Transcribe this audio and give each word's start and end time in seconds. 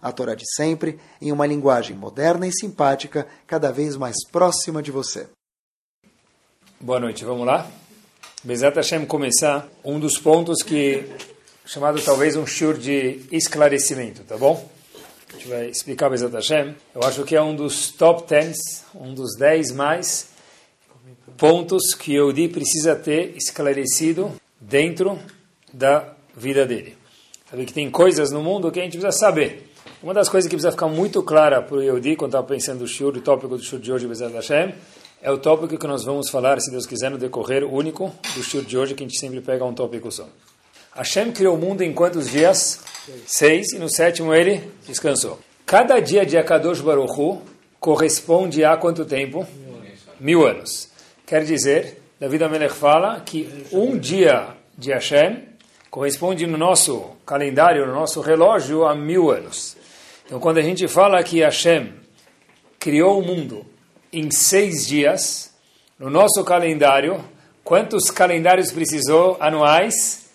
a 0.00 0.12
Torá 0.12 0.34
de 0.34 0.44
sempre, 0.54 0.98
em 1.20 1.32
uma 1.32 1.46
linguagem 1.46 1.96
moderna 1.96 2.46
e 2.46 2.52
simpática, 2.52 3.26
cada 3.46 3.72
vez 3.72 3.96
mais 3.96 4.16
próxima 4.30 4.82
de 4.82 4.90
você. 4.90 5.28
Boa 6.80 7.00
noite, 7.00 7.24
vamos 7.24 7.46
lá? 7.46 7.68
Bezat 8.44 8.76
Hashem 8.76 9.04
começar 9.04 9.68
um 9.84 9.98
dos 9.98 10.18
pontos 10.18 10.62
que, 10.62 11.04
chamado 11.66 12.00
talvez 12.00 12.36
um 12.36 12.46
shur 12.46 12.78
de 12.78 13.20
esclarecimento, 13.32 14.22
tá 14.22 14.36
bom? 14.36 14.68
A 15.28 15.32
gente 15.32 15.48
vai 15.48 15.68
explicar 15.68 16.08
Bezat 16.08 16.32
Hashem. 16.32 16.74
Eu 16.94 17.02
acho 17.02 17.24
que 17.24 17.34
é 17.34 17.42
um 17.42 17.54
dos 17.54 17.90
top 17.90 18.28
10, 18.28 18.56
um 18.94 19.12
dos 19.12 19.36
10 19.36 19.72
mais 19.72 20.28
pontos 21.36 21.94
que 21.94 22.12
o 22.12 22.26
Yehudi 22.26 22.48
precisa 22.48 22.96
ter 22.96 23.36
esclarecido 23.36 24.32
dentro 24.60 25.18
da 25.72 26.14
vida 26.36 26.66
dele. 26.66 26.96
Sabe 27.50 27.64
que 27.64 27.72
tem 27.72 27.90
coisas 27.90 28.30
no 28.30 28.42
mundo 28.42 28.70
que 28.70 28.80
a 28.80 28.82
gente 28.82 28.98
precisa 28.98 29.12
saber. 29.12 29.67
Uma 30.00 30.14
das 30.14 30.28
coisas 30.28 30.48
que 30.48 30.54
precisa 30.54 30.70
ficar 30.70 30.86
muito 30.86 31.24
clara 31.24 31.60
para 31.60 31.76
o 31.76 31.82
Yehudi, 31.82 32.14
quando 32.14 32.30
estava 32.30 32.46
pensando 32.46 32.82
no 32.82 32.86
Shur, 32.86 33.16
o 33.16 33.20
tópico 33.20 33.56
do 33.56 33.62
Shur 33.64 33.80
de 33.80 33.92
hoje, 33.92 34.06
Bezerra 34.06 34.34
Hashem, 34.34 34.72
é 35.20 35.28
o 35.28 35.38
tópico 35.38 35.76
que 35.76 35.86
nós 35.88 36.04
vamos 36.04 36.30
falar, 36.30 36.60
se 36.60 36.70
Deus 36.70 36.86
quiser, 36.86 37.10
no 37.10 37.18
decorrer 37.18 37.64
único 37.64 38.14
do 38.36 38.40
Shur 38.40 38.62
de 38.62 38.78
hoje, 38.78 38.94
que 38.94 39.02
a 39.02 39.08
gente 39.08 39.18
sempre 39.18 39.40
pega 39.40 39.64
um 39.64 39.74
tópico 39.74 40.12
só. 40.12 40.28
Hashem 40.94 41.32
criou 41.32 41.56
o 41.56 41.58
mundo 41.58 41.82
em 41.82 41.92
quantos 41.92 42.30
dias? 42.30 42.78
Seis, 43.26 43.72
e 43.72 43.78
no 43.80 43.90
sétimo 43.90 44.32
ele 44.32 44.70
descansou. 44.86 45.40
Cada 45.66 45.98
dia 45.98 46.24
de 46.24 46.38
Akadosh 46.38 46.80
Baruchu 46.80 47.42
corresponde 47.80 48.64
a 48.64 48.76
quanto 48.76 49.04
tempo? 49.04 49.44
Mil 50.20 50.46
anos. 50.46 50.90
Quer 51.26 51.42
dizer, 51.42 52.00
David 52.20 52.44
Amelech 52.44 52.72
fala 52.72 53.20
que 53.20 53.66
um 53.72 53.98
dia 53.98 54.50
de 54.76 54.92
Hashem 54.92 55.42
corresponde 55.90 56.46
no 56.46 56.56
nosso 56.56 57.16
calendário, 57.26 57.84
no 57.84 57.94
nosso 57.94 58.20
relógio, 58.20 58.86
a 58.86 58.94
mil 58.94 59.32
anos. 59.32 59.76
Então, 60.28 60.38
quando 60.38 60.58
a 60.58 60.62
gente 60.62 60.86
fala 60.86 61.22
que 61.22 61.40
Hashem 61.40 61.90
criou 62.78 63.18
o 63.18 63.24
mundo 63.24 63.64
em 64.12 64.30
seis 64.30 64.86
dias, 64.86 65.54
no 65.98 66.10
nosso 66.10 66.44
calendário, 66.44 67.24
quantos 67.64 68.10
calendários 68.10 68.70
precisou 68.70 69.38
anuais? 69.40 70.28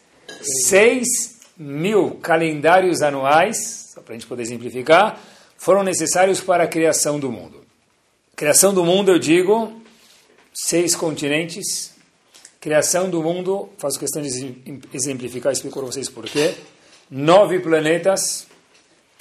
Seis 0.66 1.42
mil 1.56 2.16
calendários 2.16 3.04
anuais, 3.04 3.92
só 3.94 4.02
para 4.02 4.16
a 4.16 4.18
gente 4.18 4.26
poder 4.26 4.42
exemplificar, 4.42 5.22
foram 5.58 5.84
necessários 5.84 6.42
para 6.42 6.64
a 6.64 6.68
criação 6.68 7.20
do 7.20 7.32
mundo. 7.32 7.64
Criação 8.36 8.74
do 8.74 8.84
mundo, 8.84 9.12
eu 9.12 9.20
digo, 9.20 9.80
seis 10.52 10.96
continentes. 10.96 11.94
Criação 12.60 13.12
do 13.12 13.22
mundo, 13.22 13.70
faço 13.78 14.00
questão 14.00 14.24
de 14.24 14.58
exemplificar, 14.92 15.54
explico 15.54 15.78
para 15.78 15.86
vocês 15.86 16.10
porquê. 16.10 16.56
Nove 17.12 17.60
planetas, 17.60 18.48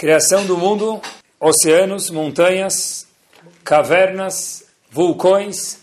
Criação 0.02 0.44
do 0.44 0.58
mundo, 0.58 1.00
oceanos, 1.38 2.10
montanhas, 2.10 3.06
cavernas, 3.62 4.64
vulcões, 4.90 5.78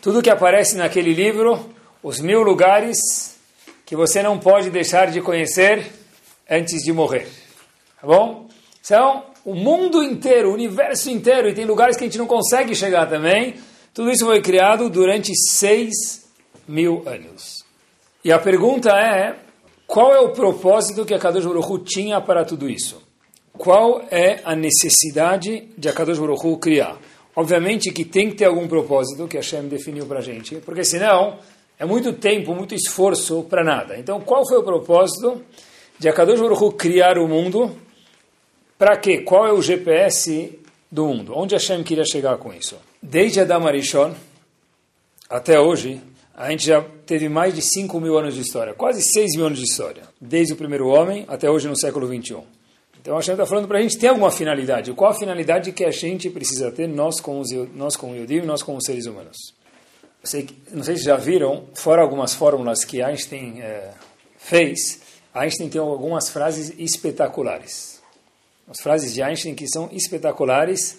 tudo 0.00 0.22
que 0.22 0.30
aparece 0.30 0.76
naquele 0.76 1.12
livro, 1.12 1.68
os 2.00 2.20
mil 2.20 2.44
lugares 2.44 3.36
que 3.84 3.96
você 3.96 4.22
não 4.22 4.38
pode 4.38 4.70
deixar 4.70 5.10
de 5.10 5.20
conhecer 5.20 5.84
antes 6.48 6.84
de 6.84 6.92
morrer. 6.92 7.26
Tá 8.00 8.06
bom? 8.06 8.46
Então, 8.80 9.24
o 9.44 9.52
mundo 9.52 10.00
inteiro, 10.04 10.50
o 10.50 10.54
universo 10.54 11.10
inteiro, 11.10 11.48
e 11.48 11.54
tem 11.54 11.64
lugares 11.64 11.96
que 11.96 12.04
a 12.04 12.06
gente 12.06 12.18
não 12.18 12.28
consegue 12.28 12.72
chegar 12.72 13.08
também, 13.08 13.56
tudo 13.92 14.12
isso 14.12 14.26
foi 14.26 14.40
criado 14.40 14.88
durante 14.88 15.32
seis 15.34 16.24
mil 16.68 17.02
anos. 17.04 17.64
E 18.24 18.30
a 18.30 18.38
pergunta 18.38 18.90
é, 18.90 19.34
qual 19.88 20.14
é 20.14 20.20
o 20.20 20.30
propósito 20.30 21.04
que 21.04 21.12
a 21.12 21.18
Kadosh 21.18 21.44
Baruch 21.44 21.82
tinha 21.82 22.20
para 22.20 22.44
tudo 22.44 22.70
isso? 22.70 23.02
Qual 23.56 24.02
é 24.10 24.40
a 24.44 24.54
necessidade 24.54 25.68
de 25.78 25.88
Akadosh 25.88 26.18
Baruch 26.18 26.46
Hu 26.46 26.58
criar? 26.58 26.98
Obviamente 27.36 27.90
que 27.92 28.04
tem 28.04 28.30
que 28.30 28.36
ter 28.36 28.44
algum 28.44 28.68
propósito 28.68 29.26
que 29.26 29.36
Hashem 29.36 29.68
definiu 29.68 30.06
para 30.06 30.18
a 30.18 30.22
gente, 30.22 30.56
porque 30.56 30.84
senão 30.84 31.38
é 31.78 31.84
muito 31.84 32.12
tempo, 32.12 32.54
muito 32.54 32.74
esforço 32.74 33.44
para 33.44 33.64
nada. 33.64 33.96
Então, 33.98 34.20
qual 34.20 34.46
foi 34.46 34.58
o 34.58 34.62
propósito 34.62 35.42
de 35.98 36.08
Akadosh 36.08 36.40
Baruch 36.40 36.62
Hu 36.62 36.72
criar 36.72 37.18
o 37.18 37.28
mundo? 37.28 37.76
Para 38.76 38.96
quê? 38.96 39.18
Qual 39.18 39.46
é 39.46 39.52
o 39.52 39.62
GPS 39.62 40.58
do 40.90 41.06
mundo? 41.06 41.32
Onde 41.36 41.54
Hashem 41.54 41.82
queria 41.82 42.04
chegar 42.04 42.36
com 42.38 42.52
isso? 42.52 42.76
Desde 43.02 43.40
Adam 43.40 43.66
Arishon 43.66 44.14
até 45.30 45.58
hoje, 45.60 46.00
a 46.36 46.50
gente 46.50 46.66
já 46.66 46.84
teve 47.06 47.28
mais 47.28 47.54
de 47.54 47.62
5 47.62 48.00
mil 48.00 48.18
anos 48.18 48.34
de 48.34 48.40
história, 48.40 48.74
quase 48.74 49.00
6 49.00 49.36
mil 49.36 49.46
anos 49.46 49.58
de 49.58 49.64
história, 49.64 50.02
desde 50.20 50.52
o 50.52 50.56
primeiro 50.56 50.88
homem 50.88 51.24
até 51.28 51.48
hoje 51.48 51.68
no 51.68 51.78
século 51.78 52.06
21. 52.08 52.42
Então 53.04 53.16
a 53.16 53.18
Hashem 53.18 53.34
está 53.34 53.44
falando 53.44 53.68
para 53.68 53.80
a 53.80 53.82
gente 53.82 53.98
ter 53.98 54.06
alguma 54.06 54.30
finalidade. 54.30 54.90
Qual 54.94 55.10
a 55.10 55.14
finalidade 55.14 55.72
que 55.72 55.84
a 55.84 55.90
gente 55.90 56.30
precisa 56.30 56.72
ter, 56.72 56.88
nós 56.88 57.20
como, 57.20 57.38
os, 57.38 57.50
nós 57.74 57.96
como 57.96 58.16
Yudim, 58.16 58.40
nós 58.40 58.62
como 58.62 58.82
seres 58.82 59.04
humanos? 59.04 59.36
Sei, 60.22 60.48
não 60.72 60.82
sei 60.82 60.96
se 60.96 61.04
já 61.04 61.14
viram, 61.14 61.66
fora 61.74 62.00
algumas 62.00 62.34
fórmulas 62.34 62.82
que 62.82 63.02
Einstein 63.02 63.60
é, 63.60 63.90
fez, 64.38 65.02
Einstein 65.34 65.68
tem 65.68 65.82
algumas 65.82 66.30
frases 66.30 66.72
espetaculares. 66.78 68.00
As 68.66 68.80
frases 68.80 69.12
de 69.12 69.22
Einstein 69.22 69.54
que 69.54 69.68
são 69.68 69.90
espetaculares, 69.92 70.96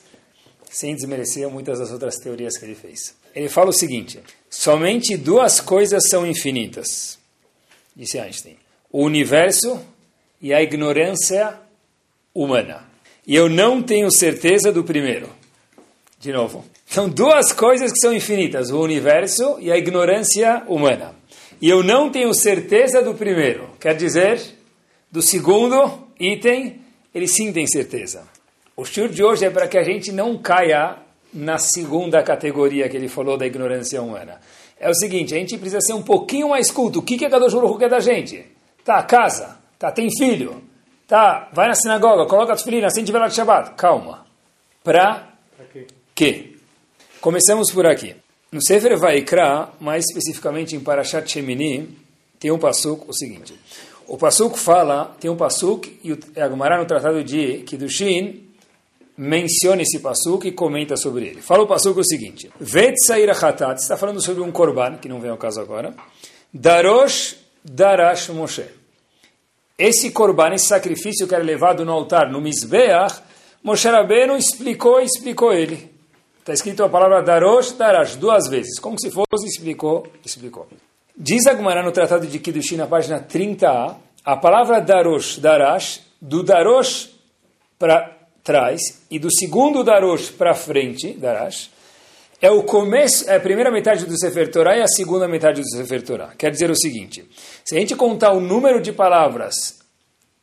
sem 0.70 0.94
desmerecer 0.94 1.50
muitas 1.50 1.80
das 1.80 1.92
outras 1.92 2.20
teorias 2.20 2.56
que 2.56 2.66
ele 2.66 2.76
fez. 2.76 3.16
Ele 3.34 3.50
fala 3.50 3.72
o 3.72 3.74
seguinte: 3.74 4.22
somente 4.48 5.18
duas 5.18 5.60
coisas 5.60 6.04
são 6.08 6.24
infinitas, 6.24 7.18
disse 7.96 8.20
Einstein: 8.20 8.58
o 8.92 9.02
universo 9.04 9.82
e 10.40 10.54
a 10.54 10.62
ignorância 10.62 11.65
humana. 12.36 12.84
E 13.26 13.34
eu 13.34 13.50
não 13.50 13.82
tenho 13.82 14.12
certeza 14.12 14.72
do 14.72 14.84
primeiro. 14.84 15.30
De 16.20 16.32
novo. 16.34 16.66
São 16.86 17.10
duas 17.10 17.52
coisas 17.52 17.92
que 17.92 18.00
são 18.00 18.14
infinitas: 18.14 18.70
o 18.70 18.82
universo 18.82 19.58
e 19.60 19.72
a 19.72 19.78
ignorância 19.78 20.64
humana. 20.68 21.16
E 21.62 21.70
eu 21.70 21.82
não 21.82 22.10
tenho 22.10 22.34
certeza 22.34 23.02
do 23.02 23.14
primeiro. 23.14 23.70
Quer 23.80 23.96
dizer, 23.96 24.40
do 25.12 25.22
segundo 25.22 26.08
item, 26.20 26.82
ele 27.14 27.28
sim 27.28 27.52
tem 27.52 27.66
certeza. 27.66 28.24
O 28.76 28.84
shur 28.84 29.08
de 29.08 29.24
hoje 29.24 29.46
é 29.46 29.50
para 29.50 29.68
que 29.68 29.78
a 29.78 29.84
gente 29.84 30.12
não 30.12 30.38
caia 30.38 30.98
na 31.34 31.58
segunda 31.58 32.22
categoria 32.22 32.90
que 32.90 32.98
ele 32.98 33.08
falou 33.08 33.38
da 33.38 33.46
ignorância 33.46 34.02
humana. 34.02 34.40
É 34.78 34.90
o 34.90 34.94
seguinte, 34.94 35.34
a 35.34 35.38
gente 35.38 35.58
precisa 35.58 35.80
ser 35.82 35.94
um 35.94 36.02
pouquinho 36.02 36.50
mais 36.50 36.70
culto. 36.70 37.00
O 37.00 37.02
que, 37.02 37.18
que 37.18 37.26
é 37.26 37.30
Kadosh 37.30 37.54
Baruch 37.54 37.80
quer 37.80 37.90
da 37.90 38.00
gente? 38.00 38.46
Tá, 38.84 39.02
casa, 39.04 39.58
tá, 39.80 39.92
tem 39.92 40.10
filho, 40.18 40.62
Tá, 41.08 41.50
vai 41.54 41.68
na 41.68 41.76
sinagoga, 41.76 42.26
coloca 42.26 42.54
a 42.54 42.56
tefilina, 42.56 42.88
acende 42.88 43.12
vela 43.12 43.28
de 43.28 43.36
Shabbat. 43.36 43.76
Calma. 43.76 44.26
Pra 44.84 45.28
quê? 46.16 46.56
Começamos 47.22 47.72
por 47.72 47.86
aqui. 47.86 48.16
No 48.52 48.64
Sefer 48.64 48.98
Vaikra, 48.98 49.70
mais 49.80 50.06
especificamente 50.06 50.76
em 50.76 50.80
Parashat 50.80 51.30
Shemini, 51.30 51.98
tem 52.40 52.52
um 52.52 52.58
pasuk 52.58 53.06
o 53.08 53.14
seguinte. 53.14 53.54
O 54.08 54.18
pasuk 54.18 54.58
fala, 54.58 55.16
tem 55.20 55.30
um 55.30 55.36
pasuk, 55.36 56.00
e 56.04 56.12
a 56.40 56.48
Gemara 56.48 56.78
no 56.78 56.86
Tratado 56.86 57.24
de 57.24 57.64
Kiddushin 57.64 58.44
menciona 59.18 59.82
esse 59.82 60.00
pasuk 60.00 60.48
e 60.48 60.52
comenta 60.52 60.96
sobre 60.96 61.28
ele. 61.28 61.42
Fala 61.42 61.64
o 61.64 61.68
pasuk 61.68 62.00
o 62.00 62.04
seguinte. 62.04 62.52
Vet 62.60 62.96
sair 63.06 63.30
hatat, 63.30 63.80
está 63.80 63.98
falando 63.98 64.22
sobre 64.22 64.44
um 64.44 64.52
korban, 64.52 64.98
que 64.98 65.10
não 65.10 65.20
vem 65.20 65.32
ao 65.32 65.38
caso 65.38 65.60
agora. 65.60 65.94
Darosh 66.54 67.36
darash 67.64 68.30
Moshe. 68.30 68.66
Esse 69.78 70.12
korban, 70.12 70.54
esse 70.54 70.68
sacrifício 70.68 71.28
que 71.28 71.36
era 71.36 71.44
levado 71.44 71.84
no 71.84 71.92
altar, 71.92 72.32
no 72.32 72.40
Mizbeach, 72.40 73.22
Moshe 73.62 73.90
Rabbeinu 73.90 74.38
explicou 74.38 75.02
e 75.02 75.06
explicou 75.06 75.52
ele. 75.52 75.92
Está 76.40 76.54
escrito 76.54 76.84
a 76.84 76.90
palavra 76.90 77.24
Darosh, 77.24 77.72
Darash, 77.72 78.16
duas 78.16 78.48
vezes. 78.48 78.80
Como 78.80 79.00
se 79.00 79.10
fosse, 79.10 79.48
explicou, 79.48 80.06
explicou. 80.24 80.68
Diz 81.18 81.48
Agmará 81.48 81.82
no 81.82 81.92
Tratado 81.92 82.28
de 82.28 82.40
Kiddushin, 82.40 82.78
na 82.78 82.88
página 82.88 83.20
30a, 83.20 83.96
a 84.24 84.38
palavra 84.38 84.80
Darosh, 84.80 85.40
Darash, 85.40 86.02
do 86.22 86.44
Darosh 86.44 87.10
para 87.80 88.16
trás 88.44 89.02
e 89.10 89.18
do 89.18 89.34
segundo 89.34 89.84
Darosh 89.84 90.30
para 90.30 90.54
frente, 90.54 91.14
Darash, 91.14 91.72
é 92.42 92.52
o 92.52 92.64
começo, 92.64 93.30
é 93.30 93.36
a 93.36 93.40
primeira 93.40 93.72
metade 93.72 94.06
do 94.06 94.18
Sefer 94.20 94.52
Torah 94.52 94.78
e 94.78 94.82
a 94.82 94.88
segunda 94.88 95.28
metade 95.28 95.62
do 95.62 95.70
Sefer 95.70 96.02
Torah. 96.02 96.34
Quer 96.38 96.52
dizer 96.52 96.70
o 96.70 96.76
seguinte, 96.76 97.26
se 97.64 97.76
a 97.76 97.80
gente 97.80 97.96
contar 97.96 98.34
o 98.34 98.40
número 98.40 98.82
de 98.82 98.92
palavras, 98.92 99.80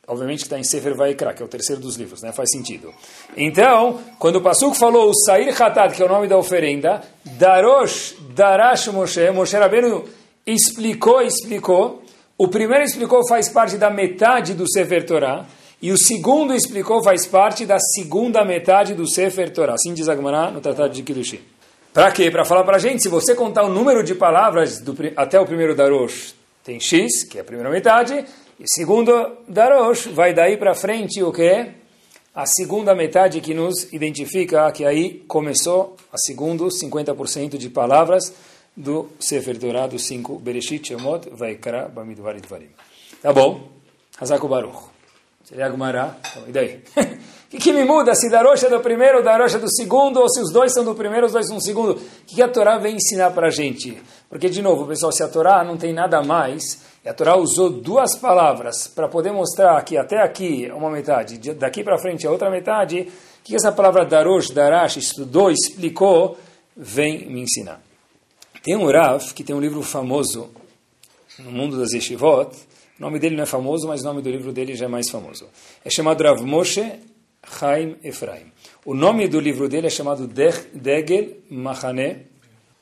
obviamente 0.07 0.39
que 0.39 0.45
está 0.45 0.57
em 0.57 0.63
Sefer 0.63 0.95
Vaikra, 0.95 1.33
que 1.33 1.41
é 1.41 1.45
o 1.45 1.49
terceiro 1.49 1.81
dos 1.81 1.95
livros, 1.95 2.21
né? 2.21 2.31
faz 2.31 2.49
sentido. 2.51 2.93
Então, 3.37 3.99
quando 4.17 4.37
o 4.37 4.41
Pasuk 4.41 4.77
falou 4.77 5.09
o 5.09 5.13
Sair 5.13 5.49
Hatat, 5.49 5.95
que 5.95 6.01
é 6.01 6.05
o 6.05 6.09
nome 6.09 6.27
da 6.27 6.37
oferenda, 6.37 7.01
Darosh, 7.23 8.15
Darash 8.35 8.87
Moshe, 8.87 9.29
Moshe 9.31 9.55
Rabbeinu 9.55 10.03
explicou, 10.45 11.21
explicou, 11.21 12.03
o 12.37 12.47
primeiro 12.47 12.83
explicou 12.83 13.25
faz 13.27 13.47
parte 13.49 13.77
da 13.77 13.89
metade 13.89 14.53
do 14.53 14.69
Sefer 14.69 15.05
Torah, 15.05 15.45
e 15.81 15.91
o 15.91 15.97
segundo 15.97 16.53
explicou 16.55 17.03
faz 17.03 17.27
parte 17.27 17.65
da 17.65 17.77
segunda 17.77 18.43
metade 18.45 18.93
do 18.93 19.07
Sefer 19.07 19.51
Torah. 19.51 19.73
Assim 19.73 19.93
diz 19.93 20.07
Agmará 20.07 20.49
no 20.49 20.61
Tratado 20.61 20.93
de 20.93 21.03
Kiddushim. 21.03 21.41
Para 21.93 22.11
quê? 22.11 22.31
Para 22.31 22.43
falar 22.43 22.63
para 22.63 22.77
a 22.77 22.79
gente, 22.79 23.03
se 23.03 23.07
você 23.07 23.35
contar 23.35 23.63
o 23.63 23.69
número 23.69 24.03
de 24.03 24.15
palavras 24.15 24.79
do, 24.79 24.95
até 25.15 25.39
o 25.39 25.45
primeiro 25.45 25.75
Darosh, 25.75 26.33
tem 26.63 26.79
X, 26.79 27.23
que 27.23 27.37
é 27.37 27.41
a 27.41 27.43
primeira 27.43 27.69
metade, 27.69 28.25
e 28.59 28.63
segundo 28.65 29.37
Darosh 29.47 30.07
vai 30.07 30.33
daí 30.33 30.57
para 30.57 30.73
frente 30.73 31.21
o 31.21 31.31
que? 31.31 31.67
A 32.33 32.47
segunda 32.47 32.95
metade 32.95 33.39
que 33.41 33.53
nos 33.53 33.93
identifica 33.93 34.71
que 34.71 34.83
aí 34.83 35.23
começou 35.27 35.95
a 36.11 36.17
segundo 36.17 36.65
50% 36.65 37.57
de 37.57 37.69
palavras 37.69 38.33
do 38.75 39.09
Sefer 39.19 39.59
Torah, 39.59 39.85
dos 39.85 40.07
cinco 40.07 40.39
Bereshit, 40.39 40.87
Shemot, 40.87 41.29
Vaikra, 41.29 41.87
Bamidvar. 41.89 42.35
Tá 43.21 43.31
bom? 43.31 43.69
Hazako 44.19 44.47
Baruch. 44.47 44.85
Seria 45.43 45.67
Agmará. 45.67 46.17
Então, 46.31 46.43
e 46.47 46.51
daí? 46.51 46.79
Que, 47.53 47.59
que, 47.59 47.71
me 47.71 47.83
muda 47.83 48.15
se 48.15 48.31
Darosh 48.31 48.63
é 48.63 48.69
do 48.69 48.79
primeiro, 48.79 49.21
Darosh 49.21 49.53
é 49.53 49.59
do 49.59 49.71
segundo, 49.71 50.19
ou 50.19 50.27
se 50.27 50.41
os 50.41 50.51
dois 50.51 50.73
são 50.73 50.83
do 50.83 50.95
primeiro, 50.95 51.27
os 51.27 51.33
dois 51.33 51.45
são 51.45 51.57
do 51.57 51.63
segundo? 51.63 51.91
O 51.91 51.95
que, 52.25 52.37
que 52.37 52.41
a 52.41 52.47
Torá 52.47 52.79
vem 52.79 52.95
ensinar 52.95 53.29
para 53.29 53.45
a 53.45 53.51
gente? 53.51 54.01
Porque, 54.27 54.49
de 54.49 54.59
novo, 54.59 54.87
pessoal, 54.87 55.11
se 55.11 55.21
a 55.21 55.27
Torá 55.27 55.63
não 55.63 55.77
tem 55.77 55.93
nada 55.93 56.23
mais, 56.23 56.81
e 57.05 57.09
a 57.09 57.13
Torá 57.13 57.35
usou 57.35 57.69
duas 57.69 58.15
palavras 58.15 58.87
para 58.87 59.07
poder 59.07 59.31
mostrar 59.31 59.79
que 59.83 59.95
até 59.95 60.19
aqui 60.19 60.65
é 60.65 60.73
uma 60.73 60.89
metade, 60.89 61.37
daqui 61.53 61.83
para 61.83 61.99
frente 61.99 62.25
é 62.25 62.29
outra 62.29 62.49
metade, 62.49 63.01
o 63.01 63.05
que, 63.43 63.51
que 63.51 63.55
essa 63.55 63.71
palavra 63.71 64.03
Darosh, 64.03 64.49
Darash, 64.49 64.97
estudou, 64.97 65.51
explicou, 65.51 66.35
vem 66.75 67.29
me 67.29 67.41
ensinar. 67.41 67.79
Tem 68.63 68.75
um 68.75 68.89
Rav 68.91 69.31
que 69.31 69.43
tem 69.43 69.55
um 69.55 69.61
livro 69.61 69.83
famoso 69.83 70.49
no 71.37 71.51
mundo 71.51 71.77
das 71.77 71.93
Yeshivot, 71.93 72.49
o 72.97 73.01
nome 73.03 73.19
dele 73.19 73.35
não 73.35 73.43
é 73.43 73.45
famoso, 73.45 73.87
mas 73.87 74.01
o 74.01 74.05
nome 74.05 74.23
do 74.23 74.31
livro 74.31 74.51
dele 74.51 74.75
já 74.75 74.85
é 74.85 74.87
mais 74.89 75.07
famoso. 75.07 75.47
É 75.85 75.89
chamado 75.91 76.23
Rav 76.23 76.41
Moshe 76.41 77.12
Chaim 77.43 77.95
Efraim. 78.03 78.51
O 78.85 78.93
nome 78.93 79.27
do 79.27 79.39
livro 79.39 79.67
dele 79.69 79.87
é 79.87 79.89
chamado 79.89 80.27
Degel 80.27 81.37
Machane 81.49 82.27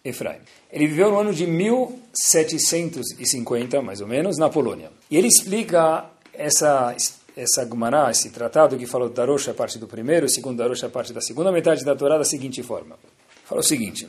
Efraim. 0.03 0.39
Ele 0.71 0.87
viveu 0.87 1.11
no 1.11 1.19
ano 1.19 1.33
de 1.33 1.47
1750, 1.47 3.81
mais 3.81 4.01
ou 4.01 4.07
menos, 4.07 4.37
na 4.37 4.49
Polônia. 4.49 4.91
E 5.09 5.15
ele 5.17 5.27
explica 5.27 6.05
essa 6.33 6.93
essa 7.35 7.65
Gemara, 7.65 8.11
esse 8.11 8.29
tratado 8.29 8.77
que 8.77 8.85
falou 8.85 9.09
Darosh 9.09 9.47
é 9.47 9.53
parte 9.53 9.79
do 9.79 9.87
primeiro, 9.87 10.25
o 10.25 10.29
segundo 10.29 10.57
Darosh 10.57 10.83
é 10.83 10.89
parte 10.89 11.13
da 11.13 11.21
segunda 11.21 11.51
metade 11.51 11.85
da 11.85 11.95
Torá 11.95 12.17
da 12.17 12.25
seguinte 12.25 12.61
forma. 12.61 12.97
Fala 13.45 13.61
o 13.61 13.63
seguinte, 13.63 14.07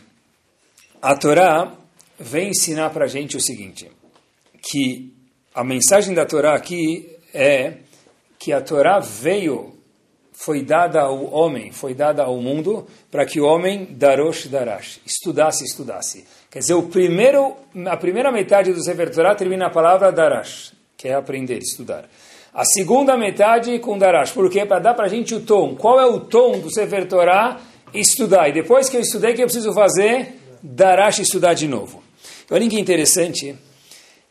a 1.00 1.16
Torá 1.16 1.72
vem 2.18 2.50
ensinar 2.50 2.90
para 2.90 3.04
a 3.04 3.08
gente 3.08 3.36
o 3.36 3.40
seguinte, 3.40 3.90
que 4.60 5.14
a 5.54 5.64
mensagem 5.64 6.14
da 6.14 6.26
Torá 6.26 6.54
aqui 6.54 7.16
é 7.32 7.78
que 8.38 8.52
a 8.52 8.60
Torá 8.60 8.98
veio, 8.98 9.78
foi 10.44 10.60
dada 10.62 11.02
ao 11.02 11.32
homem, 11.32 11.70
foi 11.70 11.94
dada 11.94 12.24
ao 12.24 12.36
mundo, 12.38 12.84
para 13.12 13.24
que 13.24 13.40
o 13.40 13.44
homem, 13.44 13.86
darosh 13.92 14.48
darash, 14.48 15.00
estudasse, 15.06 15.64
estudasse. 15.64 16.24
Quer 16.50 16.58
dizer, 16.58 16.74
o 16.74 16.82
primeiro, 16.82 17.54
a 17.86 17.96
primeira 17.96 18.32
metade 18.32 18.72
do 18.72 18.82
Sefer 18.82 19.14
Torá 19.14 19.36
termina 19.36 19.66
a 19.66 19.70
palavra 19.70 20.10
darash, 20.10 20.72
que 20.96 21.06
é 21.06 21.14
aprender, 21.14 21.58
estudar. 21.58 22.08
A 22.52 22.64
segunda 22.64 23.16
metade 23.16 23.78
com 23.78 23.96
darash, 23.96 24.32
porque 24.32 24.66
para 24.66 24.80
dar 24.80 24.94
para 24.94 25.06
a 25.06 25.08
gente 25.08 25.32
o 25.32 25.40
tom. 25.42 25.76
Qual 25.76 26.00
é 26.00 26.06
o 26.06 26.18
tom 26.18 26.58
do 26.58 26.74
Sefer 26.74 27.06
Torá? 27.06 27.60
Estudar. 27.94 28.48
E 28.48 28.52
depois 28.52 28.88
que 28.88 28.96
eu 28.96 29.00
estudei, 29.00 29.32
o 29.32 29.36
que 29.36 29.42
eu 29.42 29.46
preciso 29.46 29.72
fazer? 29.72 30.40
Darash, 30.60 31.20
estudar 31.20 31.54
de 31.54 31.68
novo. 31.68 32.02
Olha 32.50 32.68
que 32.68 32.80
interessante. 32.80 33.54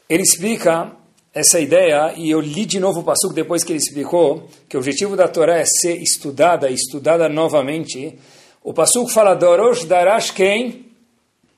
Ele 0.10 0.24
explica 0.24 0.92
essa 1.34 1.60
ideia, 1.60 2.14
e 2.18 2.30
eu 2.30 2.42
li 2.42 2.66
de 2.66 2.80
novo 2.80 3.00
o 3.00 3.04
Passuco 3.04 3.34
depois 3.34 3.64
que 3.64 3.72
ele 3.72 3.80
explicou 3.80 4.50
que 4.68 4.76
o 4.76 4.80
objetivo 4.80 5.16
da 5.16 5.30
Torá 5.30 5.60
é 5.60 5.66
ser 5.66 6.02
estudada, 6.02 6.70
estudada 6.70 7.30
novamente. 7.30 8.20
O 8.62 8.74
Passuco 8.74 9.10
fala, 9.10 9.34
Dorosh 9.34 9.86
Darash 9.86 10.32
quem? 10.32 10.88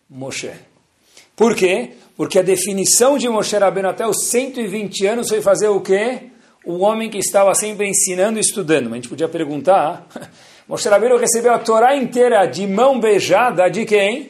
Moshe. 0.08 0.52
Por 1.36 1.56
quê? 1.56 1.94
Porque 2.16 2.38
a 2.38 2.44
definição 2.44 3.18
de 3.18 3.28
Moshe 3.28 3.58
Rabbeinu 3.58 3.90
até 3.90 4.06
os 4.06 4.26
120 4.26 5.08
anos 5.08 5.30
foi 5.30 5.42
fazer 5.42 5.70
o 5.70 5.82
quê? 5.82 6.30
O 6.64 6.80
homem 6.80 7.10
que 7.10 7.18
estava 7.18 7.56
sempre 7.56 7.90
ensinando 7.90 8.38
e 8.38 8.42
estudando. 8.42 8.92
A 8.92 8.96
gente 8.96 9.10
podia 9.10 9.28
perguntar, 9.28 10.08
Moshe 10.70 10.88
Rabbeinu 10.88 11.18
recebeu 11.18 11.52
a 11.52 11.58
Torá 11.58 11.96
inteira 11.96 12.46
de 12.46 12.68
mão 12.68 13.00
beijada 13.00 13.68
de 13.70 13.86
quem? 13.86 14.30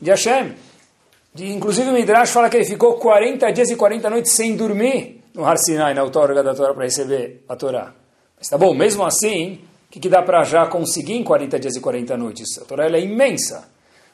De 0.00 0.10
Hashem. 0.10 0.54
Inclusive 1.36 1.90
o 1.90 1.92
Midrash 1.92 2.30
fala 2.30 2.48
que 2.48 2.56
ele 2.56 2.64
ficou 2.64 2.94
40 2.94 3.50
dias 3.52 3.70
e 3.70 3.76
40 3.76 4.10
noites 4.10 4.32
sem 4.32 4.56
dormir 4.56 5.18
no 5.34 5.44
Har 5.44 5.56
Sinai, 5.56 5.94
na 5.94 6.02
outorga 6.02 6.42
da 6.42 6.52
Torá, 6.52 6.74
para 6.74 6.84
receber 6.84 7.44
a 7.48 7.54
Torá. 7.54 7.94
Mas 8.36 8.48
tá 8.48 8.58
bom, 8.58 8.74
mesmo 8.74 9.04
assim, 9.04 9.60
o 9.88 9.90
que, 9.90 10.00
que 10.00 10.08
dá 10.08 10.20
para 10.20 10.42
já 10.42 10.66
conseguir 10.66 11.14
em 11.14 11.22
40 11.22 11.60
dias 11.60 11.76
e 11.76 11.80
40 11.80 12.16
noites? 12.16 12.58
A 12.58 12.64
Torá 12.64 12.86
é 12.86 13.00
imensa. 13.00 13.68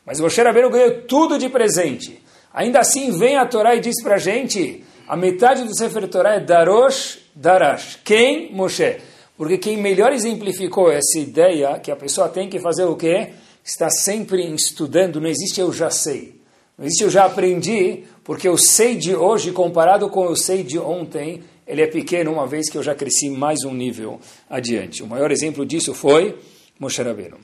Mas 0.04 0.20
Moshe 0.20 0.42
Rabbeinu 0.42 0.68
ganhou 0.68 1.02
tudo 1.02 1.38
de 1.38 1.48
presente. 1.48 2.22
Ainda 2.52 2.80
assim, 2.80 3.18
vem 3.18 3.36
a 3.36 3.46
Torá 3.46 3.74
e 3.74 3.80
diz 3.80 4.02
para 4.02 4.16
a 4.16 4.18
gente, 4.18 4.84
a 5.08 5.16
metade 5.16 5.64
do 5.64 5.74
Sefer 5.74 6.06
Torá 6.08 6.34
é 6.34 6.40
Darosh, 6.40 7.20
Darash. 7.34 7.98
Quem? 8.04 8.52
Moshe. 8.52 8.98
Porque 9.36 9.56
quem 9.56 9.78
melhor 9.78 10.12
exemplificou 10.12 10.92
essa 10.92 11.18
ideia 11.18 11.78
que 11.78 11.90
a 11.90 11.96
pessoa 11.96 12.28
tem 12.28 12.50
que 12.50 12.60
fazer 12.60 12.84
o 12.84 12.96
quê? 12.96 13.30
Está 13.64 13.88
sempre 13.88 14.44
estudando, 14.54 15.20
não 15.20 15.28
existe 15.28 15.58
eu 15.58 15.72
já 15.72 15.90
sei. 15.90 16.38
Isso 16.78 17.04
eu 17.04 17.10
já 17.10 17.24
aprendi, 17.24 18.04
porque 18.24 18.48
o 18.48 18.56
sei 18.56 18.96
de 18.96 19.14
hoje, 19.14 19.52
comparado 19.52 20.08
com 20.08 20.26
o 20.26 20.36
sei 20.36 20.64
de 20.64 20.78
ontem, 20.78 21.42
ele 21.66 21.82
é 21.82 21.86
pequeno, 21.86 22.32
uma 22.32 22.46
vez 22.46 22.68
que 22.68 22.76
eu 22.76 22.82
já 22.82 22.94
cresci 22.94 23.30
mais 23.30 23.60
um 23.64 23.72
nível 23.72 24.20
adiante. 24.50 25.02
O 25.02 25.06
maior 25.06 25.30
exemplo 25.30 25.64
disso 25.64 25.94
foi 25.94 26.36
Moshe 26.78 27.00
Rabbeinu. 27.00 27.38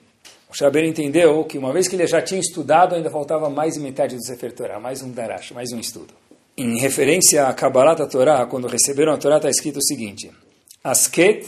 Moshe 0.48 0.64
Rabbeinu 0.64 0.88
entendeu 0.88 1.44
que 1.44 1.56
uma 1.56 1.72
vez 1.72 1.86
que 1.86 1.94
ele 1.94 2.06
já 2.08 2.20
tinha 2.20 2.40
estudado, 2.40 2.96
ainda 2.96 3.08
faltava 3.08 3.48
mais 3.48 3.76
metade 3.78 4.16
do 4.16 4.24
Sefer 4.24 4.52
Torah, 4.52 4.80
mais 4.80 5.00
um 5.00 5.12
Darash, 5.12 5.52
mais 5.52 5.70
um 5.72 5.78
estudo. 5.78 6.12
Em 6.56 6.78
referência 6.78 7.46
a 7.46 7.54
Kabbalah 7.54 7.94
da 7.94 8.06
Torá, 8.06 8.44
quando 8.46 8.66
receberam 8.66 9.12
a 9.12 9.16
Torá, 9.16 9.36
está 9.36 9.48
escrito 9.48 9.78
o 9.78 9.82
seguinte, 9.82 10.30
Asket 10.82 11.46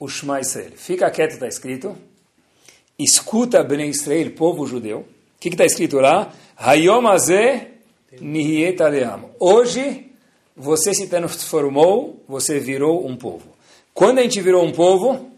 Ushma 0.00 0.40
Israel. 0.40 0.72
Fica 0.76 1.10
quieto, 1.10 1.32
está 1.32 1.46
escrito. 1.46 1.96
Escuta 2.98 3.62
Bnei 3.62 3.88
Israel, 3.88 4.32
povo 4.32 4.66
judeu 4.66 5.06
que 5.48 5.54
está 5.54 5.64
escrito 5.64 5.98
lá? 5.98 6.32
Hayom. 6.56 7.04
Hoje 9.38 10.12
você 10.56 10.94
se 10.94 11.06
transformou, 11.06 12.22
você 12.26 12.58
virou 12.58 13.06
um 13.06 13.16
povo. 13.16 13.44
Quando 13.92 14.18
a 14.18 14.22
gente 14.22 14.40
virou 14.40 14.64
um 14.64 14.72
povo? 14.72 15.30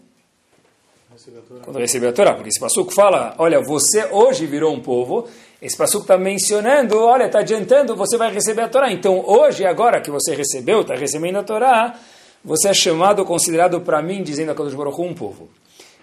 Quando 1.63 1.79
recebeu 1.79 2.11
a 2.11 2.13
Torá. 2.13 2.35
Porque 2.35 2.49
esse 2.49 2.61
passuco 2.61 2.93
fala, 2.93 3.35
olha, 3.39 3.61
você 3.61 4.07
hoje 4.07 4.47
virou 4.47 4.73
um 4.73 4.81
povo. 4.81 5.29
Esse 5.61 5.77
passuco 5.77 6.03
está 6.03 6.17
mencionando, 6.17 6.99
olha, 7.01 7.25
está 7.25 7.41
adiantando, 7.41 7.97
você 7.97 8.17
vai 8.17 8.33
receber 8.33 8.63
a 8.63 8.69
Torá. 8.69 8.93
Então 8.93 9.25
hoje, 9.27 9.67
agora 9.67 10.01
que 10.01 10.11
você 10.11 10.35
recebeu, 10.35 10.83
está 10.83 10.95
recebendo 10.95 11.37
a 11.39 11.43
Torá, 11.43 11.99
você 12.45 12.69
é 12.69 12.75
chamado, 12.75 13.25
considerado 13.25 13.81
para 13.81 14.01
mim, 14.01 14.23
dizendo 14.23 14.53
a 14.53 14.55
Kadosh 14.55 14.75
Baruch 14.75 15.01
um 15.01 15.15
povo. 15.15 15.49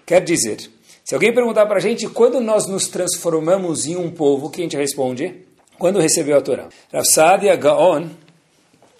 Quer 0.04 0.22
dizer 0.22 0.70
se 1.06 1.14
alguém 1.14 1.32
perguntar 1.32 1.66
para 1.66 1.76
a 1.76 1.80
gente 1.80 2.08
quando 2.08 2.40
nós 2.40 2.66
nos 2.66 2.88
transformamos 2.88 3.86
em 3.86 3.94
um 3.94 4.10
povo, 4.10 4.48
o 4.48 4.50
que 4.50 4.60
a 4.60 4.64
gente 4.64 4.76
responde? 4.76 5.46
Quando 5.78 6.00
recebeu 6.00 6.36
a 6.36 6.40
Torá. 6.40 6.68
Rav 6.92 7.04
Saadia 7.04 7.54
Gaon, 7.54 8.08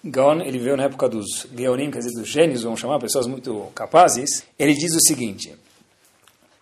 Gaon, 0.05 0.39
ele 0.39 0.57
veio 0.57 0.77
na 0.77 0.83
época 0.83 1.09
dos 1.09 1.45
Geonim, 1.53 1.91
quer 1.91 1.99
dizer, 1.99 2.17
dos 2.17 2.29
gênios, 2.29 2.63
vamos 2.63 2.79
chamar, 2.79 2.97
pessoas 2.97 3.27
muito 3.27 3.69
capazes, 3.75 4.45
ele 4.57 4.73
diz 4.73 4.95
o 4.95 5.01
seguinte, 5.01 5.53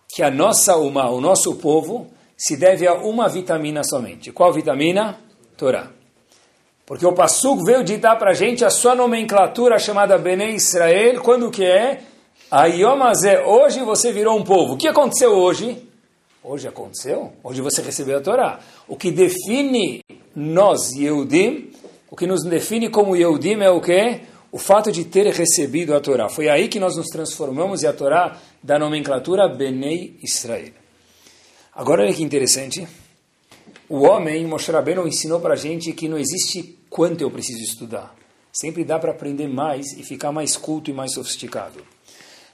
que 0.08 0.20
a 0.20 0.32
nossa 0.32 0.76
uma, 0.78 1.08
o 1.10 1.20
nosso 1.20 1.54
povo, 1.54 2.10
se 2.36 2.56
deve 2.56 2.84
a 2.84 2.94
uma 2.94 3.28
vitamina 3.28 3.84
somente. 3.84 4.32
Qual 4.32 4.52
vitamina? 4.52 5.16
Torá. 5.56 5.92
Porque 6.84 7.06
o 7.06 7.12
Passuk 7.12 7.64
veio 7.64 7.84
ditar 7.84 8.18
para 8.18 8.32
a 8.32 8.34
gente 8.34 8.64
a 8.64 8.70
sua 8.70 8.96
nomenclatura 8.96 9.78
chamada 9.78 10.18
Bene 10.18 10.56
Israel, 10.56 11.20
quando 11.20 11.52
que 11.52 11.64
é? 11.64 12.02
Ayomazé, 12.48 13.44
hoje 13.44 13.80
você 13.80 14.12
virou 14.12 14.38
um 14.38 14.44
povo. 14.44 14.74
O 14.74 14.76
que 14.76 14.86
aconteceu 14.86 15.32
hoje? 15.32 15.82
Hoje 16.44 16.68
aconteceu? 16.68 17.32
Hoje 17.42 17.60
você 17.60 17.82
recebeu 17.82 18.18
a 18.18 18.20
Torá. 18.20 18.60
O 18.86 18.96
que 18.96 19.10
define 19.10 20.00
nós, 20.34 20.92
Yehudim, 20.92 21.72
o 22.08 22.14
que 22.14 22.24
nos 22.24 22.44
define 22.44 22.88
como 22.88 23.16
Yehudim 23.16 23.60
é 23.62 23.70
o 23.70 23.80
quê? 23.80 24.20
O 24.52 24.58
fato 24.58 24.92
de 24.92 25.04
ter 25.04 25.26
recebido 25.26 25.92
a 25.92 26.00
Torá. 26.00 26.28
Foi 26.28 26.48
aí 26.48 26.68
que 26.68 26.78
nós 26.78 26.96
nos 26.96 27.08
transformamos 27.08 27.82
e 27.82 27.86
a 27.88 27.92
Torá 27.92 28.38
da 28.62 28.78
nomenclatura 28.78 29.48
Benei 29.48 30.16
Israel. 30.22 30.72
Agora 31.74 32.02
olha 32.02 32.14
que 32.14 32.22
interessante. 32.22 32.86
O 33.88 34.02
homem, 34.02 34.46
Moshe 34.46 34.70
Rabbeinu, 34.70 35.06
ensinou 35.08 35.40
para 35.40 35.54
a 35.54 35.56
gente 35.56 35.92
que 35.92 36.08
não 36.08 36.16
existe 36.16 36.78
quanto 36.88 37.22
eu 37.22 37.30
preciso 37.30 37.60
estudar. 37.60 38.14
Sempre 38.52 38.84
dá 38.84 39.00
para 39.00 39.10
aprender 39.10 39.48
mais 39.48 39.92
e 39.98 40.04
ficar 40.04 40.30
mais 40.30 40.56
culto 40.56 40.90
e 40.90 40.94
mais 40.94 41.12
sofisticado. 41.12 41.95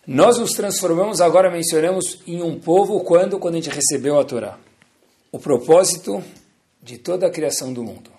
Nós 0.06 0.36
nos 0.36 0.50
transformamos, 0.50 1.20
agora 1.20 1.48
mencionamos, 1.48 2.20
em 2.26 2.42
um 2.42 2.58
povo 2.58 3.04
quando? 3.04 3.38
Quando 3.38 3.54
a 3.54 3.60
gente 3.60 3.70
recebeu 3.70 4.18
a 4.18 4.24
Torá. 4.24 4.58
O 5.30 5.38
propósito 5.38 6.22
de 6.82 6.98
toda 6.98 7.28
a 7.28 7.30
criação 7.30 7.72
do 7.72 7.84
mundo, 7.84 8.10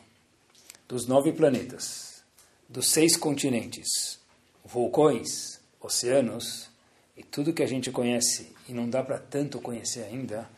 dos 0.87 1.05
nove 1.05 1.33
planetas, 1.33 2.23
dos 2.69 2.89
seis 2.89 3.17
continentes, 3.17 4.17
vulcões, 4.63 5.59
oceanos 5.81 6.69
e 7.17 7.23
tudo 7.23 7.51
que 7.51 7.61
a 7.61 7.67
gente 7.67 7.91
conhece 7.91 8.53
e 8.69 8.73
não 8.73 8.89
dá 8.89 9.03
para 9.03 9.19
tanto 9.19 9.59
conhecer 9.59 10.03
ainda, 10.03 10.49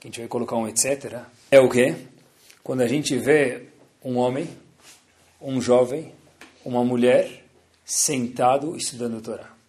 que 0.00 0.08
a 0.08 0.10
gente 0.10 0.18
vai 0.18 0.28
colocar 0.28 0.56
um 0.56 0.66
etc., 0.66 1.20
é 1.48 1.60
o 1.60 1.70
quê? 1.70 1.94
Quando 2.64 2.80
a 2.80 2.88
gente 2.88 3.16
vê 3.16 3.68
um 4.04 4.18
homem, 4.18 4.48
um 5.40 5.60
jovem, 5.60 6.12
uma 6.64 6.84
mulher 6.84 7.44
sentado 7.84 8.76
estudando 8.76 9.18
a 9.18 9.20
Torá. 9.20 9.61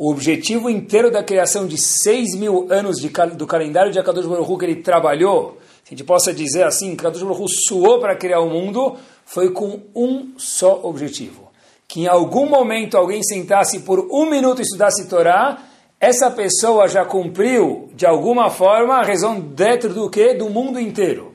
O 0.00 0.12
objetivo 0.12 0.70
inteiro 0.70 1.10
da 1.10 1.24
criação 1.24 1.66
de 1.66 1.76
6 1.76 2.36
mil 2.36 2.68
anos 2.70 3.00
de, 3.00 3.08
do 3.34 3.48
calendário 3.48 3.90
de 3.90 3.98
Akadosh 3.98 4.26
Baruch 4.26 4.56
que 4.56 4.64
ele 4.64 4.76
trabalhou, 4.76 5.58
se 5.82 5.88
a 5.88 5.90
gente 5.90 6.04
possa 6.04 6.32
dizer 6.32 6.62
assim, 6.62 6.94
que 6.94 7.00
Akadosh 7.00 7.24
Baruch 7.24 7.52
suou 7.66 7.98
para 7.98 8.14
criar 8.14 8.38
o 8.38 8.48
mundo, 8.48 8.96
foi 9.26 9.50
com 9.50 9.80
um 9.96 10.34
só 10.38 10.82
objetivo. 10.84 11.50
Que 11.88 12.02
em 12.02 12.06
algum 12.06 12.48
momento 12.48 12.96
alguém 12.96 13.24
sentasse 13.24 13.80
por 13.80 14.06
um 14.08 14.30
minuto 14.30 14.60
e 14.60 14.62
estudasse 14.62 15.08
Torá, 15.08 15.64
essa 15.98 16.30
pessoa 16.30 16.86
já 16.86 17.04
cumpriu, 17.04 17.90
de 17.92 18.06
alguma 18.06 18.50
forma, 18.50 18.98
a 18.98 19.02
razão 19.02 19.40
dentro 19.40 19.92
do 19.92 20.08
que? 20.08 20.32
Do 20.32 20.48
mundo 20.48 20.78
inteiro. 20.78 21.34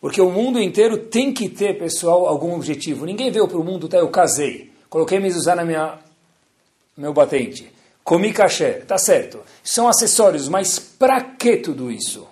Porque 0.00 0.20
o 0.20 0.30
mundo 0.30 0.60
inteiro 0.60 0.96
tem 0.96 1.32
que 1.32 1.48
ter, 1.48 1.76
pessoal, 1.76 2.28
algum 2.28 2.54
objetivo. 2.54 3.04
Ninguém 3.04 3.32
veio 3.32 3.48
para 3.48 3.58
o 3.58 3.64
mundo, 3.64 3.88
tá, 3.88 3.98
eu 3.98 4.10
casei, 4.10 4.70
coloquei 4.88 5.18
mezuzá 5.18 5.56
na 5.56 5.64
minha 5.64 5.98
meu 6.96 7.14
batente, 7.14 7.72
comi 8.04 8.32
caché, 8.32 8.82
tá 8.86 8.98
certo. 8.98 9.40
São 9.62 9.88
acessórios, 9.88 10.48
mas 10.48 10.78
para 10.78 11.20
que 11.20 11.56
tudo 11.56 11.90
isso? 11.90 12.26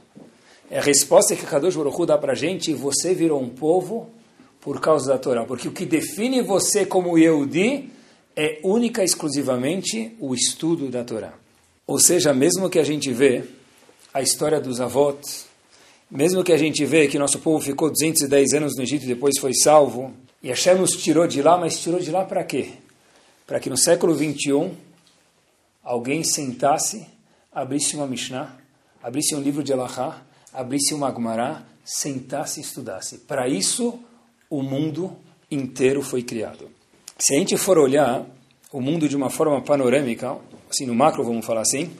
É 0.71 0.79
a 0.79 0.83
resposta 0.83 1.35
que 1.35 1.47
Kadosh 1.47 1.77
Baruch 1.77 2.07
dá 2.07 2.19
para 2.19 2.35
gente, 2.35 2.75
você 2.75 3.15
virou 3.15 3.41
um 3.41 3.49
povo 3.49 4.11
por 4.61 4.81
causa 4.81 5.13
da 5.13 5.19
Torá. 5.19 5.45
Porque 5.45 5.69
o 5.69 5.73
que 5.73 5.87
define 5.87 6.43
você 6.43 6.85
como 6.85 7.17
Yehudi 7.17 7.91
é 8.37 8.61
única 8.63 9.03
e 9.03 9.05
exclusivamente 9.05 10.15
o 10.21 10.35
estudo 10.35 10.89
da 10.89 11.03
Torá. 11.03 11.33
Ou 11.87 11.99
seja, 11.99 12.35
mesmo 12.35 12.69
que 12.69 12.79
a 12.79 12.85
gente 12.85 13.11
vê 13.13 13.45
a 14.13 14.21
história 14.21 14.61
dos 14.61 14.81
avós, 14.81 15.47
mesmo 16.11 16.45
que 16.45 16.53
a 16.53 16.59
gente 16.59 16.85
vê 16.85 17.09
que 17.09 17.19
nosso 17.19 17.39
povo 17.39 17.65
ficou 17.65 17.91
210 17.91 18.53
anos 18.55 18.77
no 18.77 18.83
Egito 18.83 19.05
e 19.05 19.09
depois 19.09 19.39
foi 19.39 19.55
salvo, 19.55 20.13
e 20.43 20.49
Hashem 20.49 20.75
nos 20.75 20.91
tirou 20.93 21.27
de 21.27 21.41
lá, 21.43 21.57
mas 21.57 21.81
tirou 21.81 21.99
de 21.99 22.11
lá 22.11 22.25
para 22.25 22.45
quê? 22.45 22.73
Para 23.47 23.59
que 23.59 23.71
no 23.71 23.77
século 23.77 24.15
21 24.15 24.71
alguém 25.83 26.23
sentasse, 26.23 27.07
abrisse 27.53 27.97
uma 27.97 28.07
Mishnah, 28.07 28.57
abrisse 29.03 29.35
um 29.35 29.41
livro 29.41 29.63
de 29.63 29.73
Alahá, 29.73 30.23
abrisse 30.53 30.95
uma 30.95 31.13
Gemara, 31.13 31.63
sentasse 31.85 32.61
e 32.61 32.63
estudasse. 32.63 33.19
Para 33.19 33.49
isso, 33.49 33.99
o 34.51 34.63
mundo 34.63 35.17
inteiro 35.51 36.03
foi 36.03 36.23
criado. 36.23 36.69
Se 37.19 37.35
a 37.35 37.39
gente 37.39 37.57
for 37.57 37.79
olhar 37.79 38.25
o 38.73 38.81
mundo 38.81 39.09
de 39.09 39.17
uma 39.17 39.31
forma 39.31 39.61
panorâmica, 39.63 40.37
assim 40.71 40.87
no 40.87 40.95
macro, 40.95 41.25
vamos 41.25 41.45
falar 41.45 41.63
assim, 41.63 41.91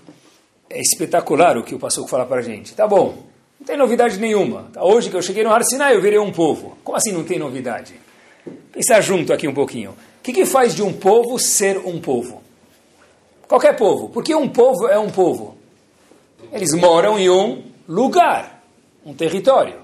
é 0.69 0.81
espetacular 0.81 1.57
o 1.57 1.63
que 1.63 1.75
o 1.75 1.79
Passuco 1.79 2.09
fala 2.09 2.27
para 2.27 2.41
a 2.41 2.43
gente. 2.43 2.75
Tá 2.75 2.87
bom, 2.87 3.25
não 3.59 3.67
tem 3.67 3.77
novidade 3.77 4.19
nenhuma. 4.19 4.69
Tá, 4.73 4.85
hoje 4.85 5.11
que 5.11 5.17
eu 5.17 5.23
cheguei 5.23 5.43
no 5.43 5.51
Har 5.51 5.65
Sinai, 5.65 5.95
eu 5.95 6.03
virei 6.03 6.19
um 6.19 6.31
povo. 6.31 6.77
Como 6.85 6.97
assim 6.97 7.13
não 7.13 7.25
tem 7.25 7.39
novidade? 7.39 7.95
Pensar 8.71 9.01
junto 9.01 9.33
aqui 9.33 9.49
um 9.49 9.55
pouquinho. 9.55 9.91
O 9.91 10.23
que, 10.23 10.33
que 10.33 10.45
faz 10.45 10.75
de 10.75 10.83
um 10.83 10.93
povo 10.93 11.39
ser 11.39 11.79
um 11.79 12.01
povo? 12.01 12.43
Qualquer 13.49 13.77
povo. 13.77 14.11
Porque 14.11 14.35
um 14.35 14.49
povo 14.49 14.87
é 14.87 14.99
um 14.99 15.11
povo. 15.11 15.57
Eles 16.53 16.73
moram 16.75 17.19
em 17.19 17.29
um 17.31 17.65
lugar, 17.89 18.63
um 19.05 19.15
território. 19.15 19.81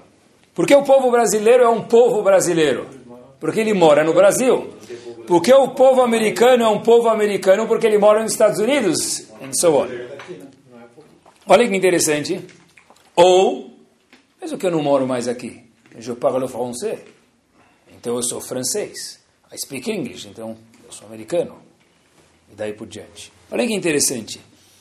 Porque 0.53 0.73
o 0.73 0.83
povo 0.83 1.11
brasileiro 1.11 1.63
é 1.63 1.69
um 1.69 1.81
povo 1.81 2.21
brasileiro? 2.21 2.87
Porque 3.39 3.59
ele 3.59 3.73
mora 3.73 4.03
no 4.03 4.13
Brasil. 4.13 4.73
Porque 5.27 5.53
o 5.53 5.69
povo 5.69 6.01
americano 6.01 6.63
é 6.63 6.69
um 6.69 6.81
povo 6.81 7.09
americano 7.09 7.67
porque 7.67 7.87
ele 7.87 7.97
mora 7.97 8.21
nos 8.21 8.31
Estados 8.31 8.59
Unidos, 8.59 9.25
and 9.41 9.51
so 9.53 9.75
on. 9.75 9.87
Olha 11.47 11.67
que 11.67 11.75
interessante. 11.75 12.41
Ou, 13.15 13.71
mesmo 14.39 14.57
que 14.57 14.65
eu 14.65 14.71
não 14.71 14.83
moro 14.83 15.07
mais 15.07 15.27
aqui, 15.27 15.63
eu 16.05 16.15
parle 16.15 16.47
français, 16.47 16.99
então 17.97 18.15
eu 18.15 18.23
sou 18.23 18.39
francês. 18.39 19.19
I 19.51 19.57
speak 19.57 19.91
English, 19.91 20.27
então 20.27 20.55
eu 20.85 20.91
sou 20.91 21.07
americano. 21.07 21.57
E 22.51 22.55
daí 22.55 22.73
por 22.73 22.87
diante. 22.87 23.34
Olha 23.51 23.67
que 23.67 23.73
interessante. 23.73 24.39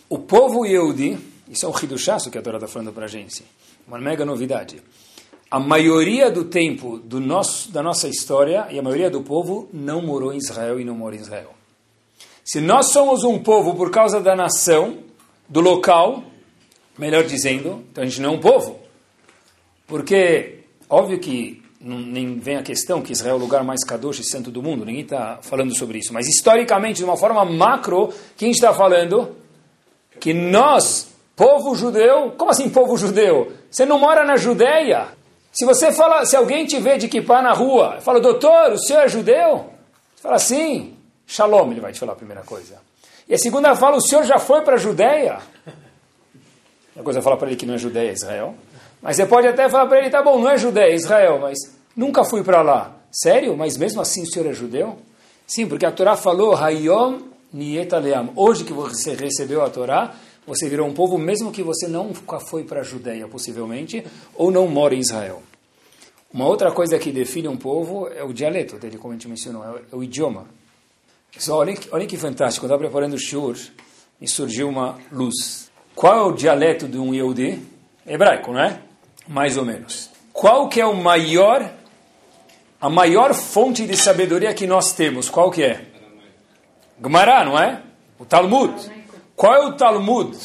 O 0.09 0.19
povo 0.19 0.65
Yehudi, 0.65 1.19
isso 1.49 1.67
é 1.67 1.69
um 1.69 1.73
riduchaço 1.73 2.31
que 2.31 2.39
a 2.39 2.43
Torá 2.43 2.59
está 2.59 2.69
falando 2.69 2.93
para 2.93 3.05
a 3.05 3.09
gente, 3.09 3.45
uma 3.87 3.99
mega 3.99 4.25
novidade 4.25 4.83
a 5.55 5.61
maioria 5.61 6.33
do 6.33 6.45
tempo 6.47 6.99
do 6.99 7.21
nosso, 7.21 7.71
da 7.71 7.81
nossa 7.81 8.09
história 8.09 8.67
e 8.73 8.79
a 8.79 8.83
maioria 8.83 9.09
do 9.09 9.23
povo 9.23 9.69
não 9.73 10.03
morou 10.03 10.33
em 10.33 10.39
Israel 10.39 10.81
e 10.81 10.85
não 10.85 10.97
mora 10.97 11.15
em 11.15 11.21
Israel. 11.21 11.55
Se 12.45 12.61
nós 12.61 12.87
somos 12.87 13.23
um 13.23 13.39
povo 13.39 13.73
por 13.77 13.89
causa 13.93 14.21
da 14.21 14.35
nação, 14.35 14.99
do 15.49 15.61
local, 15.61 16.25
melhor 16.99 17.23
dizendo, 17.23 17.85
então 17.89 18.03
a 18.03 18.07
gente 18.07 18.21
não 18.21 18.31
é 18.31 18.33
um 18.33 18.41
povo. 18.41 18.81
Porque, 19.87 20.65
óbvio 20.89 21.21
que 21.21 21.63
não, 21.85 21.99
nem 21.99 22.39
vem 22.39 22.57
a 22.57 22.63
questão 22.63 23.03
que 23.03 23.13
Israel 23.13 23.35
é 23.35 23.39
o 23.39 23.41
lugar 23.41 23.63
mais 23.63 23.85
kadosh 23.85 24.19
e 24.19 24.25
santo 24.25 24.51
do 24.51 24.63
mundo, 24.63 24.87
ninguém 24.87 25.03
está 25.03 25.39
falando 25.43 25.75
sobre 25.75 25.99
isso. 25.99 26.15
Mas 26.15 26.27
historicamente, 26.27 26.97
de 26.97 27.05
uma 27.05 27.17
forma 27.17 27.45
macro, 27.45 28.13
quem 28.37 28.51
está 28.51 28.73
falando? 28.73 29.37
Que 30.19 30.33
nós, 30.33 31.09
povo 31.37 31.75
judeu, 31.75 32.33
como 32.39 32.51
assim 32.51 32.71
povo 32.71 32.97
judeu? 32.97 33.53
Você 33.71 33.85
não 33.85 33.99
mora 33.99 34.25
na 34.25 34.37
Judéia. 34.37 35.09
Se 35.53 35.67
você 35.67 35.93
fala, 35.93 36.25
se 36.25 36.35
alguém 36.35 36.65
te 36.65 36.79
vê 36.81 36.97
de 36.97 37.07
kippah 37.07 37.43
na 37.43 37.53
rua, 37.53 38.01
fala, 38.01 38.19
doutor, 38.19 38.73
o 38.73 38.79
senhor 38.79 39.03
é 39.03 39.09
judeu? 39.09 39.71
Você 40.17 40.23
fala, 40.23 40.39
sim. 40.39 40.97
Shalom, 41.27 41.71
ele 41.71 41.81
vai 41.81 41.93
te 41.93 42.01
falar 42.01 42.13
a 42.13 42.17
primeira 42.17 42.43
coisa. 42.43 42.79
E 43.29 43.35
a 43.35 43.39
segunda 43.39 43.75
fala, 43.77 43.97
o 43.97 44.01
senhor 44.01 44.25
já 44.25 44.39
foi 44.39 44.63
para 44.63 44.75
a 44.75 44.79
Judéia? 44.79 45.39
A 46.97 47.03
coisa 47.03 47.19
é 47.19 47.23
falar 47.23 47.37
para 47.37 47.49
ele 47.49 47.57
que 47.57 47.67
não 47.67 47.75
é 47.75 47.79
Judéia, 47.79 48.11
é 48.11 48.13
Israel. 48.13 48.55
Mas 49.05 49.17
você 49.17 49.27
pode 49.27 49.47
até 49.47 49.69
falar 49.69 49.87
para 49.87 49.99
ele, 49.99 50.09
tá 50.09 50.23
bom, 50.23 50.39
não 50.39 50.49
é 50.49 50.57
Judéia, 50.57 50.91
é 50.91 50.95
Israel, 50.95 51.39
mas 51.39 51.59
nunca 51.95 52.25
fui 52.25 52.43
para 52.43 52.63
lá. 52.63 52.97
Sério? 53.13 53.55
Mas 53.55 53.77
mesmo 53.77 54.01
assim 54.01 54.23
o 54.23 54.27
senhor 54.27 54.49
é 54.49 54.55
judeu? 54.55 54.97
Sim, 55.47 55.69
porque 55.69 55.85
a 55.85 55.93
Torá 55.93 56.17
falou, 56.17 56.57
Hayom 56.57 57.19
Niet 57.53 57.91
Hoje 58.35 58.65
que 58.65 58.73
você 58.73 59.13
recebeu 59.13 59.63
a 59.63 59.69
Torá, 59.69 60.15
você 60.47 60.71
virou 60.71 60.89
um 60.89 60.95
povo 60.95 61.19
mesmo 61.19 61.53
que 61.53 61.63
você 61.63 61.87
nunca 61.87 62.41
foi 62.41 62.65
para 62.65 62.81
a 62.81 62.83
Judéia, 62.83 63.29
possivelmente, 63.29 64.03
ou 64.35 64.51
não 64.51 64.67
mora 64.67 64.95
em 64.95 65.01
Israel. 65.01 65.43
Uma 66.33 66.47
outra 66.47 66.73
coisa 66.73 66.99
que 66.99 67.13
define 67.13 67.47
um 67.47 67.59
povo 67.59 68.09
é 68.09 68.25
o 68.25 68.33
dialeto 68.33 68.79
dele, 68.79 68.97
como 68.97 69.13
a 69.13 69.17
gente 69.17 69.29
mencionou, 69.29 69.63
é 69.65 69.95
o 69.95 70.03
é 70.03 70.05
idioma. 70.05 70.47
Só 71.39 71.59
olhem, 71.59 71.77
olhem 71.93 72.09
que 72.09 72.17
fantástico, 72.17 72.65
eu 72.65 72.69
estava 72.69 72.81
preparando 72.81 73.15
o 73.15 73.19
shur, 73.19 73.55
me 74.19 74.27
surgiu 74.27 74.67
uma 74.67 74.99
luz. 75.13 75.71
Qual 75.95 76.17
é 76.17 76.23
o 76.23 76.33
dialeto 76.33 76.89
de 76.89 76.99
um 76.99 77.15
Yehudi? 77.15 77.63
Hebraico, 78.07 78.51
não 78.51 78.61
é? 78.61 78.81
Mais 79.27 79.57
ou 79.57 79.65
menos. 79.65 80.11
Qual 80.33 80.69
que 80.69 80.81
é 80.81 80.87
o 80.87 80.95
maior, 80.95 81.71
a 82.81 82.91
maior 82.91 83.33
fonte 83.33 83.87
de 83.87 83.97
sabedoria 83.97 84.53
que 84.53 84.67
nós 84.67 84.93
temos? 84.93 85.31
Qual 85.31 85.51
que 85.51 85.63
é? 85.63 85.85
Gemara, 87.03 87.45
não 87.45 87.59
é? 87.59 87.83
O 88.19 88.25
Talmud. 88.25 88.75
Qual 89.37 89.55
é 89.55 89.67
o 89.67 89.73
Talmud 89.73 90.37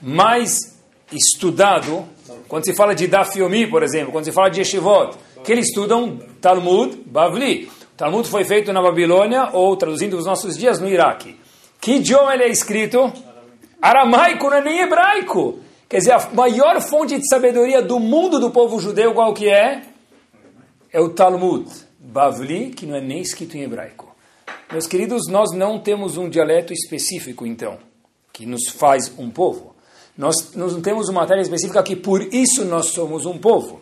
mais 0.00 0.76
estudado 1.12 2.04
quando 2.48 2.64
se 2.64 2.74
fala 2.74 2.94
de 2.94 3.06
Daf 3.06 3.38
Yomi, 3.38 3.66
por 3.66 3.82
exemplo, 3.82 4.12
quando 4.12 4.24
se 4.24 4.32
fala 4.32 4.50
de 4.50 4.60
Yeshivot? 4.60 5.16
Que 5.44 5.52
eles 5.52 5.68
estudam 5.68 6.18
Talmud 6.40 6.96
Bavli. 7.06 7.70
O 7.92 7.96
Talmud 7.96 8.28
foi 8.28 8.44
feito 8.44 8.72
na 8.72 8.82
Babilônia 8.82 9.50
ou, 9.52 9.76
traduzindo 9.76 10.16
os 10.18 10.26
nossos 10.26 10.56
dias, 10.56 10.80
no 10.80 10.88
Iraque. 10.88 11.38
Que 11.80 11.92
idioma 11.92 12.34
ele 12.34 12.44
é 12.44 12.48
escrito? 12.48 13.12
Aramaico, 13.80 14.50
não 14.50 14.56
é 14.56 14.60
nem 14.62 14.80
hebraico. 14.80 15.60
Quer 15.88 15.98
dizer, 15.98 16.12
a 16.12 16.30
maior 16.30 16.80
fonte 16.80 17.16
de 17.16 17.28
sabedoria 17.28 17.80
do 17.80 18.00
mundo 18.00 18.40
do 18.40 18.50
povo 18.50 18.80
judeu, 18.80 19.14
qual 19.14 19.32
que 19.32 19.48
é? 19.48 19.82
É 20.92 21.00
o 21.00 21.10
Talmud 21.10 21.70
Bavli, 21.98 22.70
que 22.70 22.86
não 22.86 22.96
é 22.96 23.00
nem 23.00 23.20
escrito 23.20 23.56
em 23.56 23.62
hebraico. 23.62 24.14
Meus 24.70 24.86
queridos, 24.86 25.22
nós 25.28 25.52
não 25.54 25.78
temos 25.78 26.16
um 26.16 26.28
dialeto 26.28 26.72
específico, 26.72 27.46
então 27.46 27.78
que 28.36 28.44
nos 28.44 28.68
faz 28.68 29.10
um 29.16 29.30
povo. 29.30 29.74
Nós, 30.16 30.54
não 30.54 30.82
temos 30.82 31.08
uma 31.08 31.22
matéria 31.22 31.40
específica 31.40 31.82
que 31.82 31.96
por 31.96 32.22
isso 32.34 32.66
nós 32.66 32.90
somos 32.90 33.24
um 33.24 33.38
povo. 33.38 33.80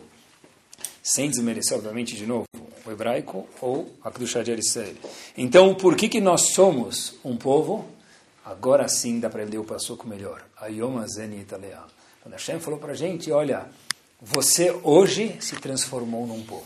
Sem 1.03 1.29
desmerecer, 1.29 1.77
obviamente, 1.77 2.15
de 2.15 2.25
novo, 2.25 2.45
o 2.85 2.91
hebraico 2.91 3.45
ou 3.61 3.91
a 4.01 4.09
Kedushá 4.09 4.43
de 4.43 4.53
Israel. 4.53 4.95
Então, 5.37 5.75
por 5.75 5.95
que, 5.97 6.07
que 6.07 6.21
nós 6.21 6.53
somos 6.53 7.15
um 7.23 7.35
povo? 7.35 7.85
Agora 8.45 8.87
sim 8.87 9.19
dá 9.19 9.29
para 9.29 9.43
ler 9.43 9.57
o 9.57 9.65
passuco 9.65 10.07
melhor. 10.07 10.41
Ayom 10.61 10.99
Azeni 10.99 11.41
Italea. 11.41 11.94
Quando 12.25 12.33
Hashem 12.33 12.59
falou 12.59 12.79
para 12.79 12.93
a 12.93 12.95
gente, 12.95 13.31
olha, 13.31 13.67
você 14.19 14.75
hoje 14.81 15.37
se 15.39 15.57
transformou 15.57 16.25
num 16.25 16.41
povo. 16.41 16.65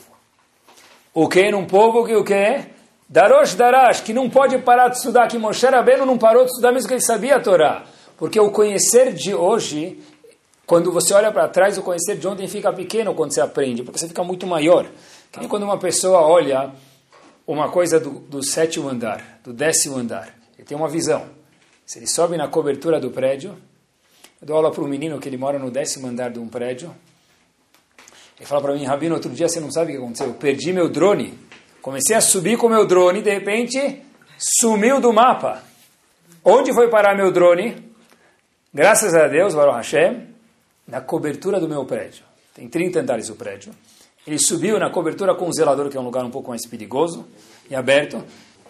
O 1.13 1.27
que 1.27 1.51
num 1.51 1.65
povo 1.65 2.05
que 2.05 2.15
o 2.15 2.23
que? 2.23 2.63
Darosh 3.09 3.55
Darash, 3.55 3.99
que 3.99 4.13
não 4.13 4.29
pode 4.29 4.57
parar 4.59 4.87
de 4.87 4.95
estudar, 4.95 5.27
que 5.27 5.37
Moshe 5.37 5.65
Rabbeinu 5.65 6.05
não 6.05 6.17
parou 6.17 6.45
de 6.45 6.51
estudar 6.51 6.71
mesmo 6.71 6.87
que 6.87 6.93
ele 6.93 7.01
sabia 7.01 7.35
a 7.35 7.41
Torá. 7.41 7.83
Porque 8.15 8.39
o 8.39 8.51
conhecer 8.51 9.13
de 9.13 9.35
hoje, 9.35 10.01
quando 10.65 10.93
você 10.93 11.13
olha 11.13 11.29
para 11.29 11.49
trás, 11.49 11.77
o 11.77 11.83
conhecer 11.83 12.17
de 12.17 12.25
ontem 12.25 12.47
fica 12.47 12.71
pequeno 12.71 13.13
quando 13.13 13.33
você 13.33 13.41
aprende, 13.41 13.83
porque 13.83 13.99
você 13.99 14.07
fica 14.07 14.23
muito 14.23 14.47
maior. 14.47 14.89
Que 15.29 15.41
nem 15.41 15.49
quando 15.49 15.63
uma 15.63 15.77
pessoa 15.77 16.21
olha 16.21 16.71
uma 17.45 17.69
coisa 17.69 17.99
do, 17.99 18.11
do 18.11 18.41
sétimo 18.41 18.87
andar, 18.87 19.41
do 19.43 19.51
décimo 19.51 19.97
andar, 19.97 20.33
ele 20.57 20.65
tem 20.65 20.77
uma 20.77 20.87
visão. 20.87 21.25
Se 21.85 21.99
ele 21.99 22.07
sobe 22.07 22.37
na 22.37 22.47
cobertura 22.47 22.97
do 22.97 23.11
prédio, 23.11 23.57
eu 24.41 24.47
dou 24.47 24.55
aula 24.55 24.71
para 24.71 24.83
um 24.83 24.87
menino 24.87 25.19
que 25.19 25.27
ele 25.27 25.37
mora 25.37 25.59
no 25.59 25.69
décimo 25.69 26.07
andar 26.07 26.31
de 26.31 26.39
um 26.39 26.47
prédio. 26.47 26.95
Ele 28.37 28.45
fala 28.45 28.61
para 28.61 28.73
mim, 28.73 28.85
Rabino, 28.85 29.15
outro 29.15 29.29
dia 29.31 29.49
você 29.49 29.59
não 29.59 29.69
sabe 29.69 29.91
o 29.91 29.95
que 29.95 30.01
aconteceu. 30.01 30.27
Eu 30.27 30.33
perdi 30.33 30.71
meu 30.71 30.87
drone. 30.87 31.37
Comecei 31.81 32.15
a 32.15 32.21
subir 32.21 32.57
com 32.57 32.69
meu 32.69 32.85
drone 32.85 33.21
de 33.21 33.31
repente 33.31 34.01
sumiu 34.37 35.01
do 35.01 35.11
mapa. 35.11 35.61
Onde 36.43 36.73
foi 36.73 36.89
parar 36.89 37.15
meu 37.17 37.31
drone? 37.31 37.83
Graças 38.73 39.13
a 39.13 39.27
Deus, 39.27 39.53
Baruch 39.53 39.75
Hashem, 39.75 40.27
na 40.87 41.01
cobertura 41.01 41.59
do 41.59 41.67
meu 41.67 41.83
prédio. 41.85 42.23
Tem 42.53 42.69
30 42.69 43.01
andares 43.01 43.29
o 43.29 43.35
prédio. 43.35 43.73
Ele 44.25 44.37
subiu 44.37 44.79
na 44.79 44.89
cobertura 44.89 45.35
com 45.35 45.47
o 45.47 45.53
zelador, 45.53 45.89
que 45.89 45.97
é 45.97 45.99
um 45.99 46.03
lugar 46.03 46.23
um 46.23 46.31
pouco 46.31 46.49
mais 46.49 46.65
perigoso 46.65 47.27
e 47.69 47.75
aberto. 47.75 48.23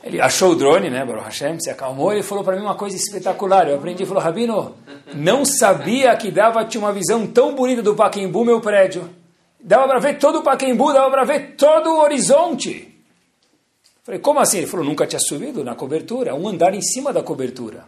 Ele 0.03 0.22
achou 0.22 0.51
o 0.51 0.56
drone, 0.56 0.89
né, 0.89 1.06
Baruch 1.06 1.25
Hashem, 1.25 1.60
se 1.60 1.70
acalmou 1.70 2.13
e 2.13 2.24
falou 2.24 2.44
para 2.44 2.56
mim 2.56 2.62
uma 2.62 2.75
coisa 2.75 2.96
espetacular. 2.96 3.68
Eu 3.68 3.75
aprendi, 3.75 4.06
falou, 4.06 4.24
Rabino, 4.24 4.75
não 5.13 5.44
sabia 5.44 6.15
que 6.15 6.32
dava 6.32 6.63
tinha 6.63 6.82
uma 6.82 6.94
visão 6.94 7.27
tão 7.27 7.53
bonita 7.53 7.82
do 7.82 7.96
Paquembu, 7.96 8.46
meu 8.46 8.62
prédio. 8.62 9.10
Dava 9.60 9.88
para 9.88 10.00
ver 10.00 10.18
todo 10.18 10.39
o 10.39 10.44
Paquembu, 10.44 10.94
dava 10.94 11.12
para 11.12 11.25
ver 11.25 11.56
todo 11.58 11.89
o 11.89 12.01
horizonte. 12.01 12.88
Falei, 14.03 14.22
como 14.22 14.39
assim? 14.39 14.60
Ele 14.60 14.68
falou, 14.68 14.86
nunca 14.86 15.06
tinha 15.06 15.20
subido 15.20 15.63
na 15.63 15.75
cobertura, 15.75 16.34
um 16.34 16.48
andar 16.48 16.74
em 16.74 16.82
cima 16.82 17.12
da 17.12 17.22
cobertura. 17.22 17.84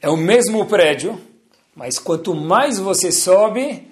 É 0.00 0.08
o 0.08 0.16
mesmo 0.16 0.66
prédio, 0.66 1.18
mas 1.76 1.98
quanto 1.98 2.34
mais 2.34 2.78
você 2.78 3.12
sobe, 3.12 3.88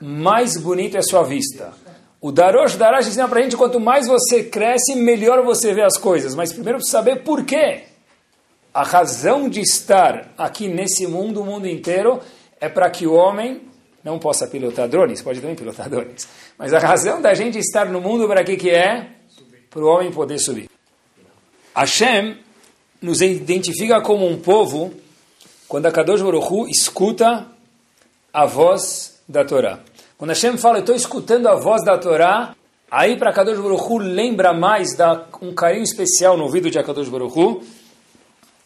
mais 0.00 0.60
bonito 0.60 0.96
é 0.96 0.98
a 0.98 1.02
sua 1.02 1.22
vista. 1.22 1.72
O 2.22 2.30
Darosh 2.30 2.76
Darash 2.76 3.08
ensina 3.08 3.26
para 3.26 3.40
a 3.40 3.42
gente, 3.42 3.56
quanto 3.56 3.80
mais 3.80 4.06
você 4.06 4.44
cresce, 4.44 4.94
melhor 4.94 5.42
você 5.42 5.74
vê 5.74 5.82
as 5.82 5.98
coisas. 5.98 6.36
Mas 6.36 6.52
primeiro 6.52 6.78
precisa 6.78 6.98
saber 6.98 7.24
por 7.24 7.44
quê. 7.44 7.82
A 8.72 8.84
razão 8.84 9.48
de 9.48 9.60
estar 9.60 10.32
aqui 10.38 10.68
nesse 10.68 11.04
mundo, 11.04 11.42
o 11.42 11.44
mundo 11.44 11.66
inteiro, 11.66 12.20
é 12.60 12.68
para 12.68 12.88
que 12.90 13.08
o 13.08 13.14
homem 13.14 13.62
não 14.04 14.20
possa 14.20 14.46
pilotar 14.46 14.88
drones, 14.88 15.20
pode 15.20 15.40
também 15.40 15.56
pilotar 15.56 15.90
drones. 15.90 16.28
Mas 16.56 16.72
a 16.72 16.78
razão 16.78 17.20
da 17.20 17.34
gente 17.34 17.58
estar 17.58 17.86
no 17.86 18.00
mundo, 18.00 18.28
para 18.28 18.44
que 18.44 18.56
que 18.56 18.70
é? 18.70 19.08
Para 19.68 19.82
o 19.82 19.88
homem 19.88 20.12
poder 20.12 20.38
subir. 20.38 20.70
Hashem 21.74 22.38
nos 23.00 23.20
identifica 23.20 24.00
como 24.00 24.28
um 24.28 24.38
povo 24.38 24.94
quando 25.66 25.86
a 25.86 25.90
Kadosh 25.90 26.22
Baruch 26.22 26.52
Hu 26.52 26.68
escuta 26.68 27.48
a 28.32 28.46
voz 28.46 29.20
da 29.28 29.44
Torá. 29.44 29.80
Quando 30.22 30.30
Hashem 30.30 30.56
fala, 30.56 30.76
eu 30.76 30.82
estou 30.82 30.94
escutando 30.94 31.48
a 31.48 31.56
voz 31.56 31.84
da 31.84 31.98
Torá, 31.98 32.54
aí 32.88 33.16
para 33.16 33.32
Kadosh 33.32 33.58
Baruch 33.58 33.82
Hu 33.82 33.98
lembra 33.98 34.52
mais, 34.52 34.96
dá 34.96 35.26
um 35.42 35.52
carinho 35.52 35.82
especial 35.82 36.36
no 36.36 36.44
ouvido 36.44 36.70
de 36.70 36.80
Kadosh 36.80 37.08
Baruch 37.08 37.36
Hu 37.36 37.60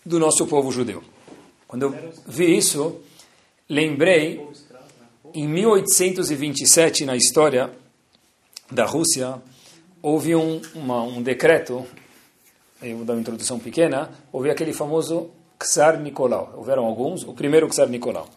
do 0.04 0.18
nosso 0.18 0.46
povo 0.46 0.70
judeu. 0.70 1.02
Quando 1.66 1.84
eu 1.84 2.12
vi 2.26 2.54
isso, 2.54 3.00
lembrei, 3.70 4.46
em 5.32 5.48
1827, 5.48 7.06
na 7.06 7.16
história 7.16 7.70
da 8.70 8.84
Rússia, 8.84 9.40
houve 10.02 10.36
um, 10.36 10.60
uma, 10.74 11.04
um 11.04 11.22
decreto, 11.22 11.86
eu 12.82 12.98
vou 12.98 13.06
dar 13.06 13.14
uma 13.14 13.20
introdução 13.22 13.58
pequena, 13.58 14.10
houve 14.30 14.50
aquele 14.50 14.74
famoso 14.74 15.30
Tsar 15.58 15.98
Nicolau. 16.02 16.52
Houveram 16.54 16.84
alguns, 16.84 17.22
o 17.22 17.32
primeiro 17.32 17.66
Tsar 17.68 17.88
Nicolau 17.88 18.28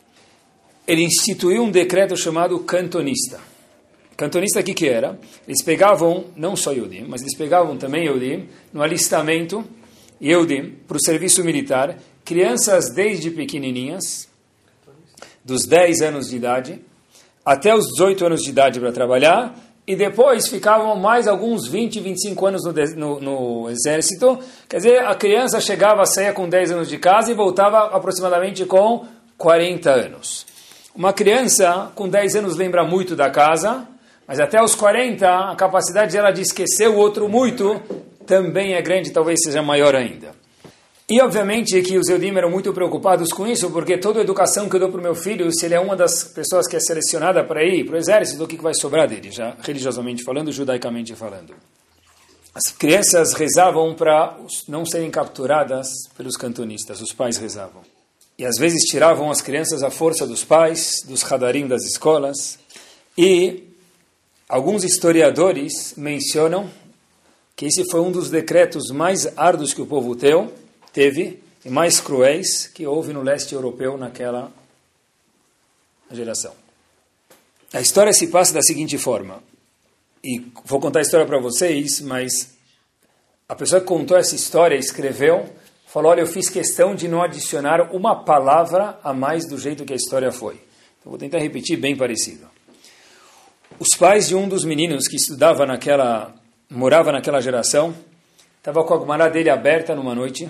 ele 0.89 1.03
instituiu 1.03 1.61
um 1.61 1.69
decreto 1.69 2.17
chamado 2.17 2.57
cantonista. 2.61 3.39
Cantonista, 4.17 4.59
o 4.59 4.63
que, 4.63 4.73
que 4.73 4.89
era? 4.89 5.19
Eles 5.47 5.61
pegavam, 5.61 6.25
não 6.35 6.55
só 6.55 6.73
Yudim, 6.73 7.05
mas 7.07 7.21
eles 7.21 7.37
pegavam 7.37 7.77
também 7.77 8.07
Yudim, 8.07 8.49
no 8.73 8.81
alistamento, 8.81 9.63
Yudim, 10.19 10.77
para 10.87 10.97
o 10.97 10.99
serviço 10.99 11.43
militar, 11.43 11.95
crianças 12.25 12.89
desde 12.89 13.29
pequenininhas, 13.29 14.27
dos 15.45 15.67
10 15.67 16.01
anos 16.01 16.29
de 16.29 16.37
idade, 16.37 16.81
até 17.45 17.73
os 17.75 17.85
18 17.89 18.25
anos 18.25 18.41
de 18.41 18.49
idade 18.49 18.79
para 18.79 18.91
trabalhar, 18.91 19.55
e 19.85 19.95
depois 19.95 20.47
ficavam 20.47 20.95
mais 20.95 21.27
alguns 21.27 21.67
20, 21.67 21.99
25 21.99 22.45
anos 22.47 22.63
no, 22.65 22.73
no, 22.95 23.19
no, 23.19 23.69
exército. 23.69 24.39
Quer 24.67 24.77
dizer, 24.77 25.05
a 25.05 25.13
criança 25.13 25.61
chegava, 25.61 26.03
saía 26.07 26.33
com 26.33 26.49
10 26.49 26.71
anos 26.71 26.89
de 26.89 26.97
casa 26.97 27.31
e 27.31 27.35
voltava 27.35 27.95
aproximadamente 27.95 28.65
com 28.65 29.05
40 29.37 29.91
anos. 29.91 30.49
Uma 30.95 31.13
criança 31.13 31.91
com 31.95 32.09
10 32.09 32.37
anos 32.37 32.55
lembra 32.55 32.83
muito 32.83 33.15
da 33.15 33.29
casa, 33.29 33.87
mas 34.27 34.39
até 34.39 34.61
os 34.61 34.75
40 34.75 35.51
a 35.51 35.55
capacidade 35.55 36.13
dela 36.13 36.31
de 36.31 36.41
esquecer 36.41 36.89
o 36.89 36.95
outro 36.95 37.29
muito 37.29 37.81
também 38.25 38.73
é 38.73 38.81
grande, 38.81 39.11
talvez 39.11 39.39
seja 39.43 39.61
maior 39.61 39.95
ainda. 39.95 40.37
E 41.09 41.19
obviamente 41.21 41.81
que 41.81 41.97
os 41.97 42.07
Eudim 42.07 42.35
eram 42.35 42.51
muito 42.51 42.71
preocupados 42.71 43.33
com 43.33 43.47
isso, 43.47 43.71
porque 43.71 43.97
toda 43.97 44.19
a 44.19 44.21
educação 44.21 44.69
que 44.69 44.75
eu 44.75 44.79
dou 44.79 44.89
para 44.89 44.99
o 44.99 45.03
meu 45.03 45.15
filho, 45.15 45.51
se 45.51 45.65
ele 45.65 45.73
é 45.73 45.79
uma 45.79 45.95
das 45.95 46.23
pessoas 46.23 46.67
que 46.67 46.75
é 46.75 46.79
selecionada 46.79 47.43
para 47.43 47.63
ir 47.63 47.83
para 47.83 47.95
o 47.95 47.97
exército, 47.97 48.43
o 48.43 48.47
que 48.47 48.57
vai 48.57 48.75
sobrar 48.75 49.07
dele, 49.07 49.31
já 49.31 49.55
religiosamente 49.63 50.23
falando, 50.23 50.51
judaicamente 50.51 51.15
falando? 51.15 51.55
As 52.53 52.71
crianças 52.71 53.33
rezavam 53.33 53.95
para 53.95 54.37
não 54.67 54.85
serem 54.85 55.09
capturadas 55.09 55.87
pelos 56.15 56.37
cantonistas, 56.37 57.01
os 57.01 57.11
pais 57.11 57.37
rezavam. 57.37 57.81
E 58.39 58.45
às 58.45 58.55
vezes 58.57 58.83
tiravam 58.85 59.29
as 59.29 59.41
crianças 59.41 59.83
à 59.83 59.91
força 59.91 60.25
dos 60.25 60.45
pais, 60.45 61.03
dos 61.03 61.29
hadarim 61.29 61.67
das 61.67 61.83
escolas. 61.83 62.57
E 63.17 63.65
alguns 64.47 64.85
historiadores 64.85 65.93
mencionam 65.97 66.71
que 67.53 67.65
esse 67.65 67.83
foi 67.91 67.99
um 67.99 68.09
dos 68.09 68.29
decretos 68.29 68.91
mais 68.91 69.37
árduos 69.37 69.73
que 69.73 69.81
o 69.81 69.85
povo 69.85 70.15
teu 70.15 70.53
teve 70.93 71.43
e 71.65 71.69
mais 71.69 71.99
cruéis 71.99 72.65
que 72.67 72.87
houve 72.87 73.11
no 73.11 73.21
leste 73.21 73.53
europeu 73.53 73.97
naquela 73.97 74.49
geração. 76.09 76.53
A 77.73 77.81
história 77.81 78.13
se 78.13 78.27
passa 78.27 78.53
da 78.53 78.61
seguinte 78.61 78.97
forma, 78.97 79.43
e 80.23 80.45
vou 80.63 80.79
contar 80.79 80.99
a 80.99 81.01
história 81.01 81.25
para 81.25 81.39
vocês, 81.39 81.99
mas 81.99 82.51
a 83.49 83.55
pessoa 83.55 83.81
que 83.81 83.87
contou 83.87 84.17
essa 84.17 84.33
história 84.33 84.77
escreveu 84.77 85.47
falou: 85.91 86.11
Olha, 86.11 86.21
eu 86.21 86.27
fiz 86.27 86.49
questão 86.49 86.95
de 86.95 87.07
não 87.07 87.21
adicionar 87.21 87.93
uma 87.93 88.23
palavra 88.23 88.99
a 89.03 89.13
mais 89.13 89.47
do 89.47 89.57
jeito 89.57 89.83
que 89.83 89.93
a 89.93 89.95
história 89.95 90.31
foi. 90.31 90.55
Então, 90.99 91.09
vou 91.11 91.17
tentar 91.17 91.39
repetir 91.39 91.77
bem 91.77 91.95
parecido. 91.95 92.47
Os 93.79 93.89
pais 93.97 94.27
de 94.27 94.35
um 94.35 94.47
dos 94.47 94.63
meninos 94.63 95.07
que 95.07 95.15
estudava 95.15 95.65
naquela, 95.65 96.33
morava 96.69 97.11
naquela 97.11 97.41
geração, 97.41 97.95
estava 98.57 98.83
com 98.83 98.93
a 98.93 98.97
gumará 98.97 99.29
dele 99.29 99.49
aberta 99.49 99.95
numa 99.95 100.13
noite, 100.13 100.49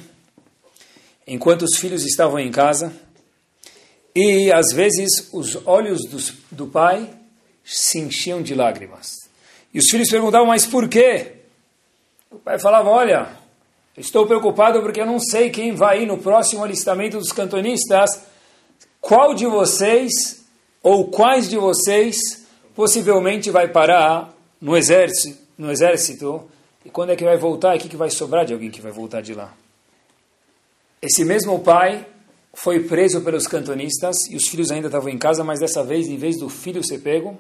enquanto 1.28 1.64
os 1.64 1.78
filhos 1.78 2.06
estavam 2.06 2.40
em 2.40 2.52
casa, 2.52 2.92
e 4.16 4.52
às 4.52 4.74
vezes 4.74 5.30
os 5.32 5.56
olhos 5.68 6.02
dos, 6.10 6.34
do 6.52 6.68
pai 6.68 7.10
se 7.64 8.00
enchiam 8.00 8.42
de 8.42 8.56
lágrimas. 8.56 9.12
E 9.72 9.78
os 9.78 9.86
filhos 9.90 10.10
perguntavam, 10.10 10.48
mas 10.48 10.66
por 10.66 10.90
quê? 10.90 11.34
O 12.32 12.40
pai 12.40 12.58
falava, 12.58 12.90
olha, 12.90 13.30
Estou 14.00 14.26
preocupado 14.26 14.82
porque 14.82 15.02
eu 15.02 15.06
não 15.06 15.20
sei 15.20 15.50
quem 15.50 15.76
vai 15.76 16.04
ir 16.04 16.06
no 16.06 16.18
próximo 16.18 16.64
alistamento 16.64 17.18
dos 17.18 17.34
cantonistas. 17.34 18.10
Qual 19.02 19.34
de 19.34 19.46
vocês, 19.46 20.46
ou 20.82 21.10
quais 21.10 21.50
de 21.50 21.58
vocês, 21.58 22.16
possivelmente 22.74 23.52
vai 23.52 23.68
parar 23.68 24.34
no 24.62 24.78
exército, 24.78 25.38
no 25.58 25.70
exército 25.70 26.50
e 26.86 26.90
quando 26.90 27.10
é 27.10 27.16
que 27.18 27.26
vai 27.26 27.38
voltar? 27.38 27.76
O 27.76 27.80
que 27.80 27.98
vai 27.98 28.10
sobrar 28.10 28.46
de 28.46 28.54
alguém 28.54 28.72
que 28.72 28.80
vai 28.80 28.92
voltar 28.92 29.20
de 29.20 29.34
lá? 29.34 29.54
Esse 31.02 31.26
mesmo 31.26 31.60
pai 31.60 32.08
foi 32.54 32.80
preso 32.80 33.20
pelos 33.20 33.48
cantonistas 33.48 34.16
e 34.30 34.38
os 34.38 34.48
filhos 34.48 34.72
ainda 34.72 34.88
estavam 34.88 35.10
em 35.10 35.18
casa, 35.18 35.44
mas 35.44 35.60
dessa 35.60 35.84
vez, 35.84 36.08
em 36.08 36.16
vez 36.16 36.40
do 36.40 36.48
filho 36.48 36.82
ser 36.82 37.00
pego, 37.00 37.38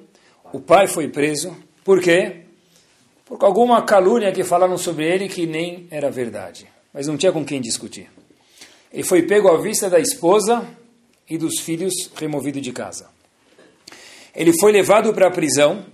o 0.51 0.59
pai 0.59 0.87
foi 0.87 1.07
preso. 1.07 1.55
Por 1.85 2.01
quê? 2.01 2.48
Por 3.29 3.45
alguma 3.45 3.83
calúnia 3.83 4.31
que 4.31 4.43
falaram 4.43 4.75
sobre 4.75 5.05
ele 5.05 5.29
que 5.29 5.45
nem 5.45 5.87
era 5.91 6.09
verdade, 6.09 6.67
mas 6.91 7.05
não 7.05 7.15
tinha 7.15 7.31
com 7.31 7.45
quem 7.45 7.61
discutir. 7.61 8.09
Ele 8.91 9.03
foi 9.03 9.21
pego 9.21 9.47
à 9.49 9.61
vista 9.61 9.87
da 9.87 9.99
esposa 9.99 10.67
e 11.29 11.37
dos 11.37 11.59
filhos 11.59 11.93
removido 12.15 12.59
de 12.59 12.71
casa. 12.71 13.07
Ele 14.35 14.51
foi 14.59 14.71
levado 14.71 15.13
para 15.13 15.27
a 15.27 15.31
prisão, 15.31 15.85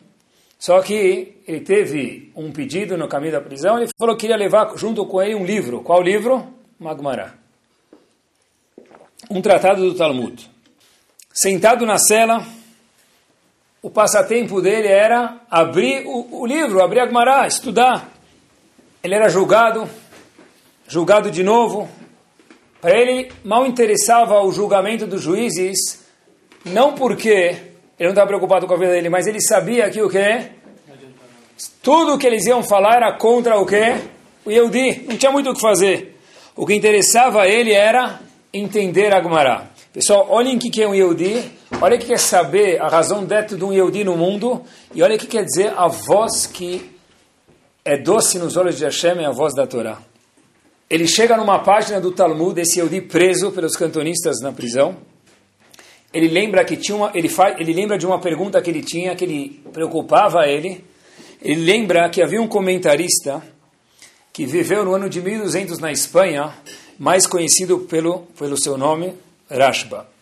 só 0.57 0.81
que 0.81 1.41
ele 1.45 1.59
teve 1.59 2.31
um 2.35 2.53
pedido 2.53 2.97
no 2.97 3.09
caminho 3.09 3.33
da 3.33 3.41
prisão, 3.41 3.77
ele 3.77 3.89
falou 3.99 4.15
que 4.15 4.21
queria 4.21 4.37
levar 4.37 4.77
junto 4.77 5.05
com 5.05 5.21
ele 5.21 5.35
um 5.35 5.45
livro. 5.45 5.81
Qual 5.81 6.01
livro? 6.01 6.47
Magmará. 6.79 7.33
Um 9.29 9.41
tratado 9.41 9.81
do 9.81 9.95
Talmud. 9.95 10.49
Sentado 11.33 11.85
na 11.85 11.97
cela, 11.97 12.47
o 13.85 13.89
passatempo 13.91 14.63
dele 14.63 14.87
era 14.87 15.41
abrir 15.47 16.07
o, 16.07 16.41
o 16.41 16.45
livro, 16.47 16.81
abrir 16.81 17.01
a 17.01 17.05
Gemara, 17.05 17.45
estudar. 17.45 18.09
Ele 19.03 19.13
era 19.13 19.29
julgado, 19.29 19.87
julgado 20.87 21.29
de 21.29 21.43
novo. 21.43 21.87
Para 22.81 22.99
ele, 22.99 23.31
mal 23.43 23.63
interessava 23.63 24.41
o 24.41 24.51
julgamento 24.51 25.05
dos 25.05 25.21
juízes, 25.21 26.03
não 26.65 26.95
porque 26.95 27.29
ele 27.29 28.05
não 28.05 28.09
estava 28.09 28.25
preocupado 28.25 28.65
com 28.65 28.73
a 28.73 28.77
vida 28.77 28.91
dele, 28.91 29.07
mas 29.07 29.27
ele 29.27 29.39
sabia 29.39 29.87
que 29.91 30.01
o 30.01 30.09
que? 30.09 30.49
Tudo 31.83 32.17
que 32.17 32.25
eles 32.25 32.47
iam 32.47 32.63
falar 32.63 32.95
era 32.95 33.15
contra 33.19 33.55
o 33.59 33.67
que? 33.67 33.97
O 34.43 34.49
Yehudi. 34.49 35.05
Não 35.07 35.15
tinha 35.15 35.31
muito 35.31 35.51
o 35.51 35.53
que 35.53 35.61
fazer. 35.61 36.19
O 36.55 36.65
que 36.65 36.73
interessava 36.73 37.43
a 37.43 37.47
ele 37.47 37.71
era 37.71 38.19
entender 38.51 39.13
a 39.13 39.21
Gemara. 39.21 39.69
Pessoal, 39.93 40.25
olhem 40.27 40.57
o 40.57 40.59
que 40.59 40.81
é 40.81 40.87
um 40.87 40.95
Yehudi, 40.95 41.51
olhem 41.81 41.97
o 41.97 42.01
que 42.01 42.13
é 42.13 42.17
saber 42.17 42.81
a 42.81 42.87
razão 42.87 43.25
dentro 43.25 43.57
de 43.57 43.63
um 43.63 43.73
Yehudi 43.73 44.03
no 44.03 44.15
mundo, 44.15 44.63
e 44.93 45.03
olhem 45.03 45.17
o 45.17 45.19
que 45.19 45.27
quer 45.27 45.43
dizer 45.43 45.73
a 45.75 45.87
voz 45.87 46.45
que 46.45 46.91
é 47.83 47.97
doce 47.97 48.39
nos 48.39 48.57
olhos 48.57 48.77
de 48.77 48.85
Hashem, 48.85 49.19
é 49.19 49.25
a 49.25 49.31
voz 49.31 49.53
da 49.53 49.67
Torá. 49.67 49.99
Ele 50.89 51.07
chega 51.07 51.35
numa 51.37 51.59
página 51.59 51.99
do 51.99 52.11
Talmud, 52.11 52.59
esse 52.59 52.79
Yehudi 52.79 53.01
preso 53.01 53.51
pelos 53.51 53.75
cantonistas 53.75 54.39
na 54.41 54.51
prisão, 54.51 54.97
ele 56.13 56.29
lembra 56.29 56.63
que 56.63 56.77
tinha 56.77 56.95
uma, 56.95 57.11
ele, 57.13 57.27
faz, 57.27 57.59
ele 57.59 57.73
lembra 57.73 57.97
de 57.97 58.05
uma 58.05 58.19
pergunta 58.19 58.61
que 58.61 58.69
ele 58.69 58.81
tinha, 58.81 59.13
que 59.15 59.25
ele 59.25 59.61
preocupava 59.73 60.47
ele, 60.47 60.83
ele 61.41 61.61
lembra 61.61 62.09
que 62.09 62.21
havia 62.21 62.41
um 62.41 62.47
comentarista 62.47 63.43
que 64.31 64.45
viveu 64.45 64.85
no 64.85 64.93
ano 64.93 65.09
de 65.09 65.21
1200 65.21 65.79
na 65.79 65.91
Espanha, 65.91 66.53
mais 66.97 67.27
conhecido 67.27 67.79
pelo, 67.79 68.19
pelo 68.37 68.57
seu 68.57 68.77
nome, 68.77 69.13
Rashba. 69.49 70.14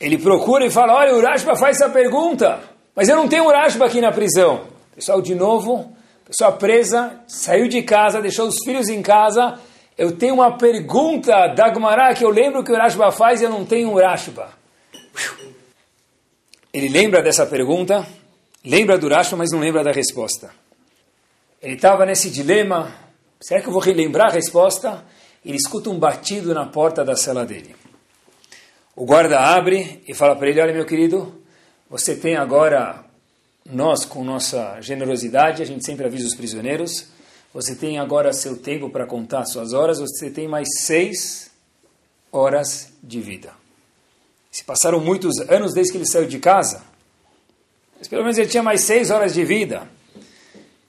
Ele 0.00 0.18
procura 0.18 0.64
e 0.64 0.70
fala: 0.70 0.94
Olha, 0.94 1.14
o 1.14 1.20
Rashba 1.20 1.56
faz 1.56 1.80
essa 1.80 1.90
pergunta, 1.90 2.60
mas 2.94 3.08
eu 3.08 3.16
não 3.16 3.28
tenho 3.28 3.44
o 3.44 3.50
Rashba 3.50 3.86
aqui 3.86 4.00
na 4.00 4.12
prisão. 4.12 4.66
Pessoal, 4.94 5.20
de 5.20 5.34
novo, 5.34 5.92
pessoa 6.24 6.52
presa, 6.52 7.20
saiu 7.26 7.68
de 7.68 7.82
casa, 7.82 8.20
deixou 8.20 8.48
os 8.48 8.56
filhos 8.64 8.88
em 8.88 9.02
casa. 9.02 9.58
Eu 9.96 10.16
tenho 10.16 10.34
uma 10.34 10.56
pergunta 10.56 11.48
da 11.48 11.72
Gemara 11.72 12.14
que 12.14 12.24
eu 12.24 12.30
lembro 12.30 12.62
que 12.62 12.70
o 12.70 12.76
Rashba 12.76 13.10
faz 13.10 13.40
e 13.40 13.44
eu 13.44 13.50
não 13.50 13.64
tenho 13.64 13.90
o 13.90 13.98
Rashba. 13.98 14.50
Ele 16.72 16.88
lembra 16.88 17.22
dessa 17.22 17.44
pergunta, 17.44 18.06
lembra 18.64 18.96
do 18.96 19.08
Rashba, 19.08 19.36
mas 19.36 19.50
não 19.50 19.58
lembra 19.58 19.82
da 19.82 19.90
resposta. 19.90 20.50
Ele 21.60 21.74
estava 21.74 22.06
nesse 22.06 22.30
dilema: 22.30 22.92
será 23.40 23.60
que 23.60 23.66
eu 23.66 23.72
vou 23.72 23.82
relembrar 23.82 24.28
a 24.28 24.34
resposta? 24.34 25.04
Ele 25.44 25.56
escuta 25.56 25.90
um 25.90 25.98
batido 25.98 26.54
na 26.54 26.66
porta 26.66 27.04
da 27.04 27.16
cela 27.16 27.44
dele. 27.44 27.74
O 29.00 29.04
guarda 29.04 29.38
abre 29.38 30.02
e 30.08 30.12
fala 30.12 30.34
para 30.34 30.48
ele: 30.48 30.60
Olha, 30.60 30.72
meu 30.72 30.84
querido, 30.84 31.32
você 31.88 32.16
tem 32.16 32.34
agora, 32.34 33.04
nós 33.64 34.04
com 34.04 34.24
nossa 34.24 34.80
generosidade, 34.80 35.62
a 35.62 35.64
gente 35.64 35.86
sempre 35.86 36.04
avisa 36.04 36.26
os 36.26 36.34
prisioneiros, 36.34 37.06
você 37.54 37.76
tem 37.76 38.00
agora 38.00 38.32
seu 38.32 38.56
tempo 38.56 38.90
para 38.90 39.06
contar 39.06 39.44
suas 39.44 39.72
horas, 39.72 40.00
você 40.00 40.30
tem 40.30 40.48
mais 40.48 40.66
seis 40.80 41.48
horas 42.32 42.92
de 43.00 43.20
vida. 43.20 43.52
Se 44.50 44.64
passaram 44.64 44.98
muitos 44.98 45.38
anos 45.48 45.74
desde 45.74 45.92
que 45.92 45.98
ele 45.98 46.08
saiu 46.08 46.26
de 46.26 46.40
casa, 46.40 46.82
mas 48.00 48.08
pelo 48.08 48.22
menos 48.22 48.36
ele 48.36 48.48
tinha 48.48 48.64
mais 48.64 48.80
seis 48.80 49.12
horas 49.12 49.32
de 49.32 49.44
vida. 49.44 49.88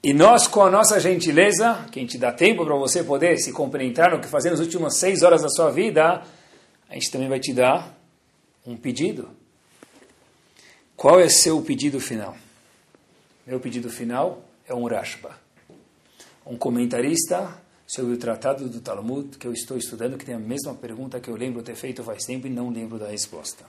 E 0.02 0.16
nós, 0.16 0.48
com 0.48 0.64
a 0.64 0.72
nossa 0.72 1.00
gentileza, 1.00 1.86
que 1.92 2.00
a 2.00 2.02
gente 2.02 2.18
dá 2.18 2.32
tempo 2.32 2.66
para 2.66 2.76
você 2.76 3.04
poder 3.04 3.38
se 3.38 3.52
compreender 3.52 4.10
no 4.10 4.20
que 4.20 4.28
fazer 4.28 4.50
nas 4.50 4.60
últimas 4.60 4.98
seis 4.98 5.22
horas 5.22 5.44
da 5.44 5.50
sua 5.50 5.70
vida, 5.70 6.24
a 6.90 6.96
gente 6.96 7.12
também 7.12 7.30
vai 7.30 7.40
te 7.40 7.54
dar 7.54 7.99
um 8.70 8.78
pedido. 8.78 9.30
Qual 10.96 11.20
é 11.20 11.28
seu 11.28 11.62
pedido 11.62 12.00
final? 12.00 12.38
Meu 13.46 13.60
pedido 13.60 13.90
final 13.90 14.44
é 14.68 14.74
um 14.74 14.86
Rashba, 14.86 15.36
um 16.46 16.56
comentarista 16.56 17.60
sobre 17.88 18.14
o 18.14 18.18
tratado 18.18 18.70
do 18.70 18.80
Talmud 18.80 19.38
que 19.38 19.48
eu 19.48 19.54
estou 19.54 19.76
estudando, 19.76 20.18
que 20.18 20.26
tem 20.26 20.36
a 20.36 20.40
mesma 20.40 20.76
pergunta 20.76 21.20
que 21.20 21.30
eu 21.30 21.36
lembro 21.36 21.64
ter 21.64 21.76
feito 21.76 22.04
faz 22.04 22.26
tempo 22.26 22.46
e 22.46 22.50
não 22.50 22.70
lembro 22.70 23.00
da 23.00 23.08
resposta. 23.08 23.66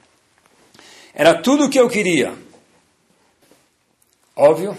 Era 1.14 1.40
tudo 1.40 1.64
o 1.64 1.70
que 1.70 1.80
eu 1.80 1.88
queria. 1.88 2.36
Óbvio 4.36 4.76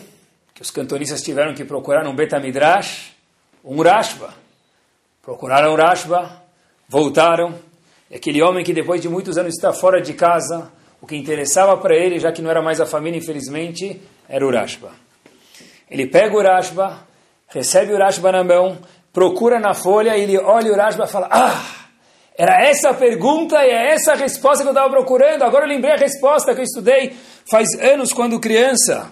que 0.54 0.62
os 0.62 0.70
cantonistas 0.70 1.24
tiveram 1.24 1.56
que 1.56 1.66
procurar 1.66 2.08
um 2.08 2.16
Betamidrash, 2.16 3.14
um 3.64 3.82
Rashba. 3.82 4.36
Procuraram 5.22 5.74
o 5.74 5.76
Rashba, 5.76 6.44
voltaram, 6.88 7.60
aquele 8.14 8.42
homem 8.42 8.64
que 8.64 8.74
depois 8.74 9.02
de 9.02 9.08
muitos 9.08 9.38
anos 9.38 9.56
está 9.56 9.72
fora 9.72 10.02
de 10.02 10.14
casa, 10.14 10.72
o 11.02 11.08
que 11.08 11.16
interessava 11.16 11.78
para 11.78 11.96
ele, 11.96 12.20
já 12.20 12.32
que 12.32 12.42
não 12.42 12.50
era 12.50 12.62
mais 12.62 12.80
a 12.80 12.86
família, 12.86 13.18
infelizmente, 13.18 14.02
era 14.28 14.46
o 14.46 14.52
Rashba. 14.52 14.92
Ele 15.90 16.06
pega 16.08 16.36
o 16.36 16.42
Rashba, 16.42 17.08
recebe 17.48 17.94
o 17.94 17.98
Rashba 17.98 18.32
na 18.32 18.44
mão, 18.44 18.78
procura 19.12 19.60
na 19.60 19.74
folha, 19.74 20.18
ele 20.18 20.38
olha 20.38 20.72
o 20.72 20.76
Rashba 20.76 21.06
e 21.06 21.08
fala, 21.08 21.28
ah, 21.32 21.82
era 22.38 22.64
essa 22.64 22.92
a 22.92 22.94
pergunta 22.94 23.56
e 23.66 23.70
é 23.70 23.94
essa 23.94 24.14
a 24.14 24.16
resposta 24.16 24.64
que 24.64 24.70
eu 24.70 24.74
estava 24.74 24.90
procurando, 24.90 25.44
agora 25.44 25.66
eu 25.66 25.70
lembrei 25.70 25.94
a 25.94 25.98
resposta 25.98 26.54
que 26.54 26.62
eu 26.62 26.66
estudei 26.66 27.14
faz 27.50 27.68
anos 27.80 28.14
quando 28.14 28.40
criança. 28.40 29.12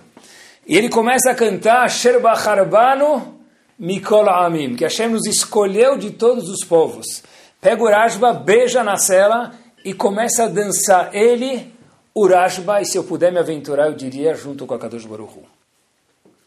E 0.67 0.77
ele 0.77 0.89
começa 0.89 1.31
a 1.31 1.35
cantar, 1.35 1.89
Sherba 1.89 2.31
Harbano 2.31 3.39
Mikol 3.77 4.29
Amim, 4.29 4.75
que 4.75 4.83
Hashem 4.83 5.09
nos 5.09 5.25
escolheu 5.25 5.97
de 5.97 6.11
todos 6.11 6.47
os 6.49 6.63
povos. 6.63 7.23
Pega 7.61 7.83
o 7.83 7.89
Rashba, 7.89 8.33
beija 8.33 8.83
na 8.83 8.97
cela 8.97 9.53
e 9.83 9.93
começa 9.93 10.45
a 10.45 10.47
dançar 10.47 11.13
ele, 11.13 11.73
o 12.13 12.25
Rashba, 12.27 12.81
e 12.81 12.85
se 12.85 12.97
eu 12.97 13.03
puder 13.03 13.31
me 13.31 13.39
aventurar, 13.39 13.87
eu 13.87 13.93
diria 13.93 14.33
junto 14.33 14.65
com 14.65 14.73
a 14.73 14.79
Kadosh 14.79 15.05
Baruch 15.05 15.39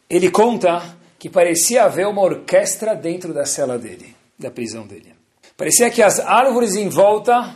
Ele 0.09 0.31
conta 0.31 0.81
que 1.19 1.29
parecia 1.29 1.83
haver 1.83 2.07
uma 2.07 2.21
orquestra 2.21 2.95
dentro 2.95 3.33
da 3.33 3.45
cela 3.45 3.77
dele, 3.77 4.15
da 4.37 4.49
prisão 4.49 4.87
dele. 4.87 5.13
Parecia 5.55 5.89
que 5.89 6.01
as 6.01 6.19
árvores 6.19 6.75
em 6.75 6.89
volta 6.89 7.55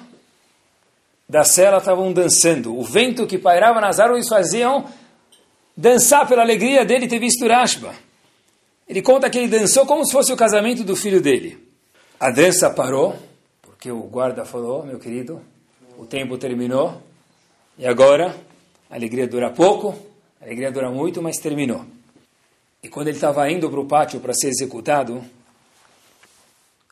da 1.27 1.43
cela 1.43 1.79
estavam 1.79 2.13
dançando. 2.13 2.77
O 2.77 2.83
vento 2.83 3.25
que 3.25 3.37
pairava 3.37 3.81
nas 3.81 3.99
árvores 3.99 4.29
faziam 4.29 4.85
dançar 5.75 6.27
pela 6.27 6.43
alegria 6.43 6.85
dele 6.85 7.07
ter 7.07 7.19
visto 7.19 7.47
Rashba. 7.47 7.93
Ele 8.87 9.01
conta 9.01 9.29
que 9.29 9.37
ele 9.37 9.47
dançou 9.47 9.85
como 9.85 10.05
se 10.05 10.11
fosse 10.11 10.31
o 10.31 10.37
casamento 10.37 10.83
do 10.83 10.95
filho 10.95 11.19
dele. 11.19 11.57
A 12.19 12.31
dança 12.31 12.69
parou 12.69 13.26
porque 13.77 13.91
o 13.91 14.01
guarda 14.01 14.43
falou, 14.43 14.83
meu 14.83 14.97
querido, 14.97 15.39
o 15.99 16.05
tempo 16.07 16.35
terminou 16.35 16.99
e 17.77 17.85
agora 17.85 18.35
a 18.89 18.95
alegria 18.95 19.27
dura 19.27 19.51
pouco, 19.51 19.95
a 20.41 20.45
alegria 20.45 20.71
dura 20.71 20.89
muito, 20.89 21.21
mas 21.21 21.37
terminou. 21.37 21.85
E 22.81 22.89
quando 22.89 23.09
ele 23.09 23.17
estava 23.17 23.47
indo 23.51 23.69
para 23.69 23.79
o 23.79 23.85
pátio 23.85 24.19
para 24.19 24.33
ser 24.33 24.47
executado, 24.47 25.23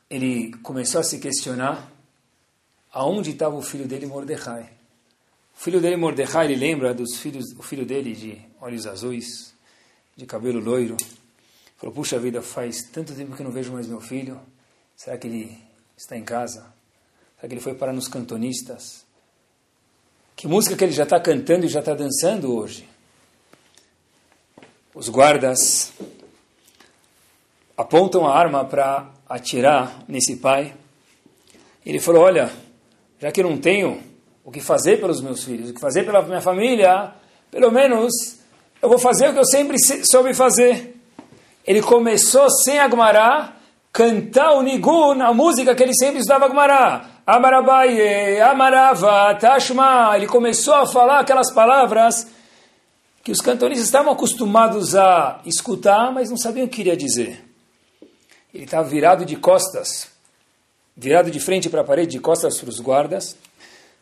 ele 0.08 0.56
começou 0.58 1.02
a 1.02 1.04
se 1.04 1.18
questionar 1.18 1.92
aonde 2.92 3.32
estava 3.32 3.56
o 3.56 3.64
filho 3.64 3.88
dele, 3.88 4.06
Mordecai. 4.06 4.70
O 5.56 5.60
filho 5.60 5.82
dele, 5.82 5.96
Mordecai, 5.96 6.46
ele 6.46 6.56
lembra 6.56 6.94
dos 6.94 7.16
filhos, 7.16 7.46
o 7.58 7.64
filho 7.64 7.84
dele 7.84 8.14
de 8.14 8.40
olhos 8.62 8.86
azuis, 8.86 9.56
de 10.16 10.28
cabelo 10.28 10.60
loiro. 10.60 10.98
Falou, 11.78 11.96
puxa 11.96 12.20
vida, 12.20 12.44
faz 12.44 12.84
tanto 12.92 13.16
tempo 13.16 13.36
que 13.36 13.42
eu 13.42 13.46
não 13.46 13.52
vejo 13.52 13.74
mais 13.74 13.88
meu 13.88 14.00
filho. 14.00 14.40
Será 14.96 15.18
que 15.18 15.26
ele 15.26 15.58
está 15.98 16.16
em 16.16 16.24
casa? 16.24 16.75
Que 17.48 17.54
ele 17.54 17.62
foi 17.62 17.76
parar 17.76 17.94
nos 17.94 18.08
cantonistas? 18.08 19.06
Que 20.36 20.48
música 20.48 20.76
que 20.76 20.84
ele 20.84 20.92
já 20.92 21.04
está 21.04 21.20
cantando 21.20 21.66
e 21.66 21.70
já 21.70 21.80
está 21.80 21.94
dançando 21.94 22.56
hoje? 22.56 22.90
Os 24.96 25.10
guardas 25.10 25.94
apontam 27.78 28.26
a 28.26 28.36
arma 28.36 28.66
para 28.66 29.12
atirar 29.30 30.04
nesse 30.08 30.38
pai. 30.38 30.74
Ele 31.86 32.00
falou: 32.00 32.24
Olha, 32.24 32.52
já 33.20 33.32
que 33.32 33.42
eu 33.42 33.50
não 33.50 33.58
tenho 33.58 34.02
o 34.44 34.52
que 34.52 34.60
fazer 34.60 35.00
pelos 35.00 35.22
meus 35.22 35.44
filhos, 35.44 35.70
o 35.70 35.74
que 35.74 35.80
fazer 35.80 36.04
pela 36.04 36.24
minha 36.24 36.42
família, 36.42 37.14
pelo 37.52 37.72
menos 37.72 38.40
eu 38.82 38.90
vou 38.90 38.98
fazer 38.98 39.30
o 39.30 39.34
que 39.34 39.40
eu 39.40 39.46
sempre 39.46 39.78
soube 40.04 40.34
fazer. 40.34 40.96
Ele 41.64 41.82
começou 41.82 42.50
sem 42.50 42.80
agmará, 42.80 43.56
cantar 43.94 44.54
o 44.54 44.64
nigun, 44.64 45.22
a 45.22 45.32
música 45.34 45.76
que 45.76 45.84
ele 45.84 45.94
sempre 45.96 46.20
estudava 46.20 46.46
agmará. 46.46 47.15
Amarabaye, 47.26 48.40
Amarava, 48.40 49.34
Tashma. 49.34 50.16
Ele 50.16 50.28
começou 50.28 50.76
a 50.76 50.86
falar 50.86 51.22
aquelas 51.22 51.52
palavras 51.52 52.28
que 53.24 53.32
os 53.32 53.42
cantonistas 53.42 53.88
estavam 53.88 54.14
acostumados 54.14 54.96
a 54.96 55.42
escutar, 55.44 56.12
mas 56.14 56.30
não 56.30 56.38
sabiam 56.38 56.68
o 56.68 56.70
que 56.70 56.76
queria 56.76 56.96
dizer. 56.96 57.44
Ele 58.54 58.66
estava 58.66 58.88
virado 58.88 59.26
de 59.26 59.36
costas, 59.36 60.08
virado 60.96 61.32
de 61.32 61.40
frente 61.40 61.68
para 61.68 61.82
a 61.82 61.84
parede, 61.84 62.12
de 62.12 62.20
costas 62.20 62.60
para 62.60 62.70
os 62.70 62.80
guardas, 62.80 63.36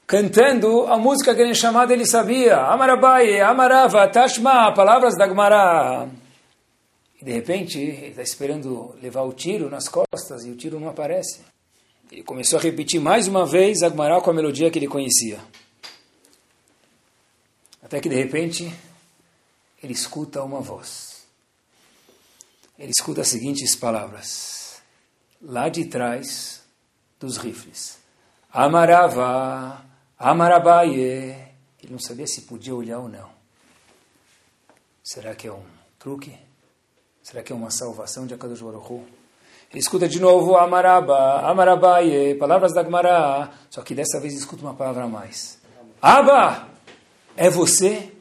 cantando 0.06 0.86
a 0.88 0.98
música 0.98 1.34
que 1.34 1.42
ele 1.42 1.56
chamado 1.56 1.94
ele 1.94 2.06
sabia. 2.06 2.58
Amarabaye, 2.58 3.40
Amarava, 3.40 4.06
Tashma, 4.10 4.74
palavras 4.74 5.18
da 5.18 5.26
Gemara. 5.26 6.10
E 7.22 7.24
de 7.24 7.32
repente, 7.32 7.80
ele 7.80 8.08
está 8.08 8.22
esperando 8.22 8.94
levar 9.02 9.22
o 9.22 9.32
tiro 9.32 9.70
nas 9.70 9.88
costas 9.88 10.46
e 10.46 10.52
o 10.52 10.58
tiro 10.58 10.78
não 10.78 10.90
aparece. 10.90 11.53
Ele 12.14 12.22
começou 12.22 12.60
a 12.60 12.62
repetir 12.62 13.02
mais 13.02 13.28
uma 13.28 13.44
vez 13.44 13.82
Agmará 13.82 14.22
com 14.22 14.30
a 14.30 14.34
melodia 14.36 14.70
que 14.70 14.78
ele 14.78 14.88
conhecia. 14.88 15.44
Até 17.82 18.00
que 18.00 18.08
de 18.08 18.14
repente 18.14 18.72
ele 19.82 19.94
escuta 19.94 20.44
uma 20.44 20.62
voz. 20.62 21.26
Ele 22.78 22.92
escuta 22.96 23.22
as 23.22 23.30
seguintes 23.30 23.76
palavras. 23.76 24.80
Lá 25.42 25.70
de 25.70 25.86
trás 25.86 26.62
dos 27.20 27.38
rifles. 27.38 27.98
Amarava, 28.52 29.84
Amarabaye. 30.16 31.02
Ele 31.82 31.92
não 31.92 32.00
sabia 32.00 32.28
se 32.28 32.42
podia 32.42 32.76
olhar 32.76 33.00
ou 33.00 33.10
não. 33.10 33.32
Será 35.04 35.34
que 35.34 35.48
é 35.48 35.52
um 35.52 35.66
truque? 35.98 36.38
Será 37.24 37.42
que 37.42 37.52
é 37.52 37.56
uma 37.56 37.72
salvação 37.72 38.28
de 38.28 38.36
Akadosh 38.36 38.62
Baruch? 38.62 39.23
Escuta 39.74 40.08
de 40.08 40.20
novo 40.20 40.56
Amaraba, 40.56 41.50
Amarabaye, 41.50 42.36
palavras 42.36 42.74
da 42.74 42.84
Gemara, 42.84 43.50
só 43.72 43.82
que 43.82 43.96
dessa 43.96 44.20
vez 44.20 44.36
escuta 44.36 44.62
uma 44.62 44.76
palavra 44.76 45.06
a 45.06 45.08
mais. 45.08 45.58
Aba, 46.00 46.68
é 47.36 47.50
você? 47.50 48.12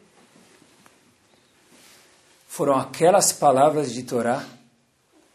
Foram 2.49 2.75
aquelas 2.75 3.35
palavras 3.35 3.93
de 3.93 4.03
Torá, 4.03 4.43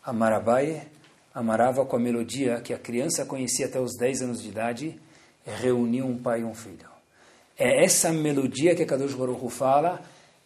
Amarabaye, 0.03 0.81
amarava 1.35 1.85
com 1.85 1.97
a 1.97 1.99
melodia 1.99 2.61
que 2.61 2.73
a 2.73 2.79
criança 2.79 3.23
conhecia 3.23 3.67
até 3.67 3.79
os 3.79 3.95
10 3.95 4.23
anos 4.23 4.41
de 4.41 4.49
idade, 4.49 4.99
reuniu 5.45 6.07
um 6.07 6.17
pai 6.17 6.41
e 6.41 6.43
um 6.43 6.55
filho. 6.55 6.89
É 7.55 7.83
essa 7.85 8.11
melodia 8.11 8.73
que 8.73 8.81
a 8.81 8.87
Kadosh 8.87 9.13
Baruch 9.13 9.51
fala, 9.51 10.01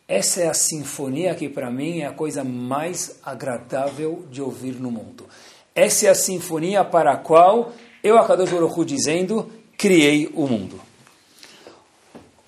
essa 0.06 0.42
é 0.42 0.50
a 0.50 0.54
sinfonia 0.54 1.34
que 1.34 1.48
para 1.48 1.72
mim 1.72 2.02
é 2.02 2.08
a 2.08 2.12
coisa 2.12 2.44
mais 2.44 3.18
agradável 3.24 4.28
de 4.30 4.42
ouvir 4.42 4.74
no 4.74 4.92
mundo. 4.92 5.26
Essa 5.74 6.08
é 6.08 6.10
a 6.10 6.16
sinfonia 6.16 6.84
para 6.84 7.14
a 7.14 7.18
qual 7.18 7.74
eu, 8.04 8.18
a 8.18 8.26
Kadosh 8.26 8.50
Baruch 8.50 8.84
dizendo, 8.84 9.52
criei 9.78 10.30
o 10.34 10.48
mundo. 10.48 10.80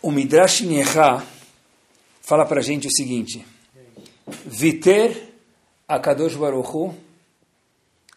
O 0.01 0.11
Midrash 0.11 0.61
Neha 0.61 1.23
fala 2.21 2.45
para 2.45 2.59
a 2.59 2.63
gente 2.63 2.87
o 2.87 2.91
seguinte, 2.91 3.45
Viter 4.45 5.29
a 5.87 5.99
Kadosh 5.99 6.35
Baruch 6.35 6.93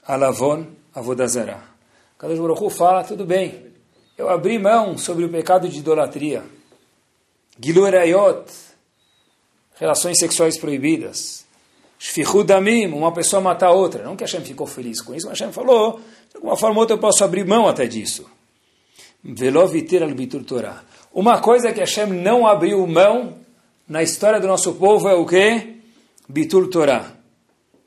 alavon 0.04 0.66
avodazara. 0.94 1.62
Kadosh 2.18 2.38
Baruch 2.38 2.70
fala, 2.74 3.04
tudo 3.04 3.24
bem, 3.24 3.66
eu 4.18 4.28
abri 4.28 4.58
mão 4.58 4.98
sobre 4.98 5.24
o 5.24 5.28
pecado 5.28 5.68
de 5.68 5.78
idolatria. 5.78 6.44
Gilurayot, 7.60 8.44
relações 9.76 10.18
sexuais 10.18 10.58
proibidas. 10.58 11.45
Shfichudamim, 11.98 12.86
uma 12.92 13.12
pessoa 13.12 13.40
matar 13.40 13.70
outra. 13.70 14.04
Não 14.04 14.16
que 14.16 14.24
Hashem 14.24 14.42
ficou 14.42 14.66
feliz 14.66 15.00
com 15.00 15.14
isso, 15.14 15.26
mas 15.26 15.38
Hashem 15.38 15.52
falou, 15.52 16.00
de 16.30 16.36
alguma 16.36 16.56
forma 16.56 16.76
ou 16.76 16.80
outra 16.80 16.94
eu 16.94 17.00
posso 17.00 17.24
abrir 17.24 17.46
mão 17.46 17.66
até 17.66 17.86
disso. 17.86 18.26
Veloviter 19.24 20.02
al 20.02 20.14
bitur 20.14 20.44
Torah. 20.44 20.82
Uma 21.12 21.40
coisa 21.40 21.72
que 21.72 21.80
Hashem 21.80 22.06
não 22.06 22.46
abriu 22.46 22.86
mão 22.86 23.34
na 23.88 24.02
história 24.02 24.38
do 24.38 24.46
nosso 24.46 24.74
povo 24.74 25.08
é 25.08 25.14
o 25.14 25.24
quê? 25.24 25.76
Bitur 26.28 26.68
Torah. 26.68 27.12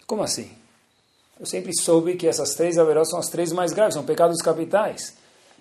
Como 0.07 0.23
assim? 0.23 0.49
Eu 1.39 1.45
sempre 1.45 1.71
soube 1.73 2.15
que 2.15 2.27
essas 2.27 2.55
três 2.55 2.77
haverós 2.77 3.09
são 3.09 3.19
as 3.19 3.29
três 3.29 3.51
mais 3.53 3.71
graves, 3.71 3.93
são 3.93 4.03
pecados 4.03 4.41
capitais. 4.41 5.15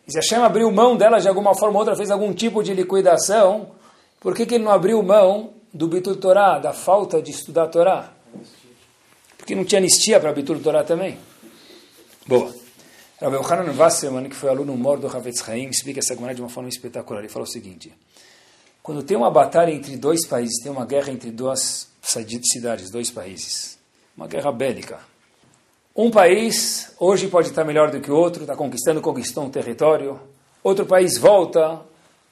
E 0.07 0.11
se 0.11 0.17
Hashem 0.19 0.39
abriu 0.39 0.71
mão 0.73 0.97
delas 0.97 1.23
de 1.23 1.29
alguma 1.29 1.55
forma 1.55 1.75
ou 1.75 1.81
outra, 1.81 1.95
fez 1.95 2.11
algum 2.11 2.33
tipo 2.33 2.63
de 2.63 2.73
liquidação, 2.73 3.69
por 4.19 4.35
que, 4.35 4.47
que 4.47 4.55
ele 4.55 4.65
não 4.65 4.73
abriu 4.73 5.03
mão 5.03 5.51
do 5.73 5.87
Bitur 5.87 6.17
Torah, 6.17 6.59
da 6.59 6.73
falta 6.73 7.21
de 7.21 7.31
estudar 7.31 7.69
Torá? 7.69 8.11
Porque 9.49 9.57
não 9.57 9.65
tinha 9.65 9.79
anistia 9.79 10.21
para 10.21 10.31
Bitur 10.31 10.59
Torah 10.59 10.85
também. 10.85 11.19
Boa. 12.27 12.55
Rabbi 13.19 13.37
Yohanan 13.37 13.73
Wasserman, 13.73 14.29
que 14.29 14.37
foi 14.37 14.51
aluno 14.51 14.77
mor 14.77 14.99
do 14.99 15.07
Havetz 15.07 15.49
Haim, 15.49 15.71
explica 15.71 16.01
essa 16.01 16.15
Gemara 16.15 16.35
de 16.35 16.43
uma 16.43 16.51
forma 16.51 16.69
espetacular. 16.69 17.21
Ele 17.21 17.31
fala 17.31 17.47
o 17.47 17.49
seguinte: 17.49 17.91
quando 18.83 19.03
tem 19.03 19.17
uma 19.17 19.31
batalha 19.31 19.71
entre 19.71 19.97
dois 19.97 20.27
países, 20.27 20.63
tem 20.63 20.71
uma 20.71 20.85
guerra 20.85 21.11
entre 21.11 21.31
duas 21.31 21.89
cidades, 22.43 22.91
dois 22.91 23.11
países, 23.11 23.79
uma 24.15 24.27
guerra 24.27 24.53
bélica. 24.53 24.99
Um 25.97 26.11
país 26.11 26.93
hoje 27.01 27.27
pode 27.29 27.49
estar 27.49 27.65
melhor 27.65 27.91
do 27.91 28.03
que 28.03 28.11
o 28.11 28.17
outro, 28.17 28.43
está 28.43 28.55
conquistando, 28.55 29.01
conquistou 29.01 29.45
um 29.45 29.51
território. 29.51 30.21
Outro 30.63 30.85
país 30.85 31.17
volta 31.17 31.81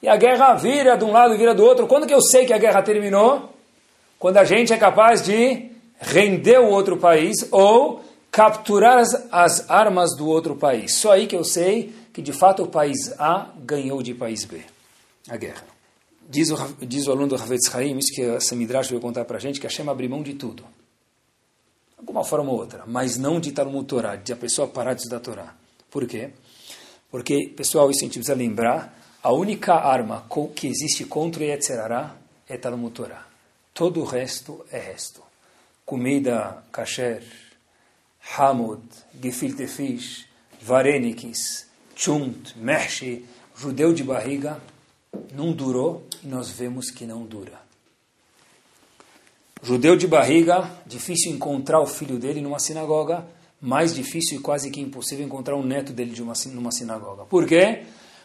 e 0.03 0.07
a 0.07 0.15
guerra 0.15 0.53
vira 0.53 0.95
de 0.95 1.03
um 1.03 1.11
lado 1.11 1.33
e 1.33 1.37
vira 1.37 1.55
do 1.55 1.65
outro. 1.65 1.87
Quando 1.87 2.05
que 2.05 2.13
eu 2.13 2.21
sei 2.21 2.45
que 2.45 2.53
a 2.53 2.59
guerra 2.59 2.83
terminou? 2.83 3.49
Quando 4.19 4.37
a 4.37 4.43
gente 4.43 4.71
é 4.71 4.77
capaz 4.77 5.23
de 5.23 5.66
render 5.99 6.59
o 6.59 6.69
outro 6.69 6.97
país 6.97 7.35
ou 7.51 8.03
capturar 8.31 8.99
as, 8.99 9.13
as 9.31 9.69
armas 9.69 10.15
do 10.15 10.27
outro 10.27 10.55
país. 10.55 10.95
Só 10.95 11.11
aí 11.11 11.27
que 11.27 11.35
eu 11.35 11.43
sei 11.43 11.93
que 12.13 12.21
de 12.21 12.33
fato 12.33 12.63
o 12.63 12.67
país 12.67 13.13
A 13.19 13.51
ganhou 13.57 14.01
de 14.01 14.13
país 14.13 14.45
B. 14.45 14.61
A 15.29 15.37
guerra. 15.37 15.65
Diz 16.29 16.51
o, 16.51 16.57
diz 16.81 17.07
o 17.07 17.11
aluno 17.11 17.29
do 17.29 17.35
Havetz 17.35 17.73
Haim, 17.73 17.97
isso 17.97 18.13
que 18.13 18.21
a 18.21 18.39
Samidrash 18.39 18.89
veio 18.89 19.01
contar 19.01 19.25
para 19.25 19.37
a 19.37 19.39
gente, 19.39 19.59
que 19.59 19.65
Hashem 19.65 19.87
abriu 19.87 20.09
mão 20.09 20.21
de 20.21 20.33
tudo 20.33 20.63
alguma 21.97 22.23
forma 22.23 22.51
ou 22.51 22.59
outra, 22.59 22.83
mas 22.85 23.17
não 23.17 23.39
de 23.39 23.51
Talmud 23.51 23.85
Torá, 23.85 24.15
de 24.15 24.31
a 24.31 24.35
pessoa 24.35 24.67
parar 24.67 24.93
de 24.93 25.01
estudar 25.01 25.19
Torá. 25.19 25.55
Por 25.89 26.07
quê? 26.07 26.31
Porque, 27.09 27.49
pessoal, 27.55 27.89
isso 27.89 28.01
a 28.01 28.03
gente 28.03 28.13
precisa 28.13 28.35
lembrar, 28.35 28.97
a 29.21 29.33
única 29.33 29.73
arma 29.73 30.25
que 30.55 30.67
existe 30.67 31.03
contra 31.05 31.43
Yetzerará 31.43 32.15
é 32.47 32.57
Talmud 32.57 32.93
Torá. 32.93 33.25
Todo 33.73 34.01
o 34.01 34.05
resto 34.05 34.65
é 34.71 34.79
resto. 34.79 35.21
Comida 35.87 36.65
kasher, 36.69 37.23
hamud, 38.35 38.81
gefilte 39.21 39.67
fish, 39.67 40.27
varenikis, 40.61 41.65
chunt, 41.95 42.57
mershi, 42.57 43.23
judeu 43.55 43.93
de 43.93 44.03
barriga, 44.03 44.59
não 45.33 45.53
durou 45.53 46.05
e 46.21 46.27
nós 46.27 46.49
vemos 46.49 46.91
que 46.91 47.05
não 47.05 47.23
dura. 47.23 47.53
Judeu 49.63 49.95
de 49.95 50.07
barriga, 50.07 50.69
difícil 50.85 51.31
encontrar 51.31 51.79
o 51.79 51.87
filho 51.87 52.19
dele 52.19 52.41
numa 52.41 52.59
sinagoga, 52.59 53.25
mais 53.61 53.95
difícil 53.95 54.39
e 54.39 54.41
quase 54.41 54.69
que 54.69 54.81
impossível 54.81 55.25
encontrar 55.25 55.55
um 55.55 55.63
neto 55.63 55.93
dele 55.93 56.11
de 56.11 56.21
uma, 56.21 56.33
numa 56.47 56.73
sinagoga. 56.73 57.23
Por 57.23 57.45
quê? 57.45 57.83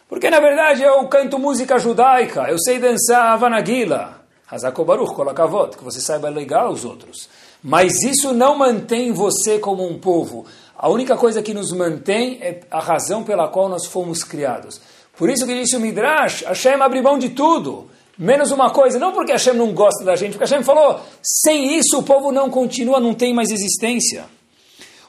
Porque 0.09 0.29
na 0.29 0.41
verdade 0.41 0.83
eu 0.83 1.07
canto 1.07 1.39
música 1.39 1.79
judaica, 1.79 2.41
eu 2.49 2.59
sei 2.59 2.77
dançar 2.77 3.31
Havanaguila, 3.31 4.21
Hazakobaruch, 4.51 5.15
Kolakavot, 5.15 5.77
que 5.77 5.83
você 5.83 6.01
saiba 6.01 6.27
legal 6.27 6.69
os 6.69 6.83
outros. 6.83 7.29
Mas 7.63 8.03
isso 8.03 8.33
não 8.33 8.57
mantém 8.57 9.13
você 9.13 9.57
como 9.57 9.87
um 9.87 9.97
povo. 9.97 10.45
A 10.77 10.89
única 10.89 11.15
coisa 11.15 11.41
que 11.41 11.53
nos 11.53 11.71
mantém 11.71 12.39
é 12.41 12.59
a 12.69 12.81
razão 12.81 13.23
pela 13.23 13.47
qual 13.47 13.69
nós 13.69 13.85
fomos 13.85 14.21
criados. 14.21 14.81
Por 15.17 15.29
isso 15.29 15.45
que 15.45 15.55
disse 15.55 15.77
o 15.77 15.79
Midrash, 15.79 16.43
Hashem 16.43 16.73
abre 16.81 17.01
mão 17.01 17.17
de 17.17 17.29
tudo. 17.29 17.89
Menos 18.17 18.51
uma 18.51 18.69
coisa, 18.69 18.99
não 18.99 19.13
porque 19.13 19.31
Hashem 19.31 19.53
não 19.53 19.73
gosta 19.73 20.03
da 20.03 20.15
gente, 20.15 20.33
porque 20.33 20.43
Hashem 20.43 20.63
falou, 20.63 20.99
sem 21.23 21.77
isso 21.77 21.97
o 21.97 22.03
povo 22.03 22.31
não 22.31 22.49
continua, 22.49 22.99
não 22.99 23.13
tem 23.13 23.33
mais 23.33 23.49
existência. 23.49 24.25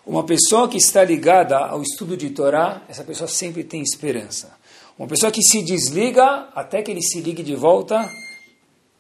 Uma 0.07 0.23
pessoa 0.23 0.69
que 0.69 0.77
está 0.77 1.03
ligada 1.03 1.59
ao 1.59 1.83
estudo 1.83 2.17
de 2.17 2.31
Torá, 2.31 2.83
essa 2.89 3.03
pessoa 3.03 3.27
sempre 3.27 3.65
tem 3.65 3.83
esperança. 3.83 4.53
Uma 4.99 5.09
pessoa 5.09 5.33
que 5.33 5.43
se 5.43 5.63
desliga, 5.63 6.49
até 6.55 6.83
que 6.83 6.91
ele 6.91 7.03
se 7.03 7.21
ligue 7.21 7.43
de 7.43 7.57
volta, 7.57 8.09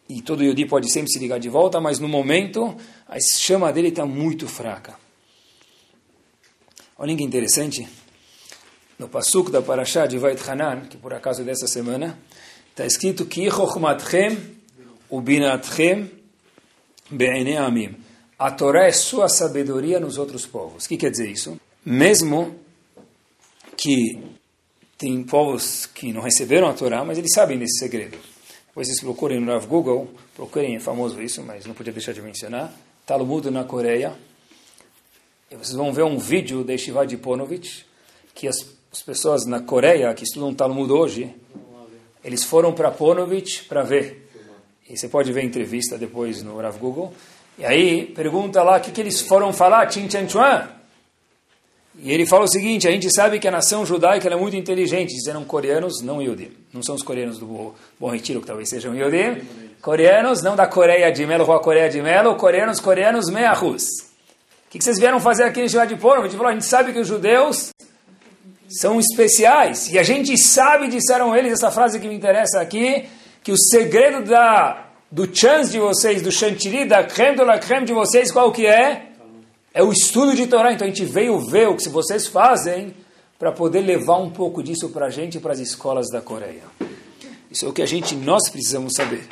e 0.08 0.20
todo 0.22 0.42
Yodi 0.42 0.66
pode 0.66 0.90
sempre 0.92 1.10
se 1.10 1.18
ligar 1.18 1.38
de 1.38 1.48
volta, 1.48 1.80
mas 1.80 1.98
no 1.98 2.08
momento 2.08 2.76
a 3.08 3.16
chama 3.20 3.72
dele 3.72 3.88
está 3.88 4.04
muito 4.04 4.46
fraca. 4.46 4.96
Olha 6.98 7.16
que 7.16 7.24
interessante, 7.24 7.88
no 8.98 9.08
Pasuk 9.08 9.50
da 9.50 9.60
Parashá 9.60 10.06
de 10.06 10.18
Vait 10.18 10.40
Hanan, 10.48 10.82
que 10.82 10.96
por 10.96 11.12
acaso 11.12 11.42
é 11.42 11.44
dessa 11.44 11.66
semana, 11.66 12.18
Está 12.74 12.84
escrito 12.84 13.24
que 13.24 13.48
Chochmatchem. 13.48 14.36
A 18.36 18.50
Torá 18.50 18.88
é 18.88 18.92
sua 18.92 19.28
sabedoria 19.28 20.00
nos 20.00 20.18
outros 20.18 20.44
povos. 20.44 20.84
O 20.84 20.88
que 20.88 20.96
quer 20.96 21.12
dizer 21.12 21.30
isso? 21.30 21.56
Mesmo 21.86 22.58
que 23.76 24.20
tem 24.98 25.22
povos 25.22 25.86
que 25.86 26.12
não 26.12 26.20
receberam 26.20 26.66
a 26.66 26.72
Torá, 26.72 27.04
mas 27.04 27.16
eles 27.16 27.32
sabem 27.32 27.56
desse 27.60 27.78
segredo. 27.78 28.18
Depois 28.74 28.88
vocês 28.88 28.98
procurem 28.98 29.38
no 29.38 29.60
Google, 29.68 30.10
procurem, 30.34 30.74
é 30.74 30.80
famoso 30.80 31.22
isso, 31.22 31.40
mas 31.44 31.64
não 31.64 31.74
podia 31.74 31.92
deixar 31.92 32.12
de 32.12 32.20
mencionar, 32.20 32.72
Talmud 33.06 33.48
na 33.48 33.62
Coreia. 33.62 34.12
E 35.48 35.54
vocês 35.54 35.76
vão 35.76 35.92
ver 35.92 36.02
um 36.02 36.18
vídeo 36.18 36.64
de 36.64 36.76
Shivad 36.76 37.16
Ponovich, 37.18 37.86
que 38.34 38.48
as, 38.48 38.66
as 38.92 39.00
pessoas 39.00 39.46
na 39.46 39.60
Coreia 39.60 40.12
que 40.12 40.24
estudam 40.24 40.52
Talmud 40.52 40.90
hoje, 40.90 41.32
eles 42.24 42.42
foram 42.42 42.72
para 42.72 42.90
Ponovich 42.90 43.62
para 43.66 43.84
ver. 43.84 44.28
E 44.90 44.96
você 44.96 45.08
pode 45.08 45.32
ver 45.32 45.42
a 45.42 45.44
entrevista 45.44 45.96
depois 45.96 46.42
no 46.42 46.60
Rav 46.60 46.76
Google. 46.76 47.14
E 47.56 47.64
aí 47.64 48.06
pergunta 48.06 48.60
lá 48.64 48.78
o 48.78 48.80
que, 48.80 48.90
que 48.90 49.00
eles 49.00 49.20
foram 49.20 49.52
falar, 49.52 49.88
Chin 49.88 50.10
Chan 50.10 50.28
Chuan. 50.28 50.68
E 51.98 52.12
ele 52.12 52.26
fala 52.26 52.44
o 52.44 52.48
seguinte: 52.48 52.88
a 52.88 52.90
gente 52.90 53.12
sabe 53.14 53.38
que 53.38 53.46
a 53.46 53.50
nação 53.50 53.86
judaica 53.86 54.28
é 54.28 54.36
muito 54.36 54.56
inteligente. 54.56 55.14
Disseram 55.14 55.44
coreanos, 55.44 56.02
não 56.02 56.20
Yudi. 56.20 56.50
Não 56.72 56.82
são 56.82 56.94
os 56.94 57.02
coreanos 57.02 57.38
do 57.38 57.74
Bom 57.98 58.10
Retiro, 58.10 58.40
que 58.40 58.46
talvez 58.46 58.68
sejam 58.68 58.94
Yudi. 58.94 59.42
Coreanos, 59.80 60.42
não 60.42 60.56
da 60.56 60.66
Coreia 60.66 61.12
de 61.12 61.24
Melo, 61.26 61.50
a 61.52 61.60
Coreia 61.60 61.88
de 61.88 62.02
Melo. 62.02 62.36
Coreanos, 62.36 62.80
coreanos, 62.80 63.30
meahus. 63.30 63.82
O 64.66 64.70
que, 64.70 64.82
vocês 64.82 64.98
vieram 64.98 65.20
fazer 65.20 65.44
aqui 65.44 65.60
em 65.60 65.68
Shivá 65.68 65.84
de 65.84 65.96
Pono? 65.96 66.22
A 66.22 66.24
gente 66.24 66.36
falou: 66.36 66.50
a 66.50 66.52
gente 66.52 66.66
sabe 66.66 66.92
que 66.92 66.98
os 66.98 67.06
judeus 67.06 67.70
são 68.68 68.98
especiais. 68.98 69.92
E 69.92 69.98
a 69.98 70.02
gente 70.02 70.36
sabe, 70.36 70.88
disseram 70.88 71.36
eles, 71.36 71.52
essa 71.52 71.70
frase 71.70 72.00
que 72.00 72.08
me 72.08 72.14
interessa 72.14 72.60
aqui, 72.60 73.04
que 73.42 73.52
o 73.52 73.56
segredo 73.56 74.24
da 74.24 74.80
do 75.12 75.28
chance 75.32 75.70
de 75.70 75.78
vocês, 75.78 76.22
do 76.22 76.32
chantilly, 76.32 76.86
da 76.86 77.04
creme 77.04 77.36
de 77.36 77.44
la 77.44 77.56
creme 77.56 77.86
de 77.86 77.92
vocês, 77.92 78.32
qual 78.32 78.50
que 78.50 78.66
é? 78.66 79.10
É 79.74 79.82
o 79.82 79.90
estudo 79.90 80.36
de 80.36 80.46
Torá. 80.46 80.72
Então 80.72 80.86
a 80.86 80.90
gente 80.90 81.04
veio 81.04 81.40
ver 81.40 81.68
o 81.68 81.76
que 81.76 81.88
vocês 81.88 82.28
fazem 82.28 82.94
para 83.36 83.50
poder 83.50 83.80
levar 83.80 84.18
um 84.18 84.30
pouco 84.30 84.62
disso 84.62 84.88
para 84.90 85.06
a 85.06 85.10
gente 85.10 85.38
e 85.38 85.40
para 85.40 85.52
as 85.52 85.58
escolas 85.58 86.06
da 86.08 86.20
Coreia. 86.20 86.62
Isso 87.50 87.66
é 87.66 87.68
o 87.68 87.72
que 87.72 87.82
a 87.82 87.86
gente, 87.86 88.14
nós 88.14 88.48
precisamos 88.48 88.94
saber. 88.94 89.26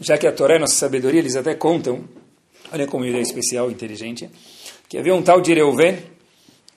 Já 0.00 0.16
que 0.16 0.26
a 0.26 0.32
Torá 0.32 0.54
é 0.54 0.58
nossa 0.58 0.74
sabedoria, 0.74 1.20
eles 1.20 1.36
até 1.36 1.54
contam, 1.54 2.04
olha 2.72 2.86
como 2.86 3.04
ele 3.04 3.18
é 3.18 3.20
especial, 3.20 3.70
inteligente, 3.70 4.30
que 4.88 4.96
havia 4.96 5.14
um 5.14 5.22
tal 5.22 5.40
de 5.40 5.52
Reuven, 5.52 5.98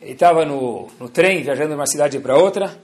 ele 0.02 0.12
estava 0.12 0.46
no, 0.46 0.90
no 1.00 1.10
trem, 1.10 1.44
viajando 1.44 1.70
de 1.70 1.76
uma 1.76 1.88
cidade 1.88 2.20
para 2.20 2.38
outra, 2.38 2.78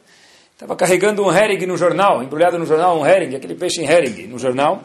estava 0.53 0.75
carregando 0.75 1.23
um 1.23 1.31
herring 1.31 1.65
no 1.65 1.77
jornal, 1.77 2.23
embrulhado 2.23 2.57
no 2.57 2.65
jornal, 2.65 2.99
um 2.99 3.05
herring, 3.05 3.35
aquele 3.35 3.55
peixe 3.55 3.81
em 3.81 3.85
herring 3.85 4.27
no 4.27 4.39
jornal. 4.39 4.83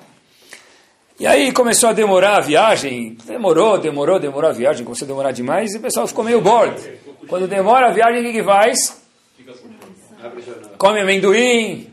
E 1.21 1.27
aí 1.27 1.53
começou 1.53 1.91
a 1.91 1.93
demorar 1.93 2.39
a 2.39 2.41
viagem, 2.41 3.17
demorou, 3.25 3.79
demorou, 3.79 4.19
demorou 4.19 4.51
a 4.51 4.53
viagem, 4.53 4.85
começou 4.85 5.07
a 5.07 5.09
demorar 5.09 5.33
demais 5.33 5.75
e 5.75 5.79
o 5.79 5.81
pessoal 5.81 6.07
ficou 6.07 6.25
meio 6.25 6.41
bored. 6.41 6.75
Quando 7.29 7.47
demora 7.47 7.89
a 7.89 7.93
viagem, 7.93 8.21
o 8.21 8.25
que, 8.25 8.33
que 8.33 8.45
faz? 8.45 9.01
Come 10.79 11.01
amendoim, 11.01 11.93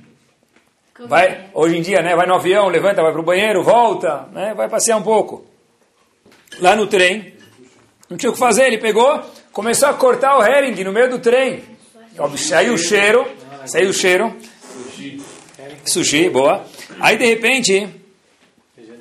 vai, 1.07 1.49
hoje 1.53 1.77
em 1.77 1.81
dia, 1.81 2.01
né, 2.01 2.15
vai 2.15 2.25
no 2.25 2.35
avião, 2.35 2.67
levanta, 2.69 3.01
vai 3.01 3.11
para 3.11 3.21
o 3.21 3.25
banheiro, 3.25 3.63
volta, 3.63 4.27
né, 4.31 4.53
vai 4.55 4.67
passear 4.67 4.97
um 4.97 5.03
pouco. 5.03 5.45
Lá 6.59 6.75
no 6.75 6.87
trem, 6.87 7.33
não 8.09 8.17
tinha 8.17 8.29
o 8.29 8.33
que 8.33 8.39
fazer, 8.39 8.65
ele 8.65 8.79
pegou, 8.79 9.21
começou 9.51 9.89
a 9.89 9.93
cortar 9.93 10.37
o 10.37 10.43
herring 10.43 10.83
no 10.83 10.91
meio 10.91 11.09
do 11.09 11.19
trem. 11.19 11.63
Saiu 12.35 12.73
o 12.73 12.77
cheiro, 12.77 13.27
saiu 13.65 13.89
o 13.89 13.93
cheiro. 13.93 14.35
Sushi, 15.85 16.29
boa. 16.29 16.65
Aí 16.99 17.17
de 17.17 17.25
repente, 17.25 17.87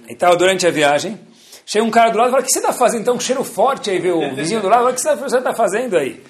ele 0.09 0.15
estava 0.15 0.35
durante 0.35 0.67
a 0.67 0.71
viagem, 0.71 1.21
chega 1.65 1.85
um 1.85 1.91
cara 1.91 2.11
do 2.11 2.19
lado 2.19 2.29
e 2.29 2.31
fala, 2.31 2.43
o 2.43 2.47
que 2.47 2.53
você 2.53 2.59
está 2.59 2.73
fazendo? 2.73 3.03
Então, 3.03 3.15
um 3.15 3.21
cheiro 3.21 3.45
forte 3.45 3.91
aí, 3.91 4.01
vê 4.01 4.11
o 4.11 4.35
vizinho 4.35 4.61
do 4.61 4.69
lado, 4.69 4.81
fala, 4.81 4.91
o 4.91 4.95
que 4.95 5.01
você 5.01 5.39
está 5.39 5.55
fazendo 5.55 5.97
aí? 5.97 6.21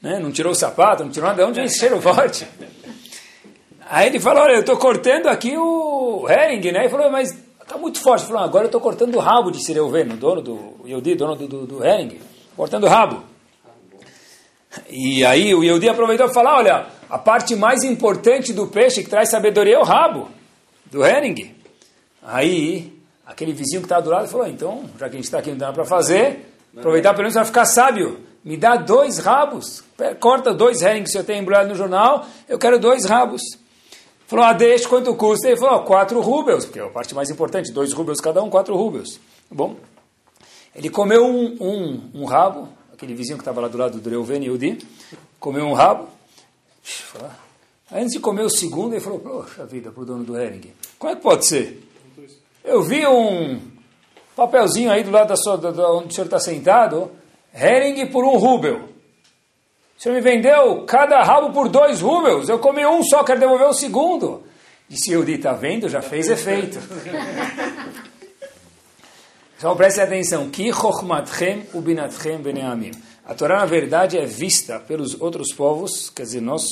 Né? 0.00 0.20
Não 0.20 0.30
tirou 0.30 0.52
o 0.52 0.54
sapato, 0.54 1.02
não 1.02 1.10
tirou 1.10 1.28
nada, 1.28 1.42
de 1.42 1.48
onde 1.48 1.56
vem 1.56 1.64
esse 1.64 1.78
cheiro 1.78 2.00
forte? 2.00 2.46
Aí 3.90 4.06
ele 4.06 4.20
falou, 4.20 4.44
olha, 4.44 4.54
eu 4.54 4.60
estou 4.60 4.76
cortando 4.76 5.26
aqui 5.26 5.56
o 5.56 6.26
herring, 6.28 6.70
né? 6.70 6.80
Ele 6.80 6.88
falou, 6.88 7.10
mas 7.10 7.34
Está 7.72 7.80
muito 7.80 8.00
forte. 8.00 8.26
Falou, 8.26 8.42
ah, 8.42 8.44
agora 8.44 8.64
eu 8.64 8.66
estou 8.66 8.80
cortando 8.80 9.14
o 9.14 9.18
rabo 9.18 9.50
de 9.50 9.64
Sireuven, 9.64 10.08
dono 10.08 10.42
do 10.42 10.74
Yehudi, 10.86 11.14
dono 11.14 11.36
do, 11.36 11.48
do, 11.48 11.66
do 11.66 11.84
Hering. 11.84 12.20
Cortando 12.54 12.84
o 12.84 12.88
rabo. 12.88 13.22
E 14.90 15.24
aí 15.24 15.54
o 15.54 15.64
Yehudi 15.64 15.88
aproveitou 15.88 16.26
para 16.26 16.34
falar, 16.34 16.56
olha, 16.56 16.86
a 17.08 17.18
parte 17.18 17.56
mais 17.56 17.82
importante 17.82 18.52
do 18.52 18.66
peixe 18.66 19.02
que 19.02 19.08
traz 19.08 19.30
sabedoria 19.30 19.76
é 19.76 19.78
o 19.78 19.84
rabo 19.84 20.28
do 20.84 21.02
Hering. 21.02 21.54
Aí 22.22 22.92
aquele 23.26 23.52
vizinho 23.52 23.80
que 23.80 23.86
estava 23.86 24.02
do 24.02 24.10
lado 24.10 24.28
falou, 24.28 24.46
então, 24.46 24.84
já 24.98 25.08
que 25.08 25.14
a 25.14 25.18
gente 25.18 25.24
está 25.24 25.38
aqui 25.38 25.50
não 25.50 25.58
dá 25.58 25.72
para 25.72 25.84
fazer, 25.84 26.46
aproveitar 26.76 27.10
pelo 27.10 27.22
menos 27.22 27.34
para 27.34 27.44
ficar 27.44 27.64
sábio. 27.64 28.20
Me 28.44 28.56
dá 28.56 28.76
dois 28.76 29.18
rabos. 29.18 29.84
Corta 30.18 30.52
dois 30.52 30.82
herring 30.82 31.04
que 31.04 31.10
você 31.10 31.22
tem 31.22 31.40
embrulhado 31.40 31.68
no 31.68 31.74
jornal, 31.74 32.26
eu 32.48 32.58
quero 32.58 32.78
dois 32.78 33.04
rabos. 33.04 33.42
Falou, 34.26 34.46
ah, 34.46 34.52
deixa, 34.52 34.88
quanto 34.88 35.14
custa? 35.14 35.48
Ele 35.48 35.56
falou, 35.58 35.84
quatro 35.84 36.20
rubels, 36.20 36.64
porque 36.64 36.80
é 36.80 36.82
a 36.82 36.88
parte 36.88 37.14
mais 37.14 37.28
importante, 37.30 37.70
dois 37.70 37.92
rubels 37.92 38.20
cada 38.20 38.42
um, 38.42 38.48
quatro 38.48 38.74
rubels. 38.74 39.20
Tá 39.48 39.54
bom? 39.54 39.76
Ele 40.74 40.88
comeu 40.88 41.24
um, 41.24 41.56
um, 41.60 42.10
um 42.14 42.24
rabo, 42.24 42.68
aquele 42.92 43.14
vizinho 43.14 43.36
que 43.36 43.42
estava 43.42 43.60
lá 43.60 43.68
do 43.68 43.76
lado 43.76 44.00
do 44.00 44.10
Reuven 44.10 44.42
Yudi, 44.44 44.78
comeu 45.38 45.66
um 45.66 45.74
rabo. 45.74 46.08
Antes 47.92 48.12
de 48.12 48.20
comer 48.20 48.42
o 48.42 48.48
segundo, 48.48 48.94
ele 48.94 49.00
falou, 49.02 49.20
poxa 49.20 49.66
vida, 49.66 49.90
para 49.90 50.02
o 50.02 50.06
dono 50.06 50.24
do 50.24 50.36
Hering, 50.36 50.72
como 50.98 51.12
é 51.12 51.16
que 51.16 51.22
pode 51.22 51.46
ser? 51.46 51.91
Eu 52.64 52.82
vi 52.82 53.06
um 53.06 53.60
papelzinho 54.36 54.90
aí 54.90 55.02
do 55.02 55.10
lado 55.10 55.28
da 55.28 55.36
sua, 55.36 55.56
da, 55.56 55.70
da 55.70 55.92
onde 55.92 56.08
o 56.08 56.12
senhor 56.12 56.26
está 56.26 56.38
sentado, 56.38 57.10
Hering 57.54 58.06
por 58.06 58.24
um 58.24 58.36
rubel. 58.36 58.88
Você 59.98 60.10
me 60.10 60.20
vendeu 60.20 60.84
cada 60.84 61.22
rabo 61.22 61.52
por 61.52 61.68
dois 61.68 62.00
rubels. 62.00 62.48
Eu 62.48 62.58
comi 62.58 62.84
um 62.86 63.02
só, 63.04 63.22
quero 63.22 63.40
devolver 63.40 63.68
o 63.68 63.74
segundo. 63.74 64.42
Disse 64.88 65.10
Yehudi, 65.10 65.34
está 65.34 65.52
vendo? 65.52 65.88
Já 65.88 66.02
fez 66.02 66.28
efeito. 66.28 66.78
Então 69.62 69.76
preste 69.76 70.00
atenção. 70.00 70.50
A 73.24 73.34
Torá, 73.34 73.60
na 73.60 73.64
verdade, 73.64 74.18
é 74.18 74.26
vista 74.26 74.80
pelos 74.80 75.20
outros 75.20 75.54
povos, 75.54 76.10
quer 76.10 76.24
dizer, 76.24 76.40
nós, 76.40 76.64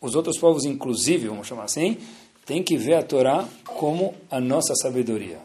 os 0.00 0.14
outros 0.14 0.38
povos, 0.38 0.64
inclusive, 0.64 1.28
vamos 1.28 1.46
chamar 1.46 1.64
assim, 1.64 1.98
tem 2.46 2.62
que 2.62 2.76
ver 2.76 2.94
a 2.94 3.02
Torá 3.02 3.46
como 3.64 4.14
a 4.30 4.40
nossa 4.40 4.74
sabedoria. 4.74 5.38